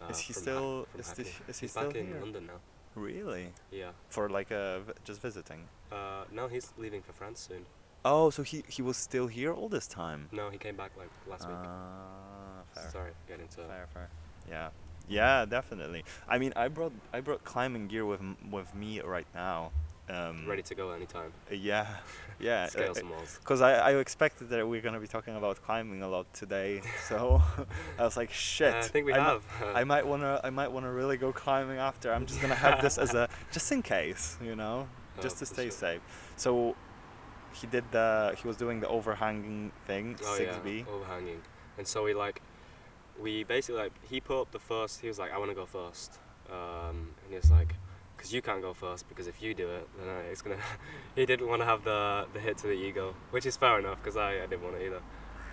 Uh, 0.00 0.06
Is 0.10 0.18
he 0.18 0.32
from 0.32 0.42
still- 0.42 0.86
from 0.90 1.00
is 1.00 1.12
the- 1.12 1.22
is 1.22 1.28
he 1.60 1.64
He's 1.66 1.70
still 1.70 1.86
back 1.86 1.96
in 1.96 2.06
here? 2.08 2.20
London 2.20 2.46
now. 2.46 2.60
Really? 2.96 3.52
Yeah. 3.70 3.92
For 4.08 4.28
like 4.28 4.50
uh 4.52 4.80
v- 4.80 4.92
just 5.04 5.20
visiting. 5.22 5.68
Uh, 5.92 6.24
no, 6.32 6.48
he's 6.48 6.72
leaving 6.76 7.02
for 7.02 7.12
France 7.12 7.40
soon. 7.40 7.64
Oh, 8.04 8.30
so 8.30 8.42
he 8.42 8.64
he 8.68 8.82
was 8.82 8.96
still 8.96 9.28
here 9.28 9.52
all 9.52 9.68
this 9.68 9.86
time. 9.86 10.28
No, 10.32 10.50
he 10.50 10.58
came 10.58 10.76
back 10.76 10.90
like 10.96 11.10
last 11.28 11.46
week. 11.48 11.56
Ah, 11.56 12.62
fair. 12.74 12.90
Sorry, 12.90 13.12
get 13.28 13.40
into 13.40 13.62
Fair, 13.62 13.86
fair. 13.94 14.08
Yeah, 14.48 14.70
yeah, 15.08 15.44
definitely. 15.46 16.04
I 16.28 16.38
mean, 16.38 16.52
I 16.56 16.68
brought 16.68 16.92
I 17.12 17.20
brought 17.20 17.44
climbing 17.44 17.86
gear 17.88 18.04
with 18.04 18.20
m- 18.20 18.36
with 18.50 18.74
me 18.74 19.00
right 19.00 19.28
now. 19.34 19.70
Um, 20.08 20.44
ready 20.46 20.62
to 20.62 20.74
go 20.74 20.90
anytime. 20.90 21.32
uh, 21.50 21.54
Yeah, 21.54 21.86
yeah. 22.38 22.66
Scale 22.66 22.94
some 22.94 23.10
walls. 23.10 23.38
Because 23.40 23.62
I, 23.62 23.72
I 23.90 23.96
expected 23.96 24.50
that 24.50 24.68
we're 24.68 24.82
gonna 24.82 25.00
be 25.00 25.06
talking 25.06 25.34
about 25.36 25.62
climbing 25.62 26.02
a 26.02 26.08
lot 26.08 26.32
today, 26.34 26.82
so 27.08 27.42
I 27.98 28.02
was 28.04 28.16
like, 28.16 28.30
shit. 28.32 28.74
Uh, 28.74 28.78
I 28.78 28.82
think 28.82 29.06
we 29.06 29.12
mi- 29.12 29.18
have. 29.18 29.42
I 29.74 29.84
might 29.84 30.06
wanna 30.06 30.40
I 30.44 30.50
might 30.50 30.70
wanna 30.70 30.92
really 30.92 31.16
go 31.16 31.32
climbing 31.32 31.78
after. 31.78 32.12
I'm 32.12 32.26
just 32.26 32.40
gonna 32.42 32.54
have 32.54 32.82
this 32.82 32.98
as 32.98 33.14
a 33.14 33.28
just 33.50 33.70
in 33.72 33.82
case, 33.82 34.36
you 34.44 34.56
know, 34.56 34.88
Oh, 35.16 35.22
just 35.22 35.38
to 35.38 35.46
stay 35.46 35.64
sure. 35.68 35.70
safe. 35.70 36.00
So 36.36 36.74
he 37.52 37.66
did 37.68 37.84
the 37.92 38.34
he 38.36 38.46
was 38.48 38.56
doing 38.56 38.80
the 38.80 38.88
overhanging 38.88 39.70
thing, 39.86 40.16
oh, 40.26 40.36
yeah, 40.36 40.58
B. 40.58 40.84
overhanging. 40.92 41.40
And 41.78 41.86
so 41.86 42.02
we 42.02 42.12
like, 42.12 42.42
we 43.18 43.44
basically 43.44 43.80
like 43.80 43.92
he 44.02 44.20
put 44.20 44.40
up 44.42 44.50
the 44.50 44.58
first. 44.58 45.00
He 45.00 45.08
was 45.08 45.18
like, 45.18 45.32
I 45.32 45.38
want 45.38 45.50
to 45.50 45.54
go 45.54 45.64
first. 45.66 46.18
Um, 46.50 47.14
and 47.22 47.30
he 47.30 47.36
was 47.36 47.50
like, 47.50 47.74
because 48.24 48.32
you 48.32 48.40
can't 48.40 48.62
go 48.62 48.72
first 48.72 49.06
because 49.06 49.26
if 49.26 49.42
you 49.42 49.52
do 49.52 49.68
it, 49.68 49.86
then 49.98 50.08
uh, 50.08 50.30
it's 50.30 50.40
gonna. 50.40 50.56
he 51.14 51.26
didn't 51.26 51.46
want 51.46 51.60
to 51.60 51.66
have 51.66 51.84
the 51.84 52.24
the 52.32 52.40
hit 52.40 52.56
to 52.56 52.66
the 52.68 52.72
ego, 52.72 53.14
which 53.32 53.44
is 53.44 53.54
fair 53.54 53.78
enough 53.78 53.98
because 54.02 54.16
I, 54.16 54.42
I 54.42 54.46
didn't 54.46 54.62
want 54.62 54.76
it 54.76 54.86
either. 54.86 55.02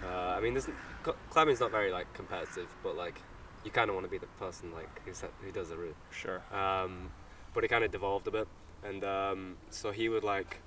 Uh, 0.01 0.37
I 0.37 0.39
mean, 0.39 0.57
cl- 0.57 1.17
climbing's 1.29 1.59
not 1.59 1.69
very 1.71 1.91
like 1.91 2.11
competitive, 2.13 2.73
but 2.81 2.95
like 2.95 3.21
you 3.65 3.71
kind 3.71 3.89
of 3.89 3.95
want 3.95 4.05
to 4.05 4.09
be 4.09 4.17
the 4.17 4.27
person 4.39 4.71
like 4.71 4.87
who 5.05 5.51
does 5.51 5.67
the 5.67 5.75
route. 5.75 5.97
Sure. 6.11 6.41
Um, 6.53 7.11
but 7.53 7.65
it 7.65 7.67
kind 7.67 7.83
of 7.83 7.91
devolved 7.91 8.25
a 8.27 8.31
bit, 8.31 8.47
and 8.85 9.03
um, 9.03 9.57
so 9.69 9.91
he 9.91 10.07
would 10.07 10.23
like 10.23 10.59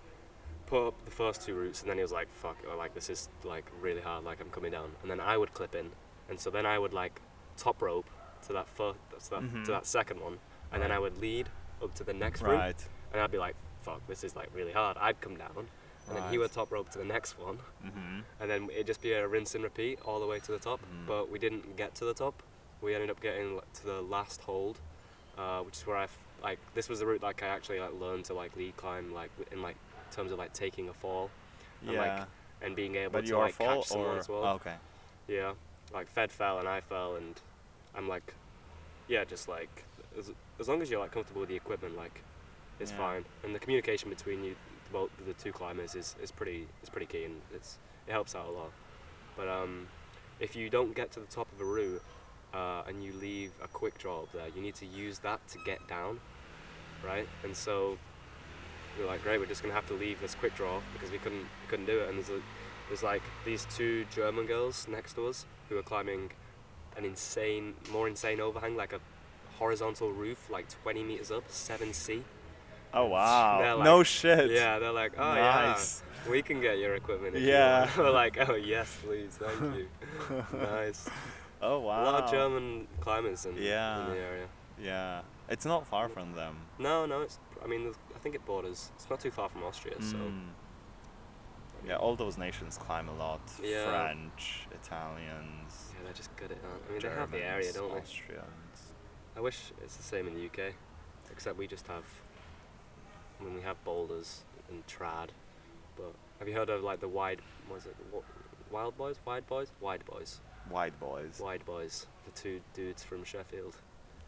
put 0.66 0.86
up 0.88 1.04
the 1.06 1.10
first 1.10 1.40
two 1.40 1.54
routes, 1.54 1.80
and 1.80 1.88
then 1.88 1.96
he 1.96 2.02
was 2.02 2.12
like, 2.12 2.28
"Fuck, 2.30 2.58
or, 2.70 2.76
like 2.76 2.92
this 2.94 3.08
is 3.08 3.30
like 3.44 3.64
really 3.80 4.02
hard, 4.02 4.24
like 4.24 4.42
I'm 4.42 4.50
coming 4.50 4.72
down," 4.72 4.90
and 5.00 5.10
then 5.10 5.20
I 5.20 5.38
would 5.38 5.54
clip 5.54 5.74
in, 5.74 5.90
and 6.28 6.38
so 6.38 6.50
then 6.50 6.66
I 6.66 6.78
would 6.78 6.92
like 6.92 7.22
top 7.56 7.80
rope 7.80 8.10
to 8.46 8.52
that 8.52 8.68
first, 8.68 8.98
to 9.24 9.30
that, 9.30 9.40
Mhm. 9.42 9.64
to 9.64 9.70
that 9.70 9.86
second 9.86 10.20
one, 10.20 10.36
and 10.70 10.82
then 10.82 10.92
I 10.92 10.98
would 10.98 11.16
lead 11.18 11.48
up 11.82 11.94
to 11.94 12.04
the 12.04 12.12
next 12.12 12.42
route, 12.42 12.52
Right. 12.58 12.88
and 13.12 13.20
I'd 13.22 13.30
be 13.30 13.38
like, 13.38 13.56
"Fuck, 13.82 14.06
this 14.06 14.24
is 14.24 14.34
like 14.36 14.48
really 14.54 14.72
hard." 14.72 14.96
I'd 14.98 15.20
come 15.20 15.36
down, 15.36 15.68
and 16.08 16.16
then 16.16 16.30
he 16.30 16.38
would 16.38 16.52
top 16.52 16.70
rope 16.72 16.90
to 16.90 16.98
the 16.98 17.04
next 17.04 17.38
one, 17.38 17.58
Mm-hmm. 17.84 18.20
and 18.40 18.50
then 18.50 18.68
it'd 18.70 18.86
just 18.86 19.02
be 19.02 19.12
a 19.12 19.26
rinse 19.26 19.54
and 19.54 19.64
repeat 19.64 19.98
all 20.04 20.20
the 20.20 20.26
way 20.26 20.40
to 20.40 20.52
the 20.52 20.58
top. 20.58 20.80
Mm. 20.80 21.06
But 21.06 21.30
we 21.30 21.38
didn't 21.38 21.76
get 21.76 21.94
to 21.96 22.04
the 22.04 22.14
top. 22.14 22.42
We 22.80 22.94
ended 22.94 23.10
up 23.10 23.20
getting 23.20 23.60
to 23.74 23.84
the 23.86 24.02
last 24.02 24.42
hold, 24.42 24.78
uh, 25.38 25.60
which 25.60 25.76
is 25.78 25.86
where 25.86 25.96
I 25.96 26.04
f- 26.04 26.18
like 26.42 26.58
this 26.74 26.88
was 26.88 26.98
the 27.00 27.06
route 27.06 27.22
like 27.22 27.42
I 27.42 27.46
actually 27.48 27.80
like 27.80 27.94
learned 27.98 28.26
to 28.26 28.34
like 28.34 28.54
lead 28.56 28.76
climb 28.76 29.14
like 29.14 29.30
in 29.50 29.62
like 29.62 29.76
terms 30.10 30.30
of 30.30 30.38
like 30.38 30.52
taking 30.52 30.88
a 30.90 30.92
fall 30.92 31.30
and, 31.80 31.96
like, 31.96 32.06
Yeah. 32.06 32.24
and 32.60 32.76
being 32.76 32.94
able 32.96 33.12
but 33.12 33.26
to 33.26 33.38
like 33.38 33.56
catch 33.58 33.86
someone 33.86 34.18
as 34.18 34.28
well. 34.28 34.44
oh, 34.44 34.54
okay. 34.56 34.74
Yeah, 35.26 35.54
like 35.94 36.08
Fed 36.08 36.30
fell 36.30 36.58
and 36.58 36.68
I 36.68 36.82
fell 36.82 37.16
and 37.16 37.40
I'm 37.94 38.06
like, 38.08 38.34
yeah, 39.08 39.24
just 39.24 39.48
like 39.48 39.84
as, 40.60 40.68
long 40.68 40.82
as 40.82 40.90
you're 40.90 41.00
like 41.00 41.12
comfortable 41.12 41.40
with 41.40 41.50
the 41.50 41.56
equipment, 41.56 41.96
like 41.96 42.22
it's 42.80 42.90
Yeah. 42.90 42.98
fine. 42.98 43.24
And 43.42 43.54
the 43.54 43.58
communication 43.58 44.08
between 44.10 44.44
you, 44.44 44.56
well, 44.92 45.08
the 45.26 45.34
two 45.34 45.52
climbers, 45.52 45.94
is, 45.94 46.16
is 46.22 46.30
pretty 46.30 46.66
is 46.82 46.90
pretty 46.90 47.06
key 47.06 47.24
and 47.24 47.40
it's 47.54 47.78
it 48.06 48.12
helps 48.12 48.34
out 48.34 48.46
a 48.46 48.50
lot. 48.50 48.70
But 49.36 49.48
um, 49.48 49.88
if 50.40 50.54
you 50.54 50.70
don't 50.70 50.94
get 50.94 51.12
to 51.12 51.20
the 51.20 51.26
top 51.26 51.50
of 51.52 51.60
a 51.60 51.64
route 51.64 52.02
uh, 52.52 52.82
and 52.86 53.02
you 53.02 53.12
leave 53.14 53.52
a 53.62 53.68
quick 53.68 53.98
draw 53.98 54.22
up 54.22 54.32
there, 54.32 54.48
you 54.54 54.62
need 54.62 54.74
to 54.76 54.86
use 54.86 55.18
that 55.20 55.46
to 55.48 55.58
get 55.64 55.86
down, 55.88 56.20
right? 57.04 57.26
And 57.42 57.56
so 57.56 57.98
we're 58.98 59.06
like, 59.06 59.22
great, 59.22 59.40
we're 59.40 59.46
just 59.46 59.62
gonna 59.62 59.74
have 59.74 59.86
to 59.88 59.94
leave 59.94 60.20
this 60.20 60.34
quick 60.34 60.54
draw 60.54 60.80
because 60.92 61.10
we 61.10 61.18
couldn't 61.18 61.40
we 61.40 61.68
couldn't 61.68 61.86
do 61.86 61.98
it. 62.00 62.08
And 62.08 62.18
there's 62.18 62.30
a, 62.30 62.40
there's 62.88 63.02
like 63.02 63.22
these 63.44 63.66
two 63.74 64.04
German 64.14 64.46
girls 64.46 64.86
next 64.88 65.14
to 65.14 65.26
us 65.26 65.46
who 65.68 65.78
are 65.78 65.82
climbing 65.82 66.30
an 66.96 67.04
insane, 67.04 67.74
more 67.90 68.06
insane 68.06 68.40
overhang, 68.40 68.76
like 68.76 68.92
a 68.92 69.00
horizontal 69.58 70.12
roof, 70.12 70.48
like 70.50 70.68
20 70.82 71.02
meters 71.02 71.30
up, 71.30 71.48
7C. 71.48 72.22
Oh 72.92 73.06
wow. 73.06 73.76
Like- 73.76 73.84
no 73.84 74.02
shit. 74.02 74.50
Yeah, 74.50 74.78
they're 74.78 74.92
like, 74.92 75.12
oh 75.18 75.34
nice. 75.34 76.02
yeah, 76.24 76.30
we 76.30 76.42
can 76.42 76.60
get 76.60 76.78
your 76.78 76.94
equipment. 76.94 77.34
If 77.36 77.42
Yeah. 77.42 77.88
You 77.96 78.02
we're 78.04 78.10
like, 78.10 78.36
oh 78.48 78.54
yes, 78.54 78.96
please, 79.04 79.36
thank 79.38 79.76
you. 79.76 79.88
nice. 80.58 81.08
Oh 81.60 81.80
wow. 81.80 82.02
A 82.02 82.04
lot 82.04 82.24
of 82.24 82.30
German 82.30 82.86
climbers 83.00 83.46
in, 83.46 83.56
Yeah. 83.56 84.04
in 84.06 84.10
the 84.12 84.18
area. 84.18 84.46
Yeah. 84.80 85.20
It's 85.48 85.64
not 85.66 85.86
far 85.86 86.08
from 86.08 86.34
them. 86.34 86.56
No, 86.78 87.04
no, 87.06 87.22
it's. 87.22 87.38
I 87.62 87.66
mean, 87.66 87.92
I 88.14 88.18
think 88.18 88.34
it 88.34 88.44
borders. 88.46 88.90
It's 88.96 89.08
not 89.10 89.20
too 89.20 89.30
far 89.30 89.48
from 89.48 89.62
Austria, 89.64 89.94
so 90.00 90.16
Mm. 90.16 90.48
Yeah, 91.86 91.96
all 91.96 92.16
those 92.16 92.38
nations 92.38 92.78
climb 92.78 93.08
a 93.10 93.14
lot. 93.14 93.42
Yeah. 93.62 93.90
French, 93.90 94.66
Italians, 94.72 95.92
Yeah, 95.92 96.04
they're 96.04 96.12
just 96.14 96.34
good 96.36 96.50
at 96.50 96.62
that. 96.62 96.68
I 96.88 96.92
mean, 96.92 97.00
they 97.02 97.08
have 97.10 97.30
the 97.30 97.44
area, 97.44 97.72
Germans, 97.72 97.76
don't 97.76 97.92
they? 97.92 98.00
Austrians. 98.00 98.44
I 99.36 99.40
wish 99.40 99.72
it's 99.82 99.96
the 99.96 100.02
same 100.02 100.26
in 100.26 100.34
the 100.34 100.46
UK, 100.46 100.72
except 101.30 101.58
we 101.58 101.66
just 101.66 101.86
have. 101.88 102.04
I 103.40 103.44
mean, 103.44 103.54
we 103.54 103.62
have 103.62 103.82
boulders 103.84 104.42
and 104.70 104.86
trad, 104.86 105.28
but 105.96 106.14
have 106.38 106.48
you 106.48 106.54
heard 106.54 106.70
of 106.70 106.82
like 106.82 107.00
the 107.00 107.08
wide? 107.08 107.40
Was 107.70 107.86
it 107.86 107.96
Wa- 108.12 108.20
Wild 108.70 108.96
Boys? 108.96 109.16
Wide 109.24 109.46
Boyz? 109.48 109.68
Wide 109.80 110.04
Boyz. 110.06 110.38
Wide 110.70 110.98
boys. 110.98 111.40
Wide 111.40 111.62
Boyz. 111.66 112.06
The 112.24 112.30
two 112.40 112.60
dudes 112.74 113.02
from 113.02 113.24
Sheffield. 113.24 113.76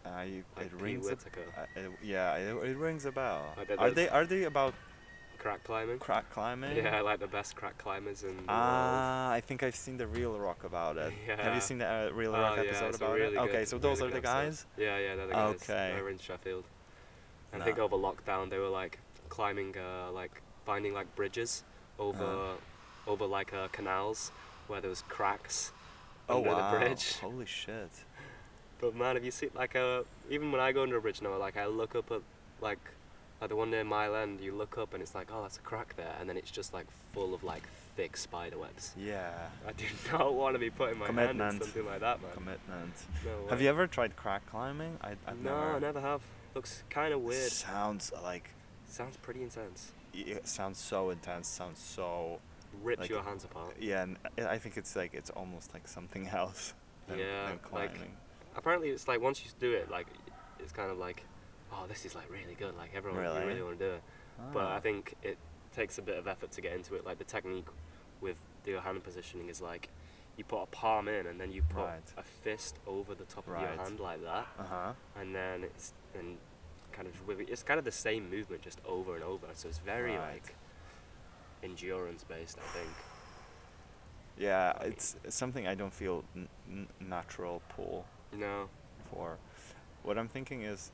Uh, 0.04 0.22
you, 0.22 0.44
Like 0.56 0.66
it 0.66 0.72
Pete 0.72 0.80
rings. 0.80 1.08
A, 1.08 1.12
uh, 1.12 1.66
it, 1.74 1.90
yeah, 2.02 2.36
it, 2.36 2.54
it 2.64 2.76
rings 2.76 3.06
a 3.06 3.12
bell. 3.12 3.54
Like 3.56 3.68
they're 3.68 3.90
they 3.90 4.08
are 4.08 4.26
they 4.26 4.44
about 4.44 4.74
Crack 5.38 5.62
climbing. 5.64 5.98
crack 5.98 6.28
climbing? 6.30 6.76
Yeah, 6.76 6.96
I 6.96 7.00
like 7.00 7.20
the 7.20 7.26
best 7.26 7.56
crack 7.56 7.76
climbers 7.78 8.22
in. 8.24 8.36
Ah, 8.48 9.30
I 9.30 9.40
think 9.40 9.62
I've 9.62 9.76
seen 9.76 9.96
the 9.96 10.06
Reel 10.06 10.38
Rock 10.38 10.64
about 10.64 10.96
it. 10.96 11.12
Yeah. 11.26 11.36
Have 11.42 11.54
you 11.54 11.60
seen 11.60 11.78
the 11.78 11.86
uh, 11.86 12.10
Reel 12.12 12.34
Oh, 12.34 12.40
Rock 12.40 12.56
yeah, 12.56 12.62
episode 12.70 12.94
about 12.96 13.14
really 13.14 13.36
it? 13.36 13.40
Okay, 13.40 13.64
so 13.64 13.78
those 13.78 14.00
really 14.00 14.12
are 14.12 14.14
the 14.16 14.20
good 14.20 14.28
episode. 14.28 14.44
guys. 14.50 14.66
Yeah, 14.78 14.98
yeah, 14.98 15.14
they're 15.16 15.26
the 15.26 15.32
guys. 15.32 15.54
Okay. 15.62 15.92
They 15.96 16.02
were 16.02 16.10
in 16.10 16.18
Sheffield. 16.18 16.64
No. 17.52 17.60
I 17.60 17.64
think 17.64 17.78
over 17.78 17.96
lockdown 17.96 18.50
they 18.50 18.58
were 18.58 18.68
like 18.68 18.98
climbing, 19.28 19.74
uh, 19.78 20.10
like 20.12 20.42
finding 20.64 20.92
like 20.94 21.14
bridges 21.16 21.64
over, 21.98 22.24
Uh. 22.24 23.10
over 23.10 23.24
like 23.26 23.52
uh, 23.54 23.68
canals 23.68 24.32
where 24.66 24.80
there 24.80 24.90
was 24.90 25.02
cracks 25.02 25.72
Oh 26.28 26.38
under 26.38 26.50
wow! 26.50 26.70
the 26.72 26.78
bridge. 26.78 27.14
Holy 27.20 27.46
shit! 27.46 27.90
But 28.80 28.94
man, 28.96 29.14
have 29.16 29.24
you 29.24 29.30
seen 29.30 29.50
like 29.54 29.76
uh, 29.76 30.02
even 30.28 30.50
when 30.52 30.60
I 30.60 30.72
go 30.72 30.82
under 30.82 30.96
a 30.96 31.00
bridge 31.00 31.22
now, 31.22 31.36
like 31.38 31.56
I 31.56 31.66
look 31.66 31.94
up 31.94 32.10
at 32.10 32.20
like 32.60 32.80
at 33.42 33.48
the 33.50 33.56
one 33.56 33.70
near 33.70 33.84
Mile 33.84 34.14
End, 34.16 34.40
you 34.40 34.52
look 34.54 34.78
up 34.78 34.94
and 34.94 35.02
it's 35.02 35.14
like, 35.14 35.28
oh, 35.32 35.42
that's 35.42 35.58
a 35.58 35.60
crack 35.60 35.94
there, 35.96 36.14
and 36.20 36.28
then 36.28 36.36
it's 36.36 36.50
just 36.50 36.72
like 36.72 36.86
full 37.12 37.34
of 37.34 37.44
like 37.44 37.62
thick 37.96 38.16
spider 38.16 38.58
webs. 38.58 38.92
Yeah. 38.98 39.30
I 39.66 39.72
do 39.72 39.84
not 40.12 40.34
want 40.34 40.54
to 40.54 40.58
be 40.58 40.70
putting 40.70 40.98
my 40.98 41.06
hand 41.06 41.16
Commitment. 41.18 41.54
in 41.54 41.60
something 41.62 41.86
like 41.86 42.00
that, 42.00 42.20
man. 42.22 42.30
Commitment. 42.34 42.94
No 43.24 43.48
Have 43.50 43.60
you 43.62 43.68
ever 43.68 43.86
tried 43.86 44.16
crack 44.16 44.44
climbing? 44.50 44.98
I, 45.02 45.12
I've 45.26 45.38
no, 45.40 45.50
never. 45.50 45.72
I 45.72 45.78
never 45.78 46.00
have. 46.00 46.20
Looks 46.54 46.82
kind 46.90 47.12
of 47.12 47.20
weird. 47.20 47.50
Sounds 47.50 48.12
like 48.22 48.50
Sounds 48.88 49.16
pretty 49.18 49.42
intense. 49.42 49.92
it 50.14 50.46
sounds 50.48 50.78
so 50.78 51.10
intense. 51.10 51.48
Sounds 51.48 51.78
so 51.80 52.38
Rips 52.82 53.00
Like- 53.00 53.10
your 53.10 53.22
hands 53.22 53.44
apart. 53.44 53.74
yeah. 53.80 54.02
And 54.02 54.16
I 54.46 54.58
think 54.58 54.76
it's 54.76 54.94
like 54.96 55.14
it's 55.14 55.30
almost 55.30 55.72
like 55.74 55.88
something 55.88 56.28
else 56.32 56.72
than, 57.08 57.18
Yeah, 57.18 57.42
than 57.44 57.52
like- 57.52 57.62
climbing. 57.62 58.12
Apparently, 58.56 58.88
it's 58.88 59.06
like 59.08 59.20
once 59.20 59.42
you 59.44 59.50
do 59.60 59.72
it, 59.72 59.90
like 59.90 60.06
it's 60.58 60.72
kind 60.72 60.90
of 60.90 60.96
like, 60.98 61.22
oh, 61.72 61.84
this 61.88 62.04
is 62.04 62.14
like 62.14 62.30
really 62.30 62.54
good. 62.54 62.76
Like 62.76 62.90
everyone 62.94 63.20
Really? 63.20 63.44
really 63.44 63.62
want 63.62 63.78
to 63.78 63.84
do 63.88 63.92
it. 63.94 64.02
But 64.52 64.64
I 64.66 64.76
Ah. 64.76 64.80
think 64.80 65.14
it 65.22 65.38
takes 65.74 65.98
a 65.98 66.02
bit 66.02 66.18
of 66.18 66.26
effort 66.26 66.50
to 66.52 66.60
get 66.60 66.72
into 66.72 66.94
it. 66.94 67.04
Like 67.04 67.18
the 67.18 67.24
technique 67.24 67.66
with 68.20 68.36
the 68.64 68.80
hand 68.80 69.02
positioning 69.04 69.48
is 69.48 69.60
like 69.60 69.88
you 70.36 70.44
put 70.44 70.62
a 70.62 70.66
palm 70.66 71.08
in 71.08 71.26
and 71.26 71.40
then 71.40 71.50
you 71.52 71.62
put 71.62 71.84
Right. 71.84 72.12
a 72.16 72.22
fist 72.22 72.76
over 72.86 73.14
the 73.14 73.24
top 73.24 73.46
of 73.48 73.60
your 73.60 73.70
hand 73.70 74.00
like 74.00 74.22
that, 74.22 74.46
Uh 74.58 74.64
huh. 74.64 74.92
and 75.16 75.34
then 75.34 75.64
it's 75.64 75.92
and 76.14 76.38
kind 76.92 77.08
of 77.08 77.40
it's 77.40 77.62
kind 77.62 77.78
of 77.78 77.84
the 77.84 77.92
same 77.92 78.30
movement 78.30 78.62
just 78.62 78.80
over 78.84 79.14
and 79.14 79.24
over. 79.24 79.46
So 79.54 79.68
it's 79.68 79.78
very 79.78 80.16
Right. 80.16 80.34
like 80.34 80.54
endurance 81.62 82.24
based. 82.24 82.58
I 82.58 82.62
think. 82.78 82.90
Yeah, 84.38 84.72
it's 84.82 85.16
it's 85.24 85.36
something 85.36 85.66
I 85.66 85.74
don't 85.74 85.92
feel 85.94 86.24
n- 86.34 86.48
n- 86.70 86.88
natural 87.00 87.62
pull 87.70 88.04
No. 88.32 88.68
for. 89.10 89.38
What 90.02 90.18
I'm 90.18 90.28
thinking 90.28 90.62
is, 90.62 90.92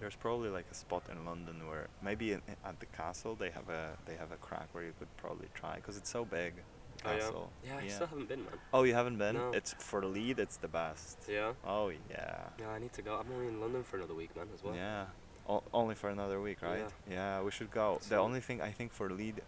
there's 0.00 0.14
probably 0.16 0.48
like 0.50 0.66
a 0.70 0.74
spot 0.74 1.02
in 1.10 1.24
London 1.24 1.66
where 1.68 1.88
maybe 2.02 2.32
in, 2.32 2.42
at 2.64 2.78
the 2.80 2.86
castle 2.86 3.34
they 3.34 3.50
have 3.50 3.68
a 3.68 3.96
they 4.06 4.14
have 4.14 4.32
a 4.32 4.36
crack 4.36 4.68
where 4.72 4.84
you 4.84 4.92
could 4.98 5.08
probably 5.16 5.48
try 5.54 5.76
because 5.76 5.96
it's 5.96 6.10
so 6.10 6.24
big. 6.24 6.54
The 6.56 7.08
Oh, 7.08 7.12
yeah? 7.12 7.18
castle. 7.20 7.52
Yeah, 7.64 7.76
I 7.76 7.88
still 7.88 8.06
haven't 8.08 8.28
been, 8.28 8.42
man. 8.44 8.54
Oh, 8.74 8.82
you 8.82 8.92
haven't 8.94 9.18
been? 9.18 9.36
No. 9.36 9.52
It's 9.52 9.72
for 9.78 10.04
lead. 10.04 10.40
It's 10.40 10.56
the 10.56 10.66
best. 10.68 11.18
Yeah. 11.28 11.52
Oh 11.64 11.90
yeah. 12.10 12.38
Yeah, 12.58 12.70
I 12.70 12.78
need 12.78 12.92
to 12.94 13.02
go. 13.02 13.14
I'm 13.16 13.30
only 13.32 13.48
in 13.48 13.60
London 13.60 13.82
for 13.84 13.96
another 13.98 14.14
week, 14.14 14.34
man, 14.36 14.46
as 14.54 14.62
well. 14.64 14.74
Yeah. 14.74 15.06
O- 15.48 15.62
only 15.72 15.94
for 15.94 16.10
another 16.10 16.40
week, 16.40 16.60
right? 16.62 16.84
Yeah. 17.08 17.36
yeah 17.38 17.42
we 17.42 17.50
should 17.50 17.70
go. 17.70 17.98
the 18.02 18.04
So- 18.16 18.22
only 18.22 18.40
thing 18.40 18.60
I 18.60 18.70
think 18.72 18.92
for 18.92 19.08
lead, 19.10 19.40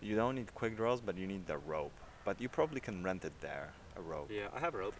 you 0.00 0.14
don't 0.16 0.36
need 0.36 0.54
quick 0.54 0.76
draws, 0.76 1.00
but 1.00 1.16
you 1.18 1.26
need 1.26 1.46
the 1.46 1.58
rope. 1.58 1.92
But 2.24 2.40
you 2.40 2.48
probably 2.48 2.80
can 2.80 3.02
rent 3.02 3.24
it 3.24 3.32
there, 3.40 3.72
a 3.96 4.00
rope. 4.00 4.30
Yeah, 4.30 4.48
I 4.54 4.60
have 4.60 4.74
a 4.74 4.78
rope. 4.78 4.94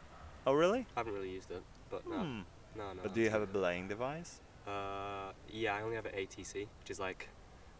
Oh 0.46 0.52
really? 0.52 0.86
I 0.96 1.00
haven't 1.00 1.14
really 1.14 1.30
used 1.30 1.50
it, 1.50 1.62
but 1.90 2.06
no, 2.06 2.16
Hmm. 2.18 2.40
no, 2.76 2.92
no. 2.92 3.02
But 3.02 3.14
do 3.14 3.20
you 3.22 3.30
have 3.30 3.40
a 3.40 3.46
belaying 3.46 3.88
device? 3.88 4.40
Uh, 4.66 5.32
yeah, 5.50 5.74
I 5.74 5.82
only 5.82 5.96
have 5.96 6.06
an 6.06 6.14
ATC, 6.14 6.66
which 6.80 6.90
is 6.90 6.98
like, 7.00 7.28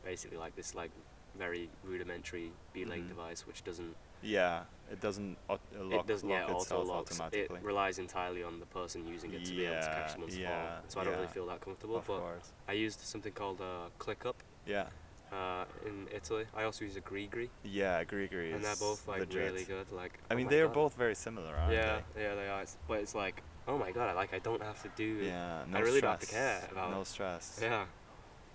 basically 0.04 0.36
like 0.36 0.54
this 0.54 0.74
like 0.74 0.90
very 1.38 1.70
rudimentary 1.82 2.52
belaying 2.72 3.04
Mhm. 3.04 3.08
device, 3.08 3.46
which 3.46 3.64
doesn't. 3.64 3.96
Yeah, 4.22 4.64
it 4.90 5.00
doesn't 5.00 5.36
lock, 5.48 5.60
it 5.72 6.06
doesn't 6.06 6.28
lock 6.28 6.48
yeah, 6.48 6.54
auto 6.54 6.82
locks. 6.82 7.20
It 7.32 7.50
relies 7.62 7.98
entirely 7.98 8.42
on 8.42 8.60
the 8.60 8.66
person 8.66 9.06
using 9.06 9.32
it 9.34 9.44
to 9.44 9.50
be 9.54 9.66
able 9.66 9.80
to 9.80 9.86
catch 9.86 9.96
Yeah, 9.96 10.06
someone's 10.08 10.38
yeah, 10.38 10.48
fall. 10.76 10.84
So 10.88 11.00
I 11.00 11.04
don't 11.04 11.14
really 11.14 11.26
feel 11.28 11.46
that 11.46 11.60
comfortable. 11.60 11.96
of 11.96 12.06
but 12.06 12.20
course. 12.20 12.52
I 12.68 12.72
used 12.72 13.00
something 13.00 13.32
called 13.32 13.60
uh, 13.60 13.88
ClickUp 13.98 14.36
Yeah. 14.66 14.88
uh, 15.32 15.64
in 15.84 16.08
Italy. 16.14 16.46
I 16.54 16.62
also 16.64 16.84
use 16.84 16.96
a 16.96 17.00
Grigri, 17.02 17.50
Yeah, 17.64 18.02
Grigri 18.04 18.48
is 18.48 18.54
and 18.54 18.64
they're 18.64 18.76
both 18.76 19.06
like 19.08 19.20
legit. 19.20 19.42
really 19.52 19.64
good. 19.64 19.90
Like 19.92 20.18
I 20.30 20.34
oh 20.34 20.36
mean, 20.36 20.48
they 20.48 20.60
are 20.60 20.66
God. 20.68 20.74
both 20.74 20.94
very 20.94 21.14
similar, 21.14 21.54
aren't 21.54 21.72
yeah, 21.72 22.00
they? 22.14 22.22
yeah, 22.22 22.34
they 22.34 22.48
are. 22.48 22.62
It's, 22.62 22.76
but 22.88 23.00
it's 23.00 23.14
like, 23.14 23.42
oh 23.68 23.78
my 23.78 23.90
god, 23.92 24.10
I 24.10 24.12
like 24.12 24.34
I 24.34 24.38
don't 24.38 24.62
have 24.62 24.82
to 24.82 24.88
do. 24.96 25.24
Yeah, 25.24 25.64
no 25.68 25.80
really 25.80 25.98
stress. 25.98 26.00
don't 26.02 26.10
have 26.10 26.20
to 26.20 26.26
care 26.26 26.68
about- 26.72 26.90
No 26.90 27.04
stress. 27.04 27.58
Yeah, 27.62 27.86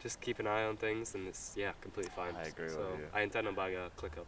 just 0.02 0.22
keep 0.22 0.40
an 0.40 0.48
eye 0.48 0.66
on 0.66 0.78
things, 0.78 1.16
and 1.16 1.28
it's 1.28 1.54
yeah, 1.56 1.72
completely 1.82 2.12
fine. 2.16 2.36
I 2.36 2.44
agree 2.44 2.66
with 2.66 3.00
you. 3.00 3.08
I 3.14 3.22
intend 3.22 3.48
on 3.48 3.56
buying 3.56 3.76
a 3.76 3.90
ClickUp. 3.98 4.26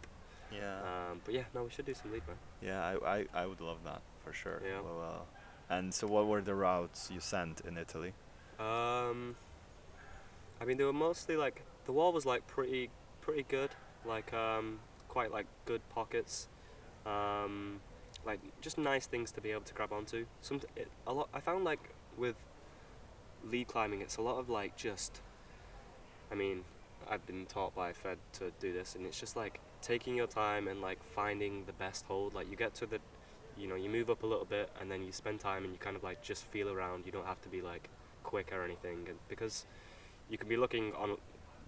Yeah. 0.51 0.79
Um, 0.81 1.21
but 1.23 1.33
yeah, 1.33 1.43
no, 1.53 1.63
we 1.63 1.69
should 1.69 1.85
do 1.85 1.93
some 1.93 2.11
lead, 2.11 2.23
man. 2.27 2.35
Yeah, 2.61 2.83
I, 2.85 3.19
I, 3.19 3.25
I 3.33 3.45
would 3.45 3.61
love 3.61 3.77
that 3.85 4.01
for 4.23 4.33
sure. 4.33 4.61
Yeah. 4.65 4.81
Well, 4.81 5.01
uh, 5.01 5.73
and 5.73 5.93
so, 5.93 6.07
what 6.07 6.27
were 6.27 6.41
the 6.41 6.55
routes 6.55 7.09
you 7.09 7.21
sent 7.21 7.61
in 7.61 7.77
Italy? 7.77 8.13
Um, 8.59 9.35
I 10.59 10.65
mean, 10.65 10.77
they 10.77 10.83
were 10.83 10.91
mostly 10.93 11.37
like 11.37 11.63
the 11.85 11.91
wall 11.93 12.11
was 12.11 12.25
like 12.25 12.45
pretty 12.47 12.89
pretty 13.21 13.43
good, 13.47 13.69
like 14.05 14.33
um, 14.33 14.79
quite 15.07 15.31
like 15.31 15.45
good 15.65 15.81
pockets, 15.89 16.49
um, 17.05 17.79
like 18.25 18.39
just 18.61 18.77
nice 18.77 19.05
things 19.05 19.31
to 19.31 19.41
be 19.41 19.51
able 19.51 19.61
to 19.61 19.73
grab 19.73 19.91
onto. 19.91 20.25
Some 20.41 20.61
it, 20.75 20.89
a 21.07 21.13
lot. 21.13 21.29
I 21.33 21.39
found 21.39 21.63
like 21.63 21.93
with 22.17 22.35
lead 23.49 23.67
climbing, 23.67 24.01
it's 24.01 24.17
a 24.17 24.21
lot 24.21 24.37
of 24.37 24.49
like 24.49 24.75
just. 24.75 25.21
I 26.31 26.35
mean, 26.35 26.63
I've 27.09 27.25
been 27.25 27.45
taught 27.45 27.75
by 27.75 27.91
Fed 27.93 28.17
to 28.33 28.51
do 28.59 28.71
this, 28.71 28.95
and 28.95 29.05
it's 29.05 29.19
just 29.19 29.35
like 29.35 29.59
taking 29.81 30.15
your 30.15 30.27
time 30.27 30.67
and 30.67 30.81
like 30.81 31.03
finding 31.03 31.65
the 31.65 31.73
best 31.73 32.05
hold. 32.05 32.33
Like 32.33 32.49
you 32.49 32.55
get 32.55 32.73
to 32.75 32.85
the, 32.85 32.99
you 33.57 33.67
know, 33.67 33.75
you 33.75 33.89
move 33.89 34.09
up 34.09 34.23
a 34.23 34.27
little 34.27 34.45
bit, 34.45 34.69
and 34.79 34.89
then 34.89 35.03
you 35.03 35.11
spend 35.11 35.39
time 35.39 35.63
and 35.63 35.73
you 35.73 35.79
kind 35.79 35.95
of 35.95 36.03
like 36.03 36.23
just 36.23 36.45
feel 36.45 36.69
around. 36.69 37.05
You 37.05 37.11
don't 37.11 37.25
have 37.25 37.41
to 37.41 37.49
be 37.49 37.61
like 37.61 37.89
quick 38.23 38.51
or 38.53 38.63
anything, 38.63 39.05
and 39.07 39.17
because 39.27 39.65
you 40.29 40.37
can 40.37 40.47
be 40.47 40.57
looking 40.57 40.93
on. 40.93 41.17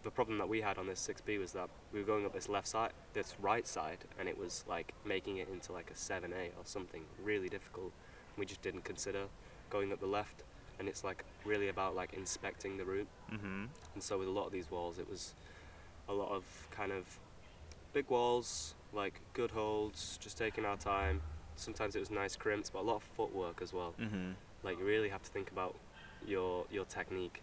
The 0.03 0.11
problem 0.11 0.37
that 0.37 0.49
we 0.49 0.61
had 0.61 0.77
on 0.77 0.87
this 0.87 1.07
6B 1.07 1.39
was 1.39 1.53
that 1.53 1.69
we 1.93 1.99
were 1.99 2.05
going 2.05 2.25
up 2.25 2.33
this 2.33 2.49
left 2.49 2.67
side, 2.67 2.91
this 3.13 3.35
right 3.41 3.65
side, 3.65 3.99
and 4.19 4.27
it 4.27 4.37
was 4.37 4.65
like 4.67 4.93
making 5.05 5.37
it 5.37 5.47
into 5.47 5.71
like 5.71 5.89
a 5.89 5.93
7A 5.93 6.49
or 6.57 6.65
something 6.65 7.03
really 7.23 7.47
difficult. 7.47 7.91
We 8.37 8.45
just 8.45 8.61
didn't 8.61 8.83
consider 8.83 9.25
going 9.69 9.93
up 9.93 9.99
the 9.99 10.07
left, 10.07 10.43
and 10.77 10.89
it's 10.89 11.03
like 11.03 11.23
really 11.45 11.69
about 11.69 11.95
like 11.95 12.13
inspecting 12.13 12.77
the 12.77 12.83
route. 12.83 13.07
Mm-hmm. 13.31 13.65
And 13.93 14.03
so 14.03 14.17
with 14.19 14.27
a 14.27 14.31
lot 14.31 14.45
of 14.45 14.51
these 14.51 14.69
walls, 14.69 14.99
it 14.99 15.09
was 15.09 15.35
a 16.09 16.13
lot 16.13 16.31
of 16.31 16.43
kind 16.71 16.91
of 16.91 17.19
big 17.93 18.09
walls, 18.09 18.75
like 18.91 19.21
good 19.33 19.51
holds, 19.51 20.17
just 20.21 20.37
taking 20.37 20.65
our 20.65 20.77
time. 20.77 21.21
Sometimes 21.55 21.95
it 21.95 21.99
was 21.99 22.11
nice 22.11 22.35
crimps, 22.35 22.69
but 22.69 22.79
a 22.79 22.81
lot 22.81 22.97
of 22.97 23.03
footwork 23.03 23.61
as 23.61 23.71
well. 23.71 23.93
Mm-hmm. 24.01 24.31
Like 24.63 24.79
you 24.79 24.85
really 24.85 25.09
have 25.09 25.23
to 25.23 25.29
think 25.29 25.49
about 25.51 25.75
your 26.27 26.65
your 26.71 26.85
technique. 26.85 27.41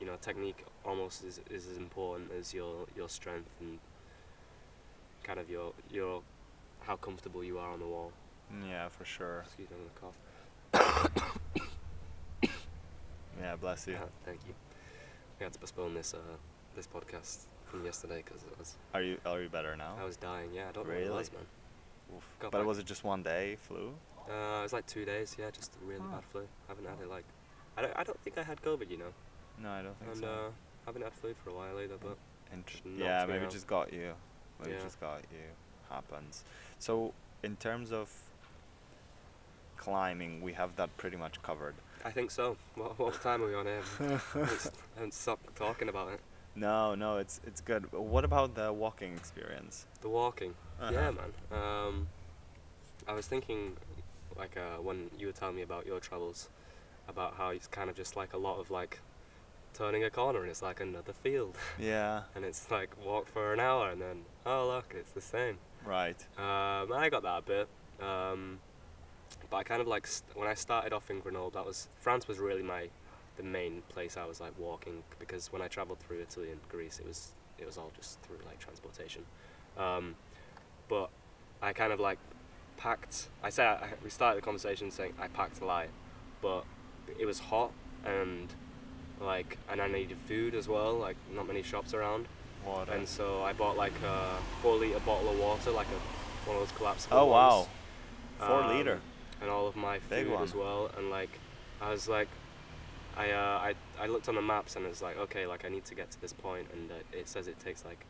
You 0.00 0.06
know, 0.06 0.16
technique 0.20 0.64
almost 0.84 1.22
is, 1.24 1.40
is 1.50 1.66
as 1.68 1.76
important 1.76 2.30
as 2.38 2.54
your 2.54 2.86
your 2.96 3.08
strength 3.08 3.50
and 3.60 3.78
kind 5.22 5.38
of 5.38 5.50
your 5.50 5.72
your 5.90 6.22
how 6.80 6.96
comfortable 6.96 7.44
you 7.44 7.58
are 7.58 7.70
on 7.72 7.80
the 7.80 7.86
wall. 7.86 8.12
Yeah, 8.68 8.88
for 8.88 9.04
sure. 9.04 9.40
Excuse 9.44 9.68
me, 9.70 9.76
I'm 9.76 10.82
gonna 10.82 11.12
cough. 11.12 11.30
Yeah, 13.40 13.56
bless 13.56 13.86
you. 13.86 13.94
Uh, 13.94 14.06
thank 14.24 14.40
you. 14.46 14.54
We 15.38 15.44
had 15.44 15.52
to 15.52 15.58
postpone 15.58 15.94
this 15.94 16.14
uh, 16.14 16.18
this 16.76 16.86
podcast 16.86 17.44
from 17.66 17.84
yesterday 17.84 18.22
because 18.24 18.42
it 18.42 18.58
was 18.58 18.76
Are 18.94 19.02
you 19.02 19.18
are 19.24 19.40
you 19.40 19.48
better 19.48 19.76
now? 19.76 19.94
I 20.00 20.04
was 20.04 20.16
dying. 20.16 20.50
Yeah, 20.54 20.68
I 20.68 20.72
don't 20.72 20.86
know 20.88 20.94
what 20.94 21.02
it 21.02 21.12
was, 21.12 21.30
man. 21.32 21.42
But 22.40 22.50
back- 22.52 22.66
was 22.66 22.78
it 22.78 22.86
just 22.86 23.04
one 23.04 23.22
day 23.22 23.56
flu? 23.56 23.92
Uh, 24.28 24.60
it 24.60 24.62
was 24.62 24.72
like 24.72 24.86
two 24.86 25.04
days. 25.04 25.36
Yeah, 25.38 25.50
just 25.50 25.72
really 25.86 26.00
Oh. 26.04 26.10
bad 26.12 26.24
flu. 26.24 26.42
I 26.42 26.46
haven't 26.72 26.86
had 26.86 27.00
it 27.02 27.08
like. 27.10 27.24
I 27.76 27.82
don't, 27.82 27.92
I 27.96 28.02
don't 28.04 28.20
think 28.22 28.36
I 28.36 28.42
had 28.42 28.60
COVID, 28.62 28.90
you 28.90 28.98
know, 28.98 29.12
No, 29.62 29.70
I 29.70 29.82
don't 29.82 29.98
think 29.98 30.12
and 30.12 30.20
so. 30.20 30.26
uh, 30.26 30.50
haven't 30.86 31.02
had 31.02 31.12
flu 31.12 31.34
for 31.44 31.50
a 31.50 31.54
while 31.54 31.78
either. 31.80 31.96
But 32.00 32.16
Inter- 32.52 32.78
yeah, 32.96 33.26
maybe 33.26 33.44
out. 33.44 33.50
just 33.50 33.66
got 33.66 33.92
you. 33.92 34.12
Maybe 34.60 34.72
Yeah. 34.72 34.82
just 34.82 35.00
got 35.00 35.20
you. 35.30 35.46
Happens. 35.88 36.44
So 36.78 37.12
in 37.42 37.56
terms 37.56 37.92
of 37.92 38.10
climbing, 39.76 40.42
we 40.42 40.52
have 40.54 40.76
that 40.76 40.96
pretty 40.96 41.16
much 41.16 41.42
covered. 41.42 41.74
I 42.04 42.10
think 42.10 42.30
so. 42.30 42.56
What, 42.76 42.98
what 42.98 43.20
time 43.22 43.42
are 43.42 43.46
we 43.46 43.54
on 43.54 43.66
here? 43.66 43.82
I 44.34 44.48
haven't 44.94 45.14
stopped 45.14 45.54
talking 45.56 45.88
about 45.88 46.12
it. 46.12 46.20
No, 46.56 46.94
no, 46.94 47.18
it's 47.18 47.40
it's 47.46 47.60
good. 47.60 47.92
What 47.92 48.24
about 48.24 48.54
the 48.54 48.72
walking 48.72 49.12
experience? 49.14 49.86
The 50.00 50.08
walking. 50.08 50.54
Uh-huh. 50.80 50.92
Yeah, 50.92 51.10
man. 51.10 51.32
Um, 51.52 52.08
I 53.06 53.12
was 53.12 53.26
thinking, 53.26 53.76
like, 54.36 54.56
uh, 54.56 54.82
when 54.82 55.10
you 55.18 55.26
were 55.26 55.32
telling 55.32 55.56
me 55.56 55.62
about 55.62 55.86
your 55.86 56.00
travels, 56.00 56.48
about 57.08 57.34
how 57.34 57.50
it's 57.50 57.66
kind 57.66 57.88
of 57.88 57.96
just 57.96 58.16
like 58.16 58.32
a 58.32 58.38
lot 58.38 58.58
of 58.58 58.70
like 58.70 58.98
turning 59.74 60.04
a 60.04 60.10
corner 60.10 60.40
and 60.40 60.50
it's 60.50 60.62
like 60.62 60.80
another 60.80 61.12
field, 61.12 61.56
Yeah, 61.78 62.22
and 62.34 62.44
it's 62.44 62.70
like 62.70 62.90
walk 63.04 63.28
for 63.28 63.52
an 63.52 63.60
hour 63.60 63.90
and 63.90 64.00
then 64.00 64.22
oh 64.46 64.66
look, 64.66 64.94
it's 64.96 65.12
the 65.12 65.20
same. 65.20 65.58
right. 65.84 66.20
Um, 66.38 66.92
I 66.92 67.08
got 67.10 67.22
that 67.22 67.38
a 67.38 67.42
bit. 67.42 67.68
Um, 68.00 68.58
but 69.50 69.58
I 69.58 69.62
kind 69.62 69.80
of 69.80 69.86
like 69.88 70.06
st- 70.06 70.36
when 70.36 70.48
I 70.48 70.54
started 70.54 70.92
off 70.92 71.10
in 71.10 71.20
Grenoble, 71.20 71.50
that 71.50 71.64
was 71.66 71.88
France 71.98 72.26
was 72.28 72.38
really 72.38 72.62
my 72.62 72.88
the 73.36 73.42
main 73.42 73.82
place 73.88 74.16
I 74.16 74.24
was 74.26 74.40
like 74.40 74.52
walking 74.58 75.02
because 75.18 75.52
when 75.52 75.62
I 75.62 75.68
traveled 75.68 75.98
through 76.00 76.20
Italy 76.20 76.50
and 76.50 76.60
Greece, 76.68 76.98
it 76.98 77.06
was 77.06 77.32
it 77.58 77.66
was 77.66 77.76
all 77.78 77.92
just 77.96 78.20
through 78.22 78.38
like 78.46 78.58
transportation. 78.58 79.22
Um, 79.78 80.16
but 80.88 81.10
I 81.62 81.72
kind 81.72 81.92
of 81.92 82.00
like 82.00 82.18
packed. 82.76 83.28
I 83.42 83.50
said 83.50 83.66
I, 83.66 83.90
we 84.02 84.10
started 84.10 84.38
the 84.38 84.44
conversation 84.44 84.90
saying 84.90 85.14
I 85.20 85.28
packed 85.28 85.62
light, 85.62 85.90
but 86.42 86.64
it 87.18 87.26
was 87.26 87.38
hot 87.38 87.72
and 88.04 88.48
like 89.20 89.58
and 89.70 89.80
I 89.80 89.88
needed 89.88 90.16
food 90.26 90.54
as 90.54 90.68
well. 90.68 90.94
Like 90.94 91.16
not 91.34 91.46
many 91.46 91.62
shops 91.62 91.94
around. 91.94 92.26
Water. 92.66 92.92
And 92.92 93.08
so 93.08 93.42
I 93.42 93.52
bought 93.52 93.76
like 93.76 93.92
a 94.04 94.36
four 94.62 94.76
liter 94.76 95.00
bottle 95.00 95.30
of 95.30 95.38
water, 95.38 95.70
like 95.70 95.86
a 95.88 96.48
one 96.48 96.56
of 96.56 96.62
those 96.68 96.76
collapsible. 96.76 97.16
oh 97.16 97.26
wow, 97.26 97.66
four 98.38 98.62
um, 98.62 98.76
liter. 98.76 99.00
And 99.40 99.48
all 99.48 99.66
of 99.66 99.76
my 99.76 99.98
Big 100.10 100.26
food 100.26 100.34
one. 100.34 100.42
as 100.42 100.54
well. 100.54 100.90
And 100.98 101.08
like, 101.08 101.30
I 101.80 101.90
was 101.90 102.06
like, 102.08 102.28
I 103.16 103.30
uh, 103.30 103.72
I 103.72 103.74
I 103.98 104.06
looked 104.06 104.28
on 104.28 104.34
the 104.34 104.42
maps 104.42 104.76
and 104.76 104.84
it's 104.84 105.00
like, 105.00 105.16
okay, 105.16 105.46
like 105.46 105.64
I 105.64 105.68
need 105.68 105.84
to 105.86 105.94
get 105.94 106.10
to 106.10 106.20
this 106.20 106.32
point, 106.34 106.66
and 106.72 106.90
uh, 106.90 106.94
it 107.12 107.28
says 107.28 107.48
it 107.48 107.58
takes 107.58 107.84
like 107.84 108.04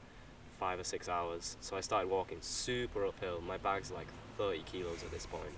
five 0.58 0.78
or 0.78 0.84
six 0.84 1.08
hours. 1.08 1.56
So 1.61 1.76
I 1.76 1.80
started 1.80 2.11
walking 2.11 2.38
super 2.40 3.06
uphill. 3.06 3.40
My 3.40 3.56
bag's 3.56 3.90
like 3.90 4.08
30 4.36 4.62
kilos 4.66 5.02
at 5.02 5.11
this 5.11 5.24
point. 5.26 5.54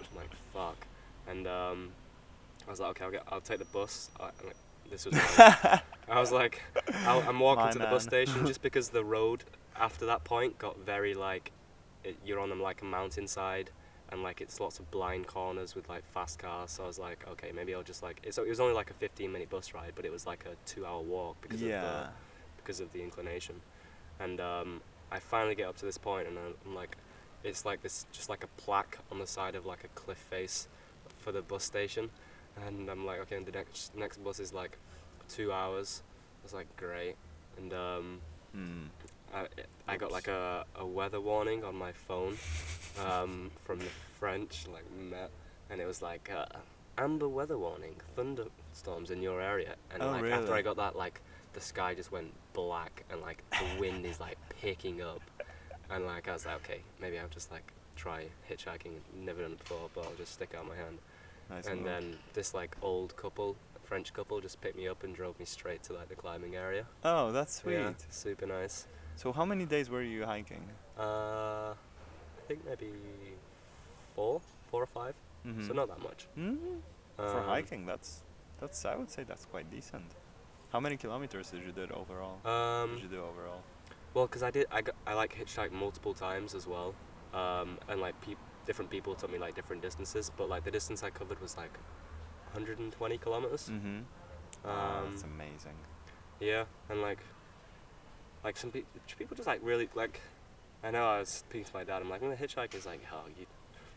I'm 0.00 0.16
like, 0.16 0.30
fuck. 0.52 0.86
And 1.28 1.46
um, 1.46 1.92
I 2.66 2.70
was 2.70 2.80
like, 2.80 2.90
okay, 2.90 3.04
I'll 3.04 3.10
get, 3.12 3.22
I'll 3.28 3.40
take 3.40 3.60
the 3.60 3.64
bus. 3.66 4.10
I, 4.18 4.24
like, 4.44 4.56
this 4.90 5.06
was. 5.06 5.14
I 5.38 6.20
was 6.20 6.32
like, 6.32 6.60
I, 6.92 7.20
I'm 7.20 7.40
walking 7.40 7.64
My 7.64 7.70
to 7.70 7.78
the 7.78 7.86
bus 7.86 8.04
station 8.04 8.46
just 8.46 8.62
because 8.62 8.90
the 8.90 9.04
road 9.04 9.44
after 9.76 10.06
that 10.06 10.24
point 10.24 10.58
got 10.58 10.78
very 10.78 11.14
like, 11.14 11.52
it, 12.04 12.16
you're 12.24 12.38
on 12.38 12.50
them 12.50 12.60
like 12.60 12.82
a 12.82 12.84
mountainside 12.84 13.70
and 14.10 14.22
like 14.22 14.40
it's 14.40 14.60
lots 14.60 14.78
of 14.78 14.90
blind 14.90 15.26
corners 15.26 15.74
with 15.74 15.88
like 15.88 16.04
fast 16.12 16.38
cars. 16.38 16.72
So 16.72 16.84
I 16.84 16.86
was 16.86 16.98
like, 16.98 17.24
okay, 17.28 17.52
maybe 17.52 17.74
I'll 17.74 17.82
just 17.82 18.02
like. 18.02 18.20
It's, 18.22 18.38
it 18.38 18.48
was 18.48 18.60
only 18.60 18.74
like 18.74 18.90
a 18.90 18.94
15 18.94 19.30
minute 19.30 19.50
bus 19.50 19.74
ride, 19.74 19.92
but 19.94 20.04
it 20.04 20.12
was 20.12 20.26
like 20.26 20.44
a 20.46 20.54
two-hour 20.68 21.02
walk 21.02 21.36
because 21.40 21.62
of 21.62 21.68
the 21.68 22.08
because 22.56 22.80
of 22.80 22.92
the 22.92 23.02
inclination. 23.02 23.56
And 24.20 24.40
um, 24.40 24.80
I 25.10 25.18
finally 25.18 25.54
get 25.54 25.68
up 25.68 25.76
to 25.78 25.84
this 25.84 25.98
point, 25.98 26.28
and 26.28 26.38
I'm, 26.38 26.54
I'm 26.64 26.74
like, 26.74 26.96
it's 27.42 27.64
like 27.64 27.82
this, 27.82 28.06
just 28.12 28.28
like 28.28 28.44
a 28.44 28.48
plaque 28.60 28.98
on 29.10 29.18
the 29.18 29.26
side 29.26 29.54
of 29.54 29.66
like 29.66 29.84
a 29.84 29.88
cliff 29.88 30.18
face 30.18 30.68
for 31.18 31.32
the 31.32 31.42
bus 31.42 31.64
station. 31.64 32.10
And 32.66 32.88
I'm 32.88 33.04
like, 33.04 33.20
okay, 33.22 33.36
and 33.36 33.46
the 33.46 33.52
next 33.52 33.94
next 33.96 34.18
bus 34.22 34.38
is 34.40 34.52
like 34.52 34.78
two 35.28 35.52
hours. 35.52 36.02
I 36.06 36.44
was 36.44 36.52
like, 36.54 36.74
great. 36.76 37.16
And 37.58 37.72
um, 37.72 38.20
Hmm. 38.52 38.84
I, 39.34 39.46
I 39.88 39.96
got 39.96 40.12
like 40.12 40.28
a, 40.28 40.64
a 40.76 40.86
weather 40.86 41.20
warning 41.20 41.64
on 41.64 41.74
my 41.74 41.90
phone 41.90 42.36
um, 43.04 43.50
from 43.64 43.80
the 43.80 43.90
French, 44.20 44.66
like 44.72 44.84
Met, 44.92 45.30
and 45.70 45.80
it 45.80 45.86
was 45.86 46.00
like 46.02 46.30
uh, 46.32 46.46
amber 46.96 47.28
weather 47.28 47.58
warning, 47.58 47.96
thunderstorms 48.14 49.10
in 49.10 49.20
your 49.22 49.40
area. 49.42 49.74
And 49.92 50.02
Oh, 50.04 50.10
like 50.12 50.24
after? 50.26 50.54
I 50.54 50.62
got 50.62 50.76
that, 50.76 50.94
like 50.94 51.20
the 51.52 51.60
sky 51.60 51.94
just 51.94 52.12
went 52.12 52.32
black 52.52 53.04
and 53.10 53.20
like 53.22 53.42
the 53.50 53.80
wind 53.80 54.06
is 54.06 54.20
like 54.20 54.38
picking 54.60 55.02
up, 55.02 55.20
and 55.90 56.06
like 56.06 56.28
I 56.28 56.32
was 56.32 56.46
like, 56.46 56.56
okay, 56.56 56.80
maybe 57.00 57.18
I'll 57.18 57.26
just 57.28 57.50
like 57.50 57.72
try 57.96 58.26
hitchhiking. 58.48 58.92
Never 59.20 59.42
done 59.42 59.52
it 59.52 59.58
before, 59.58 59.90
but 59.94 60.04
I'll 60.04 60.14
just 60.16 60.32
stick 60.34 60.54
out 60.56 60.68
my 60.68 60.76
hand. 60.76 60.98
Nice 61.50 61.66
and 61.66 61.84
then 61.86 62.16
this 62.32 62.54
like 62.54 62.76
old 62.82 63.16
couple, 63.16 63.56
French 63.84 64.12
couple, 64.12 64.40
just 64.40 64.60
picked 64.60 64.76
me 64.76 64.88
up 64.88 65.02
and 65.04 65.14
drove 65.14 65.38
me 65.38 65.44
straight 65.44 65.82
to 65.84 65.92
like 65.92 66.08
the 66.08 66.14
climbing 66.14 66.56
area. 66.56 66.86
Oh, 67.04 67.32
that's 67.32 67.56
sweet. 67.60 67.74
Yeah, 67.74 67.92
super 68.10 68.46
nice. 68.46 68.86
So 69.16 69.32
how 69.32 69.44
many 69.44 69.64
days 69.66 69.90
were 69.90 70.02
you 70.02 70.24
hiking? 70.24 70.62
Uh, 70.98 71.72
I 71.72 72.42
think 72.48 72.64
maybe 72.66 72.90
four, 74.14 74.40
four 74.70 74.82
or 74.82 74.86
five. 74.86 75.14
Mhm. 75.46 75.66
So 75.66 75.72
not 75.74 75.88
that 75.88 76.00
much. 76.02 76.26
Mhm. 76.36 76.80
For 77.16 77.38
Um, 77.38 77.44
hiking, 77.44 77.86
that's 77.86 78.22
that's 78.60 78.84
I 78.84 78.96
would 78.96 79.10
say 79.10 79.24
that's 79.24 79.44
quite 79.44 79.70
decent. 79.70 80.10
How 80.72 80.80
many 80.80 80.96
kilometers 80.96 81.50
did 81.50 81.62
you 81.62 81.72
do 81.72 81.86
overall? 81.94 82.44
Um, 82.44 82.94
did 82.94 83.02
you 83.04 83.08
do 83.08 83.22
overall? 83.24 83.62
well, 84.14 84.26
because 84.26 84.42
I 84.44 84.50
did, 84.52 84.66
I, 84.70 84.80
got, 84.82 84.94
I 85.06 85.14
like 85.14 85.34
hitchhiked 85.34 85.72
multiple 85.72 86.14
times 86.14 86.54
as 86.54 86.66
well, 86.68 86.94
um, 87.32 87.78
and 87.88 88.00
like 88.00 88.20
peop 88.20 88.38
different 88.66 88.90
people 88.90 89.14
took 89.14 89.30
me 89.32 89.38
like 89.38 89.54
different 89.54 89.82
distances, 89.82 90.30
but 90.36 90.48
like 90.48 90.64
the 90.64 90.70
distance 90.70 91.02
I 91.02 91.10
covered 91.10 91.40
was 91.40 91.56
like 91.56 91.72
120 92.52 93.18
kilometers. 93.18 93.68
Mm-hmm. 93.70 94.68
Um, 94.68 95.10
that's 95.10 95.22
amazing. 95.24 95.74
Yeah, 96.40 96.64
and 96.88 97.02
like, 97.02 97.18
like 98.42 98.56
some 98.56 98.70
pe- 98.70 98.84
people 99.18 99.36
just 99.36 99.46
like 99.46 99.60
really 99.62 99.88
like. 99.94 100.20
I 100.82 100.90
know 100.90 101.06
I 101.06 101.20
was 101.20 101.30
speaking 101.30 101.64
to 101.64 101.70
my 101.74 101.84
dad. 101.84 102.02
I'm 102.02 102.10
like, 102.10 102.20
when 102.20 102.30
the 102.30 102.36
hitchhiker's 102.36 102.84
like, 102.84 103.00
oh, 103.12 103.22
you 103.38 103.46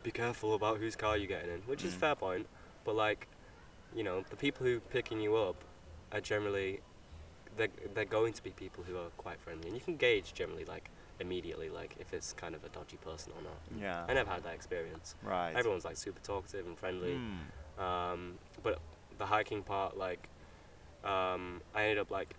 be 0.04 0.12
careful 0.12 0.54
about 0.56 0.78
whose 0.78 0.96
car 0.96 1.18
you're 1.18 1.28
getting 1.28 1.52
in, 1.52 1.60
which 1.62 1.84
is 1.84 1.94
Mm. 1.94 1.98
fair 2.00 2.16
point. 2.16 2.48
But 2.86 2.96
like, 2.96 3.28
you 3.94 4.04
know, 4.04 4.24
the 4.30 4.38
people 4.38 4.66
who 4.66 4.80
picking 4.80 5.20
you 5.20 5.36
up 5.36 5.64
are 6.14 6.22
generally 6.22 6.80
they're 7.58 7.68
they're 7.94 8.06
going 8.06 8.34
to 8.34 8.44
be 8.44 8.52
people 8.52 8.84
who 8.86 8.96
are 8.98 9.10
quite 9.18 9.40
friendly, 9.42 9.68
and 9.68 9.76
you 9.76 9.82
can 9.84 9.98
gauge 9.98 10.34
generally 10.34 10.64
like 10.66 10.90
immediately 11.20 11.70
like 11.70 11.96
if 12.00 12.14
it's 12.14 12.34
kind 12.34 12.56
of 12.56 12.64
a 12.64 12.70
dodgy 12.70 12.98
person 12.98 13.34
or 13.38 13.44
not. 13.44 13.82
Yeah. 13.82 14.06
I 14.08 14.14
never 14.14 14.30
had 14.30 14.44
that 14.44 14.54
experience. 14.54 15.16
Right. 15.24 15.54
Everyone's 15.56 15.86
like 15.86 15.98
super 15.98 16.20
talkative 16.22 16.66
and 16.66 16.78
friendly. 16.78 17.18
Mm. 17.80 17.84
Um, 17.84 18.34
but 18.64 18.80
the 19.18 19.26
hiking 19.26 19.64
part, 19.64 19.98
like, 19.98 20.30
um, 21.04 21.62
I 21.76 21.84
ended 21.84 22.00
up 22.00 22.12
like 22.12 22.36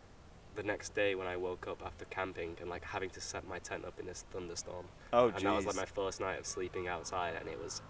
the 0.56 0.62
next 0.62 0.94
day 0.94 1.14
when 1.14 1.26
I 1.26 1.36
woke 1.36 1.68
up 1.68 1.82
after 1.84 2.04
camping 2.06 2.56
and 2.60 2.68
like 2.68 2.84
having 2.84 3.10
to 3.10 3.20
set 3.20 3.46
my 3.46 3.58
tent 3.58 3.84
up 3.84 3.98
in 4.00 4.06
this 4.06 4.24
thunderstorm. 4.32 4.86
Oh, 5.12 5.28
and 5.28 5.46
that 5.46 5.54
was 5.54 5.66
like 5.66 5.76
my 5.76 5.84
first 5.84 6.20
night 6.20 6.38
of 6.38 6.46
sleeping 6.46 6.88
outside, 6.88 7.34
and 7.38 7.48
it 7.48 7.62
was 7.62 7.82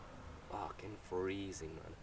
fucking 0.50 0.96
freezing, 1.08 1.70
man. 1.70 1.94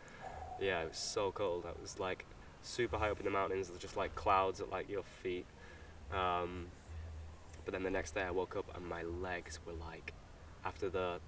Yeah, 0.59 0.81
it 0.81 0.89
was 0.89 0.97
so 0.97 1.31
cold. 1.31 1.65
I 1.67 1.79
was 1.79 1.99
like 1.99 2.25
super 2.61 2.97
high 2.97 3.09
up 3.09 3.19
in 3.19 3.25
the 3.25 3.31
mountains. 3.31 3.67
There's 3.67 3.79
just 3.79 3.97
like 3.97 4.15
clouds 4.15 4.59
at 4.59 4.69
like 4.69 4.89
your 4.89 5.03
feet. 5.03 5.45
Um, 6.11 6.67
but 7.65 7.73
then 7.73 7.83
the 7.83 7.89
next 7.89 8.15
day 8.15 8.21
I 8.21 8.31
woke 8.31 8.55
up 8.55 8.65
and 8.75 8.85
my 8.87 9.03
legs 9.03 9.59
were 9.65 9.73
like, 9.73 10.13
after 10.63 10.89
the 10.89 11.19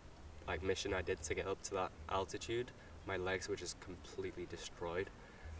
like 0.47 0.63
mission 0.63 0.93
I 0.93 1.01
did 1.01 1.21
to 1.23 1.35
get 1.35 1.47
up 1.47 1.61
to 1.63 1.73
that 1.75 1.91
altitude, 2.09 2.71
my 3.05 3.17
legs 3.17 3.49
were 3.49 3.55
just 3.55 3.79
completely 3.79 4.47
destroyed, 4.49 5.09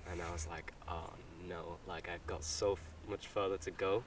and 0.10 0.22
I 0.22 0.32
was 0.32 0.48
like, 0.48 0.74
oh 0.88 1.12
no, 1.48 1.78
like 1.88 2.10
I've 2.10 2.26
got 2.28 2.44
so 2.44 2.74
f- 2.74 2.80
much 3.10 3.28
further 3.28 3.58
to 3.58 3.72
go. 3.72 3.98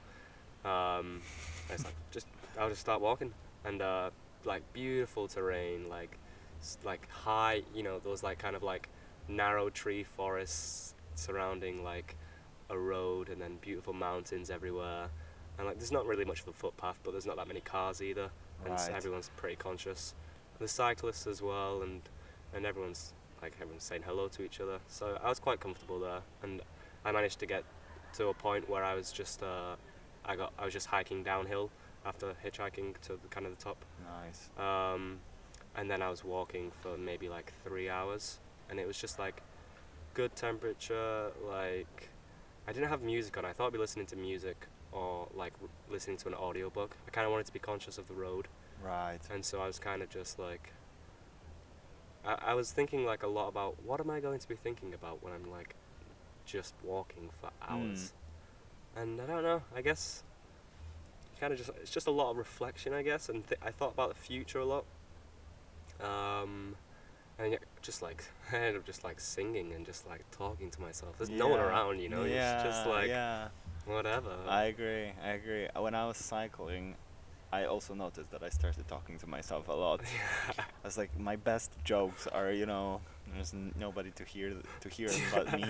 Um, 0.63 1.21
I 1.69 1.73
was 1.73 1.83
like, 1.85 1.95
just 2.11 2.27
I'll 2.59 2.69
just 2.69 2.81
start 2.81 3.01
walking, 3.01 3.33
and 3.65 3.81
uh, 3.81 4.09
like 4.45 4.61
beautiful 4.73 5.27
terrain, 5.27 5.89
like 5.89 6.17
like 6.83 7.09
high, 7.09 7.63
you 7.75 7.83
know, 7.83 7.99
those 7.99 8.23
like 8.23 8.37
kind 8.39 8.55
of 8.55 8.63
like 8.63 8.89
narrow 9.27 9.69
tree 9.69 10.03
forests 10.03 10.93
surrounding 11.15 11.83
like 11.83 12.15
a 12.69 12.77
road, 12.77 13.29
and 13.29 13.41
then 13.41 13.57
beautiful 13.61 13.93
mountains 13.93 14.49
everywhere, 14.49 15.09
and 15.57 15.67
like 15.67 15.77
there's 15.77 15.91
not 15.91 16.05
really 16.05 16.25
much 16.25 16.41
of 16.41 16.47
a 16.47 16.53
footpath, 16.53 16.99
but 17.03 17.11
there's 17.11 17.25
not 17.25 17.37
that 17.37 17.47
many 17.47 17.61
cars 17.61 18.01
either, 18.01 18.29
and 18.65 18.73
Right. 18.73 18.91
everyone's 18.93 19.29
pretty 19.37 19.55
conscious. 19.55 20.13
The 20.59 20.67
cyclists 20.67 21.25
as 21.27 21.41
well, 21.41 21.81
and 21.81 22.01
and 22.53 22.65
everyone's 22.65 23.13
like 23.41 23.53
everyone's 23.59 23.83
saying 23.83 24.03
hello 24.05 24.27
to 24.29 24.43
each 24.43 24.59
other. 24.59 24.79
So 24.87 25.17
I 25.23 25.29
was 25.29 25.39
quite 25.39 25.59
comfortable 25.59 25.99
there, 25.99 26.21
and 26.43 26.61
I 27.03 27.11
managed 27.11 27.39
to 27.39 27.45
get 27.45 27.63
to 28.13 28.27
a 28.27 28.33
point 28.33 28.69
where 28.69 28.83
I 28.83 28.93
was 28.93 29.11
just 29.11 29.41
uh, 29.41 29.75
I 30.25 30.35
got 30.35 30.53
I 30.59 30.65
was 30.65 30.73
just 30.73 30.87
hiking 30.87 31.23
downhill 31.23 31.71
after 32.05 32.33
hitchhiking 32.45 32.99
to 33.01 33.13
the 33.21 33.27
kind 33.29 33.45
of 33.45 33.57
the 33.57 33.63
top, 33.63 33.83
Nice. 34.03 34.49
um, 34.57 35.19
and 35.75 35.89
then 35.89 36.01
I 36.01 36.09
was 36.09 36.23
walking 36.23 36.71
for 36.81 36.97
maybe 36.97 37.29
like 37.29 37.53
three 37.63 37.89
hours, 37.89 38.39
and 38.69 38.79
it 38.79 38.87
was 38.87 38.97
just 38.99 39.17
like 39.19 39.41
good 40.13 40.35
temperature. 40.35 41.31
Like 41.47 42.09
I 42.67 42.73
didn't 42.73 42.89
have 42.89 43.01
music 43.01 43.37
on. 43.37 43.45
I 43.45 43.53
thought 43.53 43.67
I'd 43.67 43.73
be 43.73 43.79
listening 43.79 44.05
to 44.07 44.15
music 44.15 44.67
or 44.91 45.27
like 45.35 45.53
r- 45.61 45.67
listening 45.89 46.17
to 46.17 46.27
an 46.27 46.33
audiobook. 46.33 46.95
I 47.07 47.11
kind 47.11 47.25
of 47.25 47.31
wanted 47.31 47.45
to 47.47 47.53
be 47.53 47.59
conscious 47.59 47.97
of 47.97 48.07
the 48.07 48.13
road. 48.13 48.47
Right. 48.83 49.19
And 49.31 49.43
so 49.45 49.61
I 49.61 49.67
was 49.67 49.79
kind 49.79 50.01
of 50.01 50.09
just 50.09 50.39
like, 50.39 50.73
I, 52.25 52.37
I 52.47 52.53
was 52.53 52.71
thinking 52.71 53.05
like 53.05 53.23
a 53.23 53.27
lot 53.27 53.47
about 53.47 53.81
what 53.83 53.99
am 53.99 54.09
I 54.09 54.19
going 54.19 54.39
to 54.39 54.47
be 54.47 54.55
thinking 54.55 54.93
about 54.93 55.23
when 55.23 55.33
I'm 55.33 55.49
like 55.51 55.75
just 56.45 56.73
walking 56.83 57.29
for 57.39 57.49
hours. 57.67 58.13
And 58.95 59.21
I 59.21 59.25
don't 59.25 59.43
know, 59.43 59.61
I 59.75 59.81
guess 59.81 60.23
kind 61.39 61.53
of 61.53 61.57
just, 61.57 61.71
it's 61.81 61.89
just 61.91 62.05
a 62.07 62.11
lot 62.11 62.29
of 62.31 62.37
reflection, 62.37 62.93
I 62.93 63.01
guess. 63.01 63.29
And 63.29 63.47
th- 63.47 63.59
I 63.65 63.71
thought 63.71 63.93
about 63.93 64.09
the 64.09 64.19
future 64.19 64.59
a 64.59 64.65
lot. 64.65 64.83
Um, 65.99 66.75
and 67.39 67.53
yeah, 67.53 67.57
just 67.81 68.01
like, 68.01 68.23
I 68.51 68.57
ended 68.57 68.75
up 68.77 68.85
just 68.85 69.03
like 69.03 69.19
singing 69.19 69.71
and 69.73 69.85
just 69.85 70.07
like 70.07 70.23
talking 70.31 70.69
to 70.71 70.81
myself. 70.81 71.17
There's 71.17 71.29
no 71.29 71.47
one 71.47 71.59
around, 71.59 71.99
you 71.99 72.09
know, 72.09 72.23
Yeah. 72.25 72.55
it's 72.55 72.63
just 72.63 72.87
like, 72.87 73.07
Yeah. 73.07 73.47
Whatever. 73.85 74.35
I 74.47 74.63
agree. 74.65 75.11
I 75.23 75.29
agree. 75.29 75.67
When 75.75 75.95
I 75.95 76.05
was 76.05 76.17
cycling, 76.17 76.95
I 77.51 77.65
also 77.65 77.93
noticed 77.93 78.31
that 78.31 78.43
I 78.43 78.49
started 78.49 78.87
talking 78.87 79.17
to 79.19 79.27
myself 79.27 79.67
a 79.67 79.73
lot. 79.73 80.01
I 80.57 80.63
was 80.83 80.97
like, 80.97 81.17
my 81.19 81.35
best 81.35 81.71
jokes 81.83 82.27
are, 82.27 82.51
you 82.51 82.65
know, 82.65 83.01
there's 83.33 83.53
n- 83.53 83.73
nobody 83.79 84.11
to 84.11 84.23
hear 84.23 84.53
to 84.81 84.89
hear 84.89 85.09
but 85.33 85.51
me. 85.53 85.65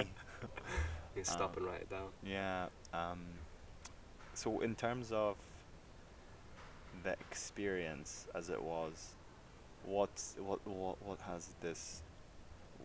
you 1.16 1.24
stop 1.24 1.56
um, 1.58 1.64
and 1.64 1.66
write 1.66 1.82
it 1.82 1.90
down. 1.90 2.10
Yeah. 2.24 2.68
Um, 2.94 3.22
so 4.34 4.62
in 4.62 4.76
terms 4.76 5.12
of 5.12 5.38
the 7.04 7.12
experience 7.14 8.28
as 8.36 8.50
it 8.50 8.62
was, 8.62 9.16
what 9.86 10.10
what 10.38 10.66
what 10.68 11.02
what 11.04 11.20
has 11.22 11.50
this? 11.62 12.02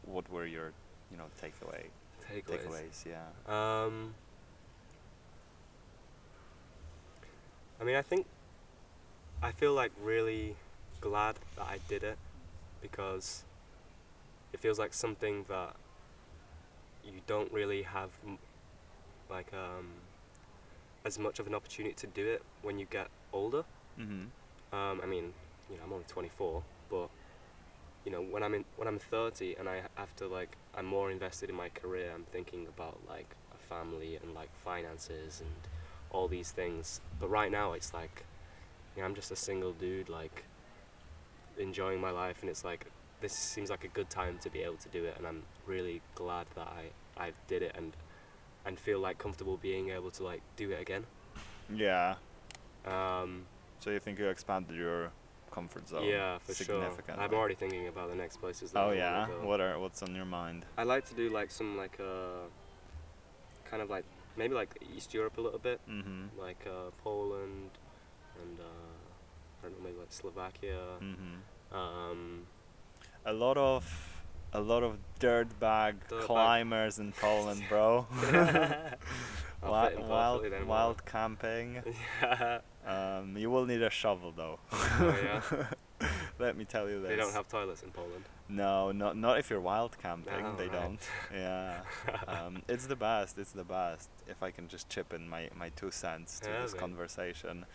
What 0.04 0.30
were 0.30 0.46
your, 0.46 0.72
you 1.10 1.16
know, 1.16 1.24
takeaway 1.42 1.86
Takeaways. 2.30 2.66
takeaways? 2.66 3.04
Yeah. 3.06 3.84
Um, 3.84 4.14
I 7.80 7.84
mean, 7.84 7.96
I 7.96 8.02
think 8.02 8.26
I 9.42 9.52
feel 9.52 9.74
like 9.74 9.92
really 10.02 10.56
glad 11.00 11.36
that 11.56 11.66
I 11.66 11.78
did 11.88 12.02
it 12.02 12.18
because 12.80 13.44
it 14.52 14.60
feels 14.60 14.78
like 14.78 14.94
something 14.94 15.44
that 15.48 15.76
you 17.04 17.20
don't 17.26 17.52
really 17.52 17.82
have 17.82 18.10
like 19.30 19.52
um, 19.52 19.88
as 21.04 21.18
much 21.18 21.38
of 21.38 21.46
an 21.46 21.54
opportunity 21.54 21.94
to 21.94 22.06
do 22.06 22.26
it 22.26 22.42
when 22.62 22.78
you 22.78 22.86
get 22.90 23.08
older. 23.32 23.64
Mhm. 23.98 24.28
Um, 24.72 25.00
I 25.02 25.06
mean, 25.06 25.32
you 25.70 25.76
know, 25.76 25.84
I'm 25.84 25.92
only 25.92 26.04
24, 26.08 26.62
but 26.90 27.08
you 28.04 28.12
know, 28.12 28.22
when 28.22 28.42
I'm 28.42 28.54
in 28.54 28.64
when 28.76 28.88
I'm 28.88 28.98
30 28.98 29.56
and 29.58 29.68
I 29.68 29.82
have 29.96 30.14
to 30.16 30.26
like 30.28 30.56
I'm 30.74 30.86
more 30.86 31.10
invested 31.10 31.50
in 31.50 31.56
my 31.56 31.68
career. 31.68 32.12
I'm 32.14 32.24
thinking 32.24 32.66
about 32.66 32.98
like 33.08 33.34
a 33.54 33.58
family 33.68 34.16
and 34.16 34.34
like 34.34 34.50
finances 34.64 35.40
and 35.40 35.50
all 36.11 36.28
these 36.28 36.50
things. 36.50 37.00
But 37.20 37.28
right 37.28 37.50
now, 37.50 37.72
it's 37.72 37.92
like, 37.94 38.24
you 38.94 39.02
know, 39.02 39.07
I'm 39.09 39.14
just 39.14 39.30
a 39.30 39.36
single 39.36 39.72
dude 39.72 40.09
like 40.09 40.44
enjoying 41.59 42.00
my 42.00 42.11
life, 42.11 42.38
and 42.40 42.50
it's 42.50 42.64
like 42.64 42.86
this 43.20 43.32
seems 43.32 43.70
like 43.70 43.84
a 43.84 43.88
good 43.88 44.11
time 44.11 44.38
to 44.42 44.50
be 44.50 44.61
able 44.62 44.76
to 44.76 44.88
do 44.88 45.04
it, 45.04 45.14
and 45.16 45.26
I'm 45.26 45.42
really 45.66 46.02
glad 46.14 46.46
that 46.54 46.68
I 46.68 47.22
I 47.22 47.32
did 47.48 47.62
it 47.62 47.72
and 47.76 47.92
and 48.64 48.78
feel 48.78 48.98
like 48.98 49.18
comfortable 49.18 49.57
being 49.57 49.90
able 49.90 50.11
to 50.12 50.24
like 50.24 50.42
do 50.57 50.70
it 50.72 50.80
again. 50.80 51.04
Yeah. 51.72 52.16
Um, 52.84 53.46
So 53.80 53.90
you 53.90 54.00
think 54.00 54.18
you 54.18 54.28
expanded 54.28 54.76
your 54.76 55.11
comfort 55.50 55.88
zone? 55.88 56.04
yeah, 56.04 56.38
for 56.38 56.54
sure. 56.54 56.84
I'm 57.18 57.32
already 57.32 57.54
thinking 57.54 57.88
about 57.88 58.11
the 58.11 58.16
next 58.16 58.36
places. 58.38 58.72
That 58.72 58.80
Oh 58.84 58.90
I 58.90 58.94
yeah. 58.94 59.26
What 59.42 59.61
are 59.61 59.78
what's 59.78 60.02
on 60.02 60.14
your 60.14 60.24
mind? 60.26 60.66
I 60.76 60.82
like 60.82 61.04
to 61.07 61.14
do 61.14 61.30
like 61.30 61.50
some 61.50 61.76
like 61.76 61.98
uh, 62.00 62.46
kind 63.70 63.82
of 63.82 63.88
like 63.90 64.04
maybe 64.37 64.55
like 64.55 64.76
East 64.97 65.14
Europe 65.14 65.39
a 65.39 65.41
little 65.41 65.59
bit, 65.59 65.80
Mm-hmm. 65.89 66.39
like 66.39 66.62
uh, 66.66 66.91
Poland 67.03 67.70
and 68.43 68.61
uh, 68.61 68.97
I 69.61 69.68
don't 69.68 69.78
know 69.78 69.84
maybe 69.84 69.99
like 69.99 70.12
Slovakia. 70.12 71.01
Mm-hmm. 71.01 71.37
Um, 71.76 72.47
A 73.24 73.32
lot 73.32 73.57
of 73.59 73.82
a 74.53 74.61
lot 74.61 74.82
of 74.87 74.99
dirtbag 75.18 75.99
Dirtbag. 76.09 76.20
climbers 76.28 76.99
in 76.99 77.12
Poland, 77.12 77.62
bro. 77.68 78.07
I'll 79.62 79.72
Wi- 79.72 79.91
fit 79.91 79.99
in 79.99 80.09
wild 80.09 80.41
wild 80.68 80.99
camping. 81.07 81.82
yeah. 82.22 82.61
Um, 82.87 83.37
you 83.37 83.51
will 83.51 83.66
need 83.66 83.82
a 83.82 83.91
shovel 83.91 84.30
though. 84.37 84.61
Oh, 84.72 85.16
yeah? 85.24 85.43
Let 86.39 86.57
me 86.57 86.64
tell 86.64 86.89
you 86.89 87.01
this. 87.01 87.09
They 87.09 87.16
don't 87.16 87.32
have 87.32 87.49
toilets 87.49 87.82
in 87.82 87.91
Poland. 87.91 88.24
No, 88.49 88.93
not 88.93 89.16
not 89.16 89.39
if 89.39 89.51
you're 89.51 89.61
wild 89.61 89.97
camping. 89.99 90.45
Oh, 90.45 90.55
they 90.57 90.68
right. 90.68 90.72
don't. 90.82 91.01
Yeah. 91.34 91.80
um, 92.28 92.62
it's 92.68 92.87
the 92.87 92.97
best. 92.97 93.39
It's 93.39 93.53
the 93.53 93.64
best. 93.64 94.09
If 94.28 94.43
I 94.43 94.51
can 94.51 94.68
just 94.68 94.89
chip 94.89 95.12
in 95.12 95.28
my, 95.28 95.49
my 95.59 95.70
two 95.70 95.91
cents 95.91 96.41
to 96.41 96.51
Yeah, 96.51 96.62
this 96.62 96.74
conversation. 96.74 97.66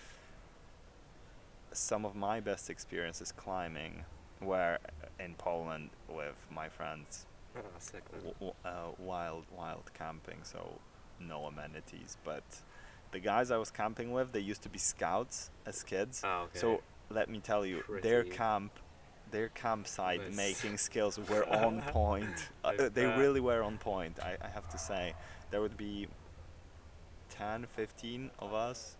Some 1.73 2.05
of 2.05 2.15
my 2.15 2.39
best 2.39 2.69
experiences 2.69 3.31
climbing 3.31 4.03
were 4.41 4.77
in 5.19 5.35
Poland 5.35 5.89
with 6.09 6.35
my 6.53 6.67
friends. 6.69 7.25
Oh, 7.57 7.61
sick. 7.79 8.03
W- 8.11 8.33
w- 8.33 8.53
uh, 8.65 8.91
wild 8.97 9.45
wild 9.55 9.91
camping, 9.93 10.39
so 10.43 10.79
no 11.19 11.45
amenities. 11.45 12.17
But 12.23 12.43
the 13.11 13.19
guys 13.19 13.51
I 13.51 13.57
was 13.57 13.71
camping 13.71 14.11
with, 14.11 14.31
they 14.31 14.39
used 14.39 14.63
to 14.63 14.69
be 14.69 14.79
scouts 14.79 15.49
as 15.65 15.83
kids. 15.83 16.21
Oh, 16.23 16.43
okay. 16.43 16.59
So 16.59 16.81
let 17.11 17.29
me 17.29 17.39
tell 17.39 17.65
you, 17.65 17.83
their 18.01 18.23
camp, 18.23 18.71
their 19.31 19.49
campsite 19.49 20.21
Nice. 20.29 20.35
making 20.35 20.77
skills 20.77 21.19
were 21.29 21.45
on 21.65 21.81
point. 21.83 22.49
Uh, 22.63 22.89
they 22.93 23.05
really 23.05 23.39
were 23.39 23.61
on 23.63 23.77
point. 23.77 24.19
I, 24.19 24.37
I 24.41 24.47
have 24.47 24.67
to 24.69 24.77
say, 24.77 25.13
there 25.51 25.61
would 25.61 25.77
be 25.77 26.07
10, 27.29 27.65
15 27.65 28.31
of 28.39 28.53
us. 28.53 28.97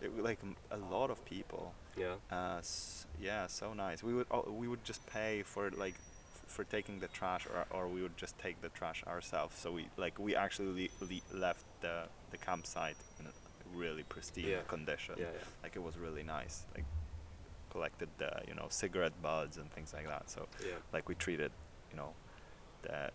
It, 0.00 0.22
like 0.22 0.38
a 0.70 0.76
lot 0.76 1.10
of 1.10 1.24
people. 1.24 1.72
yeah. 1.96 2.14
Uh, 2.30 2.56
s- 2.58 3.06
yeah, 3.20 3.46
so 3.46 3.72
nice. 3.74 4.02
We 4.02 4.12
would 4.12 4.26
oh, 4.30 4.50
we 4.50 4.66
would 4.68 4.84
just 4.84 5.06
pay 5.06 5.42
for 5.44 5.70
like 5.70 5.94
f- 5.94 6.42
for 6.48 6.64
taking 6.64 6.98
the 6.98 7.06
trash, 7.08 7.46
or 7.46 7.64
or 7.70 7.86
we 7.88 8.02
would 8.02 8.16
just 8.16 8.36
take 8.38 8.60
the 8.60 8.68
trash 8.70 9.02
ourselves. 9.06 9.56
So 9.56 9.70
we 9.70 9.86
like 9.96 10.18
we 10.18 10.34
actually 10.34 10.90
le- 11.00 11.06
le- 11.06 11.38
left 11.38 11.64
the 11.80 12.08
the 12.32 12.38
campsite 12.38 12.96
in 13.20 13.26
a 13.26 13.30
really 13.72 14.02
pristine 14.02 14.48
Yeah. 14.48 14.62
condition. 14.66 15.14
Yeah, 15.16 15.26
yeah. 15.32 15.44
Like 15.62 15.76
it 15.76 15.82
was 15.82 15.96
really 15.96 16.24
nice. 16.24 16.66
Like 16.74 16.84
collected 17.74 18.08
the 18.18 18.30
you 18.48 18.54
know 18.54 18.66
cigarette 18.70 19.16
buds 19.22 19.54
and 19.58 19.70
things 19.72 19.92
like 19.96 20.06
that. 20.14 20.30
So 20.30 20.40
Yeah. 20.64 20.78
like 20.92 21.08
we 21.10 21.14
treated 21.26 21.50
you 21.90 21.96
know 22.00 22.10
the 22.82 23.10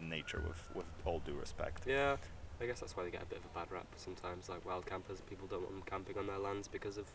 nature 0.00 0.40
with 0.48 0.62
with 0.78 0.86
all 1.04 1.20
due 1.28 1.38
respect. 1.44 1.80
Yeah. 1.86 2.16
I 2.62 2.66
guess 2.68 2.78
that's 2.80 2.96
why 2.96 3.02
they 3.04 3.10
get 3.10 3.22
a 3.28 3.30
bit 3.32 3.38
of 3.42 3.46
a 3.50 3.54
bad 3.58 3.68
rap 3.76 3.86
sometimes. 3.96 4.48
Like 4.48 4.62
wild 4.70 4.86
campers, 4.86 5.18
people 5.32 5.46
don't 5.52 5.62
want 5.66 5.74
them 5.74 5.82
camping 5.94 6.16
on 6.20 6.26
their 6.32 6.38
lands 6.48 6.68
because 6.68 6.96
of 7.02 7.06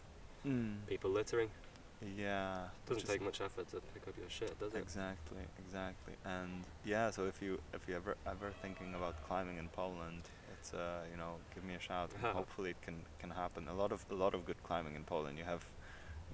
Mm. 0.45 0.75
people 0.87 1.09
littering. 1.19 1.49
Yeah. 2.01 2.69
Doesn't 2.87 3.07
take 3.13 3.21
much 3.29 3.41
effort 3.41 3.67
to 3.71 3.77
pick 3.93 4.03
up 4.09 4.15
your 4.21 4.29
shit, 4.29 4.57
does 4.61 4.73
it? 4.73 4.77
Exactly, 4.87 5.43
exactly. 5.63 6.13
And 6.35 6.63
yeah, 6.93 7.11
so 7.15 7.21
if 7.31 7.37
you 7.41 7.51
if 7.77 7.81
you 7.87 7.93
ever 8.01 8.13
ever 8.33 8.49
thinking 8.63 8.91
about 8.99 9.15
climbing 9.27 9.57
in 9.63 9.67
Poland, 9.81 10.23
it's 10.53 10.73
uh 10.73 11.01
you 11.11 11.17
know 11.21 11.31
give 11.53 11.63
me 11.69 11.75
a 11.81 11.83
shout. 11.89 12.09
Hopefully 12.39 12.69
it 12.75 12.81
can 12.85 12.97
can 13.21 13.31
happen. 13.43 13.67
A 13.67 13.73
lot 13.81 13.91
of 13.91 13.99
a 14.15 14.17
lot 14.23 14.33
of 14.33 14.41
good 14.49 14.61
climbing 14.67 14.95
in 14.99 15.03
Poland. 15.03 15.37
You 15.41 15.45
have 15.53 15.63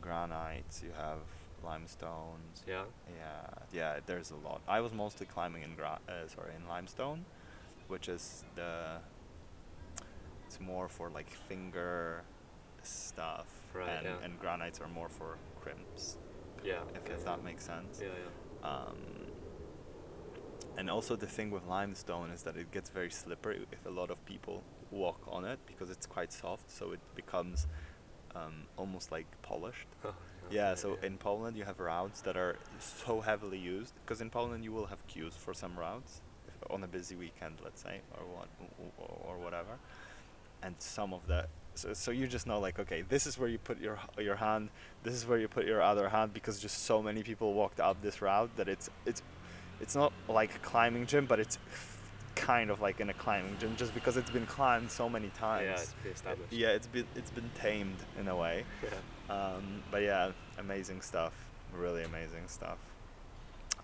granites, 0.02 0.82
you 0.84 0.92
have 0.98 1.20
limestones. 1.64 2.64
Yeah. 2.68 2.84
Yeah, 3.08 3.48
yeah. 3.74 4.00
There's 4.06 4.32
a 4.32 4.36
lot. 4.48 4.62
I 4.68 4.82
was 4.82 4.94
mostly 4.94 5.26
climbing 5.26 5.64
in 5.64 5.76
gra- 5.76 6.00
uh, 6.08 6.28
sorry 6.28 6.52
in 6.56 6.68
limestone, 6.68 7.26
which 7.88 8.08
is 8.10 8.44
the 8.56 9.00
it's 10.46 10.60
more 10.60 10.88
for 10.88 11.10
like 11.10 11.30
finger 11.30 12.24
stuff, 12.84 13.48
Right, 13.74 13.90
and 13.90 14.06
yeah. 14.06 14.24
and 14.24 14.40
granites 14.40 14.80
are 14.80 14.88
more 14.88 15.10
for 15.10 15.38
crimps 15.62 16.18
Yeah. 16.64 16.82
if, 16.94 17.02
okay. 17.04 17.14
if 17.14 17.26
that 17.26 17.44
makes 17.44 17.66
sense. 17.66 18.00
Yeah, 18.02 18.10
yeah. 18.64 18.70
Um, 18.70 18.98
and 20.78 20.90
also 20.90 21.16
the 21.16 21.28
thing 21.28 21.52
with 21.52 21.66
limestone 21.66 22.30
is 22.32 22.44
that 22.44 22.58
it 22.58 22.72
gets 22.72 22.90
very 22.90 23.10
slippery 23.10 23.66
if 23.72 23.86
a 23.86 23.90
lot 23.90 24.12
of 24.12 24.24
people 24.26 24.62
walk 24.92 25.22
on 25.28 25.46
it 25.46 25.60
because 25.66 25.90
it's 25.90 26.06
quite 26.06 26.32
soft, 26.32 26.70
so 26.70 26.92
it 26.92 27.00
becomes 27.16 27.66
um, 28.36 28.54
almost 28.78 29.12
like 29.12 29.28
polished. 29.42 29.88
Oh, 30.48 30.54
Yeah, 30.54 30.76
so 30.76 30.98
in 31.02 31.18
Poland 31.18 31.58
you 31.58 31.64
have 31.64 31.80
routes 31.80 32.22
that 32.22 32.38
are 32.38 32.58
so 32.78 33.20
heavily 33.22 33.58
used 33.58 33.94
because 34.02 34.22
in 34.22 34.30
Poland 34.30 34.64
you 34.64 34.72
will 34.72 34.86
have 34.86 35.02
queues 35.08 35.34
for 35.36 35.56
some 35.56 35.76
routes 35.76 36.22
if, 36.48 36.72
on 36.72 36.84
a 36.84 36.88
busy 36.88 37.16
weekend, 37.16 37.56
let's 37.64 37.82
say, 37.82 38.02
or 38.16 38.24
what, 38.36 38.48
or 39.26 39.38
whatever, 39.40 39.80
and 40.62 40.76
some 40.78 41.14
of 41.14 41.26
the 41.26 41.48
so, 41.74 41.94
so 41.94 42.12
you 42.12 42.28
just 42.28 42.48
know 42.48 42.60
like 42.60 42.80
okay 42.80 43.02
this 43.10 43.28
is 43.28 43.38
where 43.38 43.50
you 43.50 43.58
put 43.58 43.80
your 43.80 44.00
your 44.20 44.36
hand 44.36 44.70
this 45.04 45.14
is 45.14 45.26
where 45.28 45.38
you 45.38 45.48
put 45.48 45.66
your 45.66 45.82
other 45.82 46.10
hand 46.10 46.34
because 46.34 46.60
just 46.60 46.84
so 46.84 47.02
many 47.02 47.22
people 47.24 47.54
walked 47.54 47.80
up 47.80 48.02
this 48.02 48.22
route 48.22 48.50
that 48.56 48.68
it's 48.70 48.90
it's 49.06 49.22
it's 49.82 49.96
not 49.96 50.14
like 50.30 50.56
a 50.56 50.60
climbing 50.60 51.06
gym 51.06 51.26
but 51.26 51.40
it's 51.40 51.58
kind 52.36 52.70
of 52.70 52.82
like 52.82 53.00
in 53.00 53.10
a 53.10 53.14
climbing 53.14 53.56
gym 53.60 53.76
just 53.78 53.94
because 53.94 54.18
it's 54.18 54.30
been 54.30 54.46
climbed 54.46 54.92
so 54.92 55.08
many 55.10 55.30
times 55.30 55.64
Yeah, 55.66 55.72
it's 55.82 55.94
pre-established. 56.02 56.54
yeah 56.54 56.70
it's 56.70 56.88
been 56.88 57.08
it's 57.16 57.32
been 57.32 57.50
tamed 57.56 57.98
in 58.20 58.28
a 58.28 58.36
way 58.36 58.64
Yeah. 58.84 59.34
um, 59.36 59.82
but 59.92 60.02
yeah, 60.04 60.32
amazing 60.60 61.02
stuff. 61.02 61.34
Really 61.74 62.04
amazing 62.04 62.48
stuff. 62.48 62.78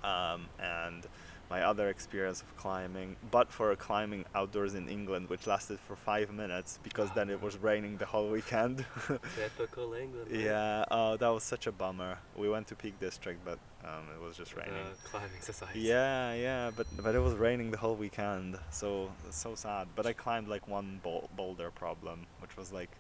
Um, 0.04 0.48
and 0.60 1.06
my 1.52 1.64
other 1.64 1.90
experience 1.90 2.42
of 2.42 2.56
climbing, 2.56 3.18
but 3.30 3.52
for 3.52 3.72
a 3.72 3.76
climbing 3.76 4.24
outdoors 4.34 4.74
in 4.74 4.88
England, 4.88 5.30
which 5.30 5.46
lasted 5.46 5.78
for 5.88 5.98
five 5.98 6.32
minutes 6.32 6.80
because 6.82 7.10
then 7.12 7.30
it 7.30 7.40
was 7.42 7.58
raining 7.58 7.98
the 7.98 8.06
whole 8.06 8.30
weekend. 8.30 8.86
Typical 9.36 9.94
England. 9.94 10.28
yeah, 10.32 10.86
oh, 10.90 11.18
that 11.18 11.28
was 11.28 11.44
such 11.44 11.68
a 11.68 11.74
bummer. 11.74 12.18
We 12.38 12.48
went 12.50 12.68
to 12.68 12.76
Peak 12.76 12.98
District, 13.02 13.40
but 13.44 13.60
um, 13.84 14.06
it 14.16 14.22
was 14.26 14.38
just 14.38 14.56
raining. 14.56 14.86
climbing 15.04 15.42
society. 15.42 15.82
Yeah, 15.82 16.34
yeah, 16.34 16.72
but 16.74 16.88
but 17.04 17.14
it 17.16 17.20
was 17.20 17.34
raining 17.34 17.70
the 17.70 17.78
whole 17.78 17.96
weekend, 17.96 18.58
so 18.70 19.12
so 19.30 19.54
sad. 19.56 19.90
But 19.98 20.06
I 20.06 20.14
climbed 20.14 20.48
like 20.48 20.66
one 20.70 21.02
bol- 21.04 21.30
boulder 21.36 21.70
problem, 21.70 22.28
which 22.40 22.56
was 22.56 22.72
like 22.72 22.92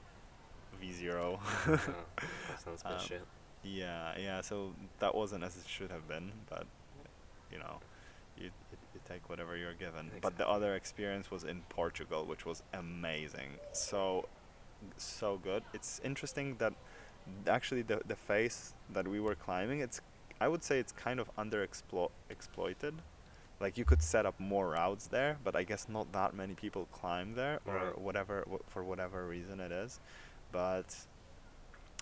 V 0.81 0.91
zero. 0.91 1.39
Oh, 1.41 1.71
that 2.49 2.59
sounds 2.65 2.83
bit 2.83 2.91
Um, 2.91 2.99
shit. 2.99 3.23
Yeah, 3.63 4.17
yeah. 4.27 4.41
So 4.41 4.73
that 4.99 5.15
wasn't 5.15 5.43
as 5.45 5.55
it 5.55 5.67
should 5.75 5.91
have 5.91 6.05
been, 6.09 6.33
but 6.49 6.65
you 7.53 7.59
know, 7.59 7.79
you, 8.37 8.45
you, 8.45 8.99
take 9.07 9.29
whatever 9.29 9.57
you're 9.57 9.73
given. 9.73 10.09
But 10.21 10.37
the 10.37 10.47
other 10.47 10.75
experience 10.75 11.29
was 11.31 11.43
in 11.43 11.61
Portugal, 11.69 12.25
which 12.25 12.45
was 12.45 12.63
amazing. 12.73 13.51
So 13.73 14.27
so 14.97 15.37
good. 15.43 15.63
It's 15.73 15.99
interesting 16.03 16.55
that 16.57 16.73
actually 17.47 17.81
the 17.83 18.01
the 18.07 18.15
face 18.15 18.73
that 18.93 19.07
we 19.07 19.19
were 19.19 19.35
climbing, 19.35 19.79
it's 19.81 20.01
I 20.39 20.47
would 20.47 20.63
say 20.63 20.79
it's 20.79 20.91
kind 20.91 21.19
of 21.19 21.29
underexplo- 21.35 22.11
exploited. 22.29 22.95
Like 23.59 23.77
you 23.77 23.85
could 23.85 24.01
set 24.01 24.25
up 24.25 24.39
more 24.39 24.69
routes 24.69 25.05
there, 25.07 25.37
but 25.43 25.55
I 25.55 25.63
guess 25.63 25.87
not 25.87 26.11
that 26.13 26.33
many 26.33 26.55
people 26.55 26.87
climb 26.91 27.35
there, 27.35 27.59
or 27.67 27.73
Right. 27.75 27.97
whatever 27.99 28.43
wh- 28.51 28.71
for 28.71 28.83
whatever 28.83 29.27
reason 29.27 29.59
it 29.59 29.71
is. 29.71 29.99
But 30.51 30.95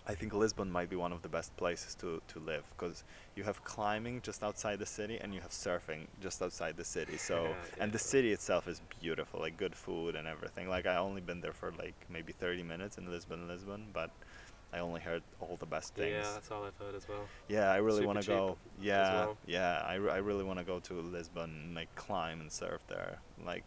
I 0.09 0.15
think 0.15 0.33
Lisbon 0.33 0.71
might 0.71 0.89
be 0.89 0.95
one 0.95 1.13
of 1.13 1.21
the 1.21 1.29
best 1.29 1.55
places 1.55 1.93
to, 1.95 2.19
to 2.29 2.39
live 2.39 2.63
because 2.75 3.03
you 3.35 3.43
have 3.43 3.63
climbing 3.63 4.21
just 4.23 4.43
outside 4.43 4.79
the 4.79 4.85
city 4.85 5.19
and 5.21 5.35
you 5.35 5.39
have 5.39 5.51
surfing 5.51 6.07
just 6.19 6.41
outside 6.41 6.77
the 6.77 6.83
city. 6.83 7.15
So 7.15 7.43
Yeah, 7.49 7.83
and 7.83 7.91
the 7.91 7.99
city 7.99 8.33
itself 8.33 8.67
is 8.67 8.81
beautiful, 8.99 9.39
like 9.39 9.55
good 9.55 9.75
food 9.75 10.15
and 10.15 10.27
everything. 10.27 10.67
Like 10.67 10.87
I 10.87 10.95
only 10.95 11.21
been 11.21 11.41
there 11.41 11.53
for 11.53 11.71
like 11.77 11.93
maybe 12.09 12.33
30 12.33 12.63
minutes 12.63 12.97
in 12.97 13.07
Lisbon, 13.11 13.47
Lisbon, 13.47 13.85
but 13.93 14.09
I 14.73 14.79
only 14.79 14.99
heard 14.99 15.21
all 15.41 15.57
the 15.59 15.67
best 15.67 15.93
things. 15.93 16.25
Yeah, 16.25 16.31
that's 16.33 16.49
all 16.49 16.63
I've 16.63 16.77
heard 16.77 16.95
as 16.95 17.07
well. 17.07 17.27
Yeah, 17.47 17.71
I 17.71 17.77
really 17.77 18.03
want 18.03 18.19
to 18.19 18.27
go. 18.27 18.57
Yeah, 18.81 19.25
well. 19.25 19.37
yeah, 19.45 19.85
I, 19.87 19.95
re- 19.95 20.11
I 20.11 20.17
really 20.17 20.43
want 20.43 20.57
to 20.57 20.65
go 20.65 20.79
to 20.79 20.93
Lisbon, 21.01 21.51
and, 21.65 21.75
like 21.75 21.93
climb 21.95 22.41
and 22.41 22.51
surf 22.51 22.81
there. 22.87 23.19
Like, 23.45 23.65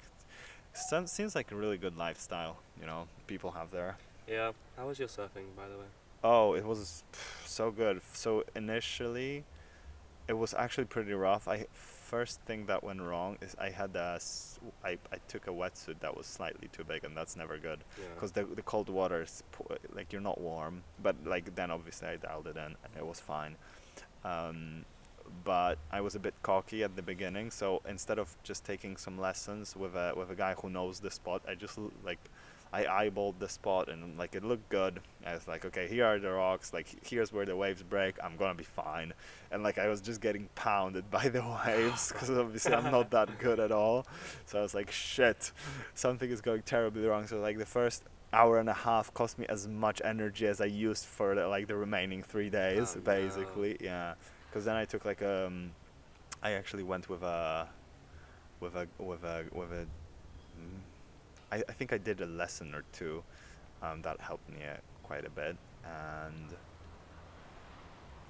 some, 0.75 1.07
seems 1.07 1.35
like 1.35 1.51
a 1.53 1.57
really 1.57 1.77
good 1.77 1.97
lifestyle. 1.97 2.59
You 2.81 2.87
know, 2.87 3.09
people 3.27 3.51
have 3.53 3.71
there. 3.71 3.97
Yeah. 4.29 4.53
How 4.77 4.87
was 4.87 4.99
your 4.99 5.09
surfing, 5.09 5.55
by 5.57 5.69
the 5.69 5.77
way? 5.77 5.87
Oh, 6.25 6.55
it 6.55 6.65
was 6.65 7.03
so 7.45 7.71
good. 7.71 8.01
So 8.13 8.45
initially, 8.55 9.45
it 10.29 10.35
was 10.35 10.55
actually 10.55 10.85
pretty 10.85 11.13
rough. 11.13 11.49
I 11.49 11.67
first 11.75 12.41
thing 12.43 12.67
that 12.67 12.85
went 12.85 13.01
wrong 13.01 13.39
is 13.41 13.57
I 13.59 13.71
had 13.71 13.97
a 13.97 14.21
I, 14.85 14.91
I 15.11 15.17
took 15.29 15.47
a 15.47 15.51
wetsuit 15.51 15.99
that 16.01 16.17
was 16.17 16.27
slightly 16.27 16.69
too 16.69 16.85
big, 16.85 17.05
and 17.05 17.17
that's 17.17 17.37
never 17.37 17.59
good 17.59 17.81
Yeah. 17.99 18.05
because 18.15 18.33
the 18.33 18.45
the 18.45 18.63
cold 18.63 18.89
water 18.89 19.23
is 19.23 19.43
po- 19.53 19.77
like 19.95 20.13
you're 20.13 20.21
not 20.23 20.41
warm. 20.41 20.83
But 21.03 21.17
like 21.25 21.55
then 21.55 21.71
obviously 21.71 22.09
I 22.09 22.17
dialed 22.17 22.47
it 22.47 22.57
in, 22.57 22.63
and 22.85 22.97
it 22.97 23.07
was 23.07 23.19
fine. 23.21 23.57
Um, 24.25 24.85
but 25.45 25.79
I 25.91 26.01
was 26.01 26.15
a 26.15 26.21
bit 26.21 26.35
cocky 26.43 26.85
at 26.85 26.95
the 26.95 27.03
beginning, 27.03 27.51
so 27.51 27.81
instead 27.89 28.19
of 28.19 28.37
just 28.45 28.65
taking 28.65 28.97
some 28.97 29.19
lessons 29.19 29.75
with 29.75 29.95
a 29.97 30.13
with 30.17 30.31
a 30.31 30.35
guy 30.37 30.55
who 30.55 30.71
knows 30.71 31.01
the 31.01 31.11
spot, 31.11 31.43
I 31.49 31.55
just 31.55 31.79
like 32.05 32.19
I 32.75 32.85
eyeballed 32.85 33.39
the 33.39 33.49
spot 33.49 33.89
and 33.89 34.17
like 34.19 34.35
it 34.35 34.43
looked 34.45 34.69
good. 34.71 35.01
I 35.27 35.35
was 35.35 35.47
like, 35.47 35.65
okay, 35.67 35.87
here 35.89 36.07
are 36.07 36.19
the 36.19 36.31
rocks. 36.33 36.73
Like 36.73 36.87
here's 37.07 37.33
where 37.33 37.45
the 37.45 37.55
waves 37.55 37.83
break. 37.83 38.17
I'm 38.25 38.37
gonna 38.37 38.55
be 38.55 38.65
fine. 38.65 39.13
And 39.51 39.63
like 39.63 39.79
I 39.79 39.89
was 39.89 40.01
just 40.01 40.21
getting 40.23 40.49
pounded 40.55 41.11
by 41.11 41.29
the 41.29 41.43
waves 41.67 42.11
because 42.13 42.31
obviously 42.31 42.75
I'm 42.75 42.91
not 42.91 43.11
that 43.11 43.39
good 43.39 43.61
at 43.61 43.73
all. 43.73 44.07
So 44.47 44.59
I 44.59 44.63
was 44.63 44.75
like, 44.75 44.91
shit, 44.91 45.53
something 45.95 46.31
is 46.31 46.41
going 46.41 46.63
terribly 46.63 47.05
wrong. 47.07 47.27
So 47.27 47.41
like 47.41 47.59
the 47.59 47.67
first 47.67 48.05
hour 48.33 48.59
and 48.59 48.71
a 48.71 48.73
half 48.73 49.13
cost 49.13 49.39
me 49.39 49.45
as 49.51 49.69
much 49.69 50.01
energy 50.03 50.47
as 50.47 50.63
I 50.63 50.65
used 50.65 51.05
for 51.05 51.35
the, 51.35 51.47
like 51.49 51.67
the 51.67 51.77
remaining 51.77 52.23
three 52.23 52.49
days, 52.49 52.95
Oh, 52.97 53.01
no. 53.01 53.05
basically. 53.05 53.77
Yeah, 53.81 54.15
because 54.49 54.65
then 54.65 54.77
I 54.77 54.87
took 54.87 55.05
like 55.05 55.23
um, 55.23 55.73
I 56.43 56.53
actually 56.53 56.85
went 56.85 57.11
with 57.11 57.23
a, 57.23 57.69
with 58.61 58.75
a 58.77 58.89
with 58.99 59.25
a 59.25 59.45
with 59.53 59.73
a. 59.73 59.87
I, 61.53 61.63
I 61.69 61.73
think 61.73 61.93
I 61.93 61.99
did 61.99 62.21
a 62.21 62.27
lesson 62.27 62.75
or 62.75 62.83
two, 62.93 63.23
um, 63.83 64.03
that 64.03 64.21
helped 64.21 64.49
me 64.49 64.65
uh, 64.65 64.77
quite 65.03 65.25
a 65.27 65.31
bit, 65.31 65.57
and 65.85 66.49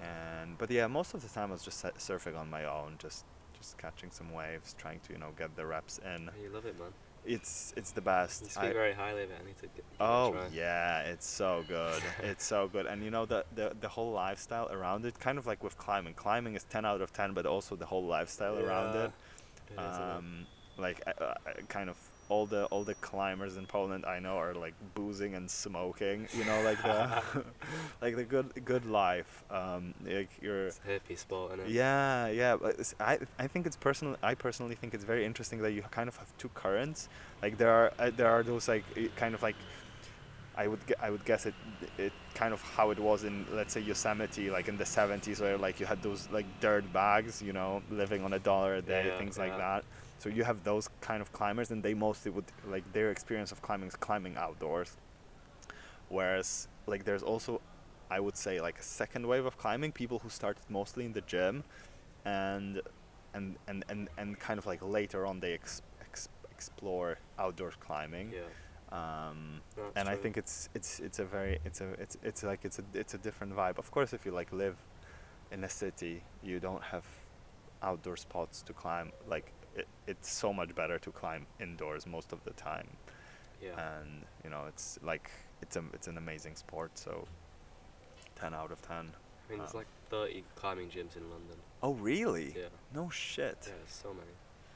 and 0.02 0.58
but 0.58 0.70
yeah, 0.70 0.86
most 0.88 1.14
of 1.14 1.22
the 1.22 1.28
time 1.28 1.50
I 1.50 1.52
was 1.52 1.62
just 1.62 1.84
surfing 1.84 2.36
on 2.38 2.50
my 2.50 2.64
own, 2.64 2.96
just 2.98 3.24
just 3.56 3.78
catching 3.78 4.10
some 4.10 4.32
waves, 4.32 4.74
trying 4.76 5.00
to 5.06 5.12
you 5.12 5.18
know 5.18 5.30
get 5.38 5.54
the 5.56 5.64
reps 5.64 5.98
in. 5.98 6.30
You 6.42 6.50
love 6.50 6.66
it, 6.66 6.78
man. 6.78 6.88
It's 7.24 7.72
it's 7.76 7.92
the 7.92 8.00
best. 8.00 8.42
You 8.42 8.48
speak 8.48 8.70
I- 8.70 8.72
very 8.72 8.92
highly 8.92 9.22
of 9.22 9.30
it. 9.30 9.38
I 9.40 9.46
need 9.46 9.56
to 9.58 9.66
get, 9.68 9.84
Oh 10.00 10.32
try. 10.32 10.46
yeah, 10.52 11.02
it's 11.02 11.28
so 11.28 11.62
good. 11.68 12.02
it's 12.24 12.44
so 12.44 12.66
good, 12.66 12.86
and 12.86 13.04
you 13.04 13.10
know 13.10 13.24
the, 13.24 13.44
the 13.54 13.72
the 13.80 13.88
whole 13.88 14.10
lifestyle 14.10 14.68
around 14.72 15.04
it, 15.06 15.20
kind 15.20 15.38
of 15.38 15.46
like 15.46 15.62
with 15.62 15.78
climbing. 15.78 16.14
Climbing 16.14 16.56
is 16.56 16.64
ten 16.64 16.84
out 16.84 17.00
of 17.00 17.12
ten, 17.12 17.34
but 17.34 17.46
also 17.46 17.76
the 17.76 17.86
whole 17.86 18.04
lifestyle 18.04 18.58
around 18.58 18.94
Yeah, 18.94 19.04
it. 19.04 19.12
it 19.70 19.80
is, 19.80 19.96
it? 19.96 20.02
Um, 20.02 20.46
like 20.76 21.00
uh, 21.06 21.24
uh, 21.24 21.34
kind 21.68 21.88
of 21.88 21.96
all 22.32 22.46
the 22.54 22.62
all 22.72 22.84
the 22.92 22.94
climbers 23.10 23.54
in 23.60 23.66
Poland 23.66 24.02
I 24.14 24.18
know 24.26 24.36
are 24.44 24.54
like 24.64 24.74
boozing 24.94 25.32
and 25.38 25.46
smoking. 25.50 26.18
You 26.38 26.44
know, 26.48 26.58
like 26.68 26.80
the 26.90 26.98
like 28.04 28.14
the 28.20 28.26
good 28.34 28.48
good 28.64 28.84
life. 28.86 29.32
Um, 29.60 29.82
like 30.14 30.30
you're 30.44 30.68
It's 30.68 30.80
a 30.86 30.88
hippie 30.92 31.18
sport, 31.24 31.58
is 31.60 31.74
yeah, 31.80 32.28
yeah. 32.42 32.54
But 32.62 32.74
I 33.12 33.14
I 33.44 33.46
think 33.52 33.62
it's 33.68 33.76
personal. 33.88 34.16
I 34.30 34.34
personally 34.46 34.76
think 34.80 34.94
it's 34.96 35.04
very 35.14 35.24
interesting 35.30 35.58
that 35.64 35.72
you 35.76 35.82
kind 35.98 36.08
of 36.12 36.16
have 36.22 36.30
two 36.42 36.50
currents. 36.62 37.08
Like 37.44 37.54
there 37.60 37.72
are 37.78 37.88
uh, 37.98 38.10
there 38.18 38.30
are 38.34 38.42
those 38.50 38.64
like 38.74 38.84
kind 39.22 39.34
of 39.34 39.42
like. 39.48 39.56
I 40.54 40.66
would 40.70 40.80
I 41.06 41.08
would 41.12 41.24
guess 41.24 41.46
it 41.46 41.54
it 41.96 42.12
kind 42.34 42.52
of 42.52 42.60
how 42.76 42.90
it 42.90 43.00
was 43.08 43.24
in 43.24 43.36
let's 43.58 43.72
say 43.72 43.80
Yosemite 43.80 44.50
like 44.56 44.68
in 44.68 44.76
the 44.76 44.84
70s 44.84 45.40
where 45.40 45.56
like 45.56 45.80
you 45.80 45.86
had 45.86 46.02
those 46.02 46.28
like 46.30 46.44
dirt 46.60 46.84
bags 46.92 47.40
you 47.40 47.54
know 47.58 47.80
living 47.90 48.22
on 48.22 48.32
a 48.34 48.38
dollar 48.38 48.74
a 48.74 48.82
day 48.82 49.04
Yeah, 49.06 49.18
things 49.18 49.38
like 49.38 49.56
that 49.56 49.82
so 50.22 50.28
you 50.28 50.44
have 50.44 50.62
those 50.62 50.88
kind 51.00 51.20
of 51.20 51.32
climbers 51.32 51.72
and 51.72 51.82
they 51.82 51.94
mostly 51.94 52.30
would 52.30 52.44
like 52.74 52.84
their 52.92 53.10
experience 53.10 53.50
of 53.50 53.60
climbing 53.60 53.88
is 53.88 53.96
climbing 53.96 54.36
outdoors 54.36 54.96
whereas 56.08 56.68
like 56.86 57.04
there's 57.04 57.24
also 57.24 57.60
I 58.10 58.20
would 58.20 58.36
say 58.36 58.60
like 58.60 58.78
a 58.78 58.82
second 58.82 59.26
wave 59.26 59.46
of 59.46 59.56
climbing 59.58 59.90
people 59.92 60.18
who 60.20 60.28
started 60.28 60.62
mostly 60.68 61.04
in 61.04 61.12
the 61.12 61.22
gym 61.22 61.64
and 62.24 62.80
and 63.34 63.56
and 63.66 63.84
and, 63.88 64.08
and 64.16 64.38
kind 64.38 64.58
of 64.58 64.66
like 64.66 64.80
later 64.98 65.26
on 65.26 65.40
they 65.40 65.54
ex- 65.54 65.82
ex- 66.00 66.28
explore 66.50 67.18
outdoor 67.38 67.72
climbing 67.80 68.28
Yeah. 68.32 68.42
um, 68.98 69.60
and 69.96 70.06
I 70.08 70.16
think 70.22 70.36
it's 70.36 70.68
it's 70.74 71.00
it's 71.00 71.18
a 71.18 71.24
very 71.24 71.58
it's 71.64 71.80
a 71.80 71.88
it's 72.04 72.16
it's 72.22 72.42
like 72.50 72.60
it's 72.68 72.78
a 72.78 72.84
it's 72.94 73.14
a 73.14 73.18
different 73.26 73.52
vibe. 73.56 73.78
Of 73.78 73.90
course, 73.90 74.12
if 74.12 74.26
you 74.26 74.32
like 74.40 74.52
live 74.52 74.76
in 75.50 75.64
a 75.64 75.68
city, 75.68 76.22
you 76.42 76.60
don't 76.60 76.84
have 76.92 77.06
outdoor 77.82 78.16
spots 78.16 78.62
to 78.66 78.72
climb. 78.74 79.10
Like 79.26 79.46
it, 79.76 79.86
it's 80.06 80.30
so 80.30 80.52
much 80.52 80.74
better 80.74 80.98
to 80.98 81.10
climb 81.10 81.46
indoors 81.60 82.06
most 82.06 82.32
of 82.32 82.42
the 82.44 82.52
time. 82.52 82.88
Yeah. 83.62 83.98
And 84.00 84.22
you 84.44 84.50
know, 84.50 84.64
it's 84.68 84.98
like 85.02 85.30
it's 85.60 85.76
a 85.76 85.84
it's 85.92 86.08
an 86.08 86.18
amazing 86.18 86.56
sport. 86.56 86.90
So, 86.98 87.26
ten 88.34 88.54
out 88.54 88.72
of 88.72 88.82
ten. 88.82 89.10
I 89.48 89.50
mean, 89.50 89.58
there's 89.58 89.74
um, 89.74 89.78
like 89.78 89.86
30 90.10 90.44
climbing 90.54 90.88
gyms 90.88 91.16
in 91.16 91.28
London. 91.30 91.56
Oh 91.82 91.94
really? 91.94 92.54
Yeah. 92.56 92.68
No 92.94 93.10
shit. 93.10 93.58
Yeah, 93.62 93.72
there's 93.78 93.92
so 93.92 94.08
many. 94.08 94.30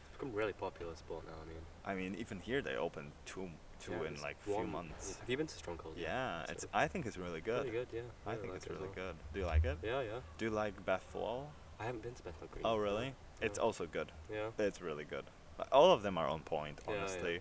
It's 0.08 0.18
become 0.18 0.32
a 0.32 0.36
really 0.36 0.52
popular 0.52 0.94
sport 0.96 1.24
now. 1.26 1.34
I 1.42 1.94
mean, 1.94 2.02
I 2.02 2.10
mean, 2.10 2.20
even 2.20 2.40
here 2.40 2.62
they 2.62 2.76
opened 2.76 3.12
two 3.24 3.48
two 3.80 3.92
yeah, 3.92 3.98
in 3.98 4.04
there's 4.04 4.22
like 4.22 4.42
few 4.42 4.66
months. 4.66 5.18
Have 5.20 5.28
you 5.30 5.36
been 5.36 5.46
to 5.46 5.54
Stronghold? 5.54 5.96
Yeah, 5.98 6.44
So 6.46 6.52
it's. 6.52 6.66
I 6.72 6.88
think 6.88 7.06
it's 7.06 7.16
really 7.18 7.40
good. 7.40 7.62
Pretty 7.62 7.76
good, 7.76 7.88
yeah. 7.92 8.00
I 8.26 8.30
really 8.30 8.40
think 8.40 8.52
like 8.52 8.56
it's 8.62 8.66
it 8.66 8.72
really 8.72 8.84
well. 8.96 9.06
good. 9.08 9.14
Do 9.34 9.40
you 9.40 9.46
like 9.46 9.64
it? 9.64 9.78
Yeah, 9.82 10.00
yeah. 10.02 10.20
Do 10.38 10.44
you 10.46 10.50
like 10.50 10.84
Beth 10.84 11.06
Wall? 11.14 11.50
I 11.78 11.84
haven't 11.84 12.02
been 12.02 12.14
to 12.14 12.22
Bethnal 12.22 12.48
Green. 12.50 12.64
Oh 12.64 12.76
really? 12.76 13.12
It's 13.40 13.58
also 13.58 13.86
good. 13.86 14.12
Yeah. 14.32 14.48
It's 14.58 14.80
really 14.80 15.04
good. 15.04 15.24
All 15.72 15.92
of 15.92 16.02
them 16.02 16.18
are 16.18 16.28
on 16.28 16.40
point, 16.40 16.80
Yeah, 16.86 16.94
yeah. 16.94 17.00
honestly. 17.00 17.40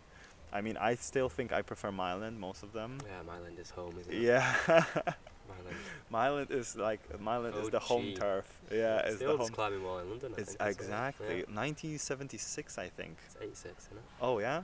I 0.53 0.61
mean, 0.61 0.77
I 0.77 0.95
still 0.95 1.27
think 1.29 1.51
I 1.51 1.61
prefer 1.61 1.91
Mile 1.91 2.23
End, 2.23 2.39
most 2.39 2.63
of 2.63 2.71
them. 2.71 2.99
Yeah, 3.05 3.23
Mile 3.23 3.45
End 3.45 3.59
is 3.59 3.71
home, 3.71 3.95
isn't 3.99 4.13
it? 4.13 4.21
Yeah. 4.21 4.55
Mile 5.47 5.67
End. 5.67 6.47
Myland 6.49 6.51
is 6.51 6.75
like 6.75 7.19
Mile 7.19 7.45
End 7.45 7.55
is 7.55 7.69
the 7.69 7.79
home 7.79 8.13
turf. 8.15 8.45
Yeah, 8.71 8.99
it's 8.99 9.09
it's 9.09 9.19
the 9.19 9.25
the 9.25 9.31
oldest 9.31 9.49
home. 9.49 9.55
climbing 9.55 9.83
wall 9.83 9.99
in 9.99 10.09
London. 10.09 10.33
I 10.37 10.41
It's 10.41 10.55
think, 10.55 10.69
exactly 10.69 11.27
Yeah. 11.27 11.53
1976, 11.53 12.77
I 12.77 12.87
think. 12.89 13.17
It's 13.25 13.35
86, 13.41 13.85
isn't 13.87 13.97
it? 13.97 14.03
Oh 14.21 14.39
yeah. 14.39 14.63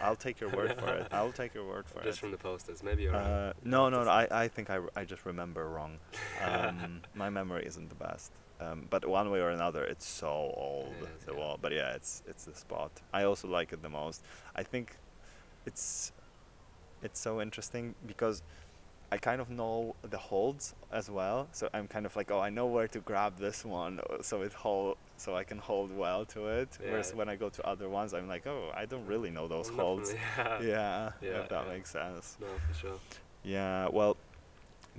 I'll 0.00 0.16
take 0.16 0.40
your 0.40 0.50
word 0.56 0.78
for 0.78 0.88
it. 0.94 1.08
I'll 1.12 1.32
take 1.32 1.54
your 1.54 1.66
word 1.66 1.86
for 1.86 1.94
Just 1.96 2.04
it. 2.04 2.08
Just 2.10 2.20
from 2.20 2.30
the 2.30 2.36
posters. 2.38 2.82
Maybe 2.82 3.02
you're 3.04 3.12
right. 3.12 3.22
Uh, 3.22 3.52
no, 3.64 3.88
no, 3.88 4.04
no. 4.04 4.10
I, 4.10 4.28
I 4.44 4.48
think 4.48 4.70
I, 4.70 4.78
I 4.94 5.04
just 5.04 5.24
remember 5.26 5.68
wrong. 5.68 5.98
Um, 6.44 7.00
my 7.14 7.30
memory 7.30 7.64
isn't 7.66 7.88
the 7.88 7.94
best. 7.94 8.32
Um, 8.60 8.86
but 8.90 9.06
one 9.06 9.30
way 9.30 9.40
or 9.40 9.50
another, 9.50 9.84
it's 9.84 10.06
so 10.06 10.28
old, 10.56 10.94
It 11.02 11.08
is, 11.18 11.24
the 11.24 11.32
yeah. 11.32 11.38
wall. 11.38 11.58
But 11.60 11.72
yeah, 11.72 11.94
it's 11.94 12.22
it's 12.26 12.44
the 12.44 12.54
spot. 12.54 12.92
I 13.12 13.24
also 13.24 13.48
like 13.48 13.72
it 13.72 13.82
the 13.82 13.88
most. 13.88 14.22
I 14.54 14.62
think 14.62 14.96
it's 15.66 16.12
it's 17.02 17.18
so 17.20 17.40
interesting 17.40 17.94
because 18.06 18.42
I 19.10 19.18
kind 19.18 19.40
of 19.42 19.50
know 19.50 19.94
the 20.08 20.16
holds 20.16 20.74
as 20.90 21.10
well. 21.10 21.48
So 21.52 21.68
I'm 21.74 21.86
kind 21.86 22.06
of 22.06 22.16
like, 22.16 22.30
oh, 22.30 22.40
I 22.40 22.48
know 22.50 22.66
where 22.66 22.88
to 22.88 23.00
grab 23.00 23.36
this 23.38 23.62
one, 23.64 24.00
uh, 24.08 24.22
so 24.22 24.40
it 24.42 24.52
hold, 24.54 24.96
so 25.18 25.36
I 25.36 25.44
can 25.44 25.58
hold 25.58 25.94
well 25.94 26.24
to 26.26 26.46
it. 26.48 26.78
Whereas 26.80 27.14
when 27.14 27.28
I 27.28 27.36
go 27.36 27.50
to 27.50 27.66
other 27.66 27.88
ones, 27.90 28.14
I'm 28.14 28.26
like, 28.26 28.46
oh, 28.46 28.70
I 28.74 28.86
don't 28.86 29.04
really 29.06 29.30
know 29.30 29.48
those 29.48 29.68
holds. 29.68 30.14
Yeah. 30.38 30.62
Yeah, 30.62 31.10
Yeah, 31.20 31.40
if 31.42 31.48
that 31.50 31.64
yeah. 31.66 31.72
makes 31.72 31.90
sense. 31.90 32.38
No, 32.40 32.46
for 32.66 32.74
sure. 32.74 32.98
Yeah, 33.44 33.88
well, 33.92 34.16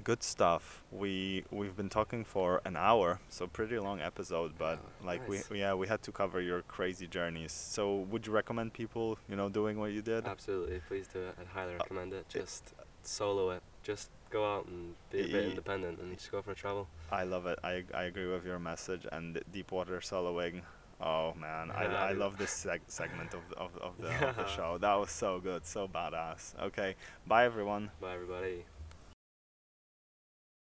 good 0.04 0.24
stuff. 0.24 0.84
We 0.92 1.44
we've 1.52 1.76
been 1.76 1.90
talking 1.90 2.24
for 2.24 2.62
an 2.66 2.76
hour, 2.76 3.20
so 3.30 3.48
pretty 3.48 3.78
long 3.80 4.00
episode, 4.02 4.54
but 4.58 4.80
Yeah, 5.02 5.08
like 5.08 5.30
nice. 5.30 5.50
we 5.50 5.60
yeah, 5.60 5.74
we 5.74 5.88
had 5.88 6.02
to 6.04 6.12
cover 6.12 6.42
your 6.42 6.62
crazy 6.64 7.08
journeys. 7.08 7.52
So 7.52 7.98
would 8.10 8.26
you 8.28 8.34
recommend 8.34 8.74
people, 8.74 9.18
you 9.30 9.36
know, 9.36 9.50
doing 9.50 9.80
what 9.80 9.92
you 9.92 10.02
did? 10.02 10.26
Absolutely. 10.26 10.82
Please 10.88 11.08
do 11.08 11.20
it. 11.20 11.36
I'd 11.40 11.48
highly 11.48 11.74
Uh, 11.76 11.78
recommend 11.78 12.14
it. 12.14 12.18
it- 12.18 12.30
Just 12.40 12.74
solo 13.04 13.52
it. 13.52 13.62
Just 13.84 14.10
go 14.30 14.42
out 14.56 14.66
and 14.66 14.96
be 15.12 15.20
a 15.22 15.28
bit 15.28 15.46
independent 15.46 16.00
and 16.00 16.18
just 16.18 16.32
go 16.32 16.42
for 16.42 16.52
a 16.52 16.56
travel. 16.56 16.88
I 17.12 17.24
love 17.24 17.46
it. 17.46 17.60
I 17.64 17.84
I 17.94 18.04
agree 18.06 18.28
with 18.28 18.46
your 18.46 18.60
message 18.60 19.06
and 19.12 19.42
deep 19.52 19.72
water 19.72 20.00
soloing. 20.00 20.62
Oh 21.02 21.34
man, 21.34 21.70
I, 21.72 21.84
Yeah, 21.84 22.04
I 22.04 22.12
love 22.14 22.38
this 22.38 22.52
seg- 22.66 22.88
segment 22.88 23.34
of 23.34 23.42
the, 23.50 23.56
of, 23.58 23.78
of, 23.78 23.98
the, 24.00 24.10
of 24.30 24.36
the 24.38 24.48
show. 24.48 24.78
That 24.78 24.96
was 24.96 25.12
so 25.12 25.40
good, 25.40 25.66
so 25.66 25.88
badass. 25.88 26.56
Okay, 26.68 26.96
bye 27.28 27.44
everyone. 27.46 27.92
Bye, 28.00 28.14
everybody. 28.14 28.64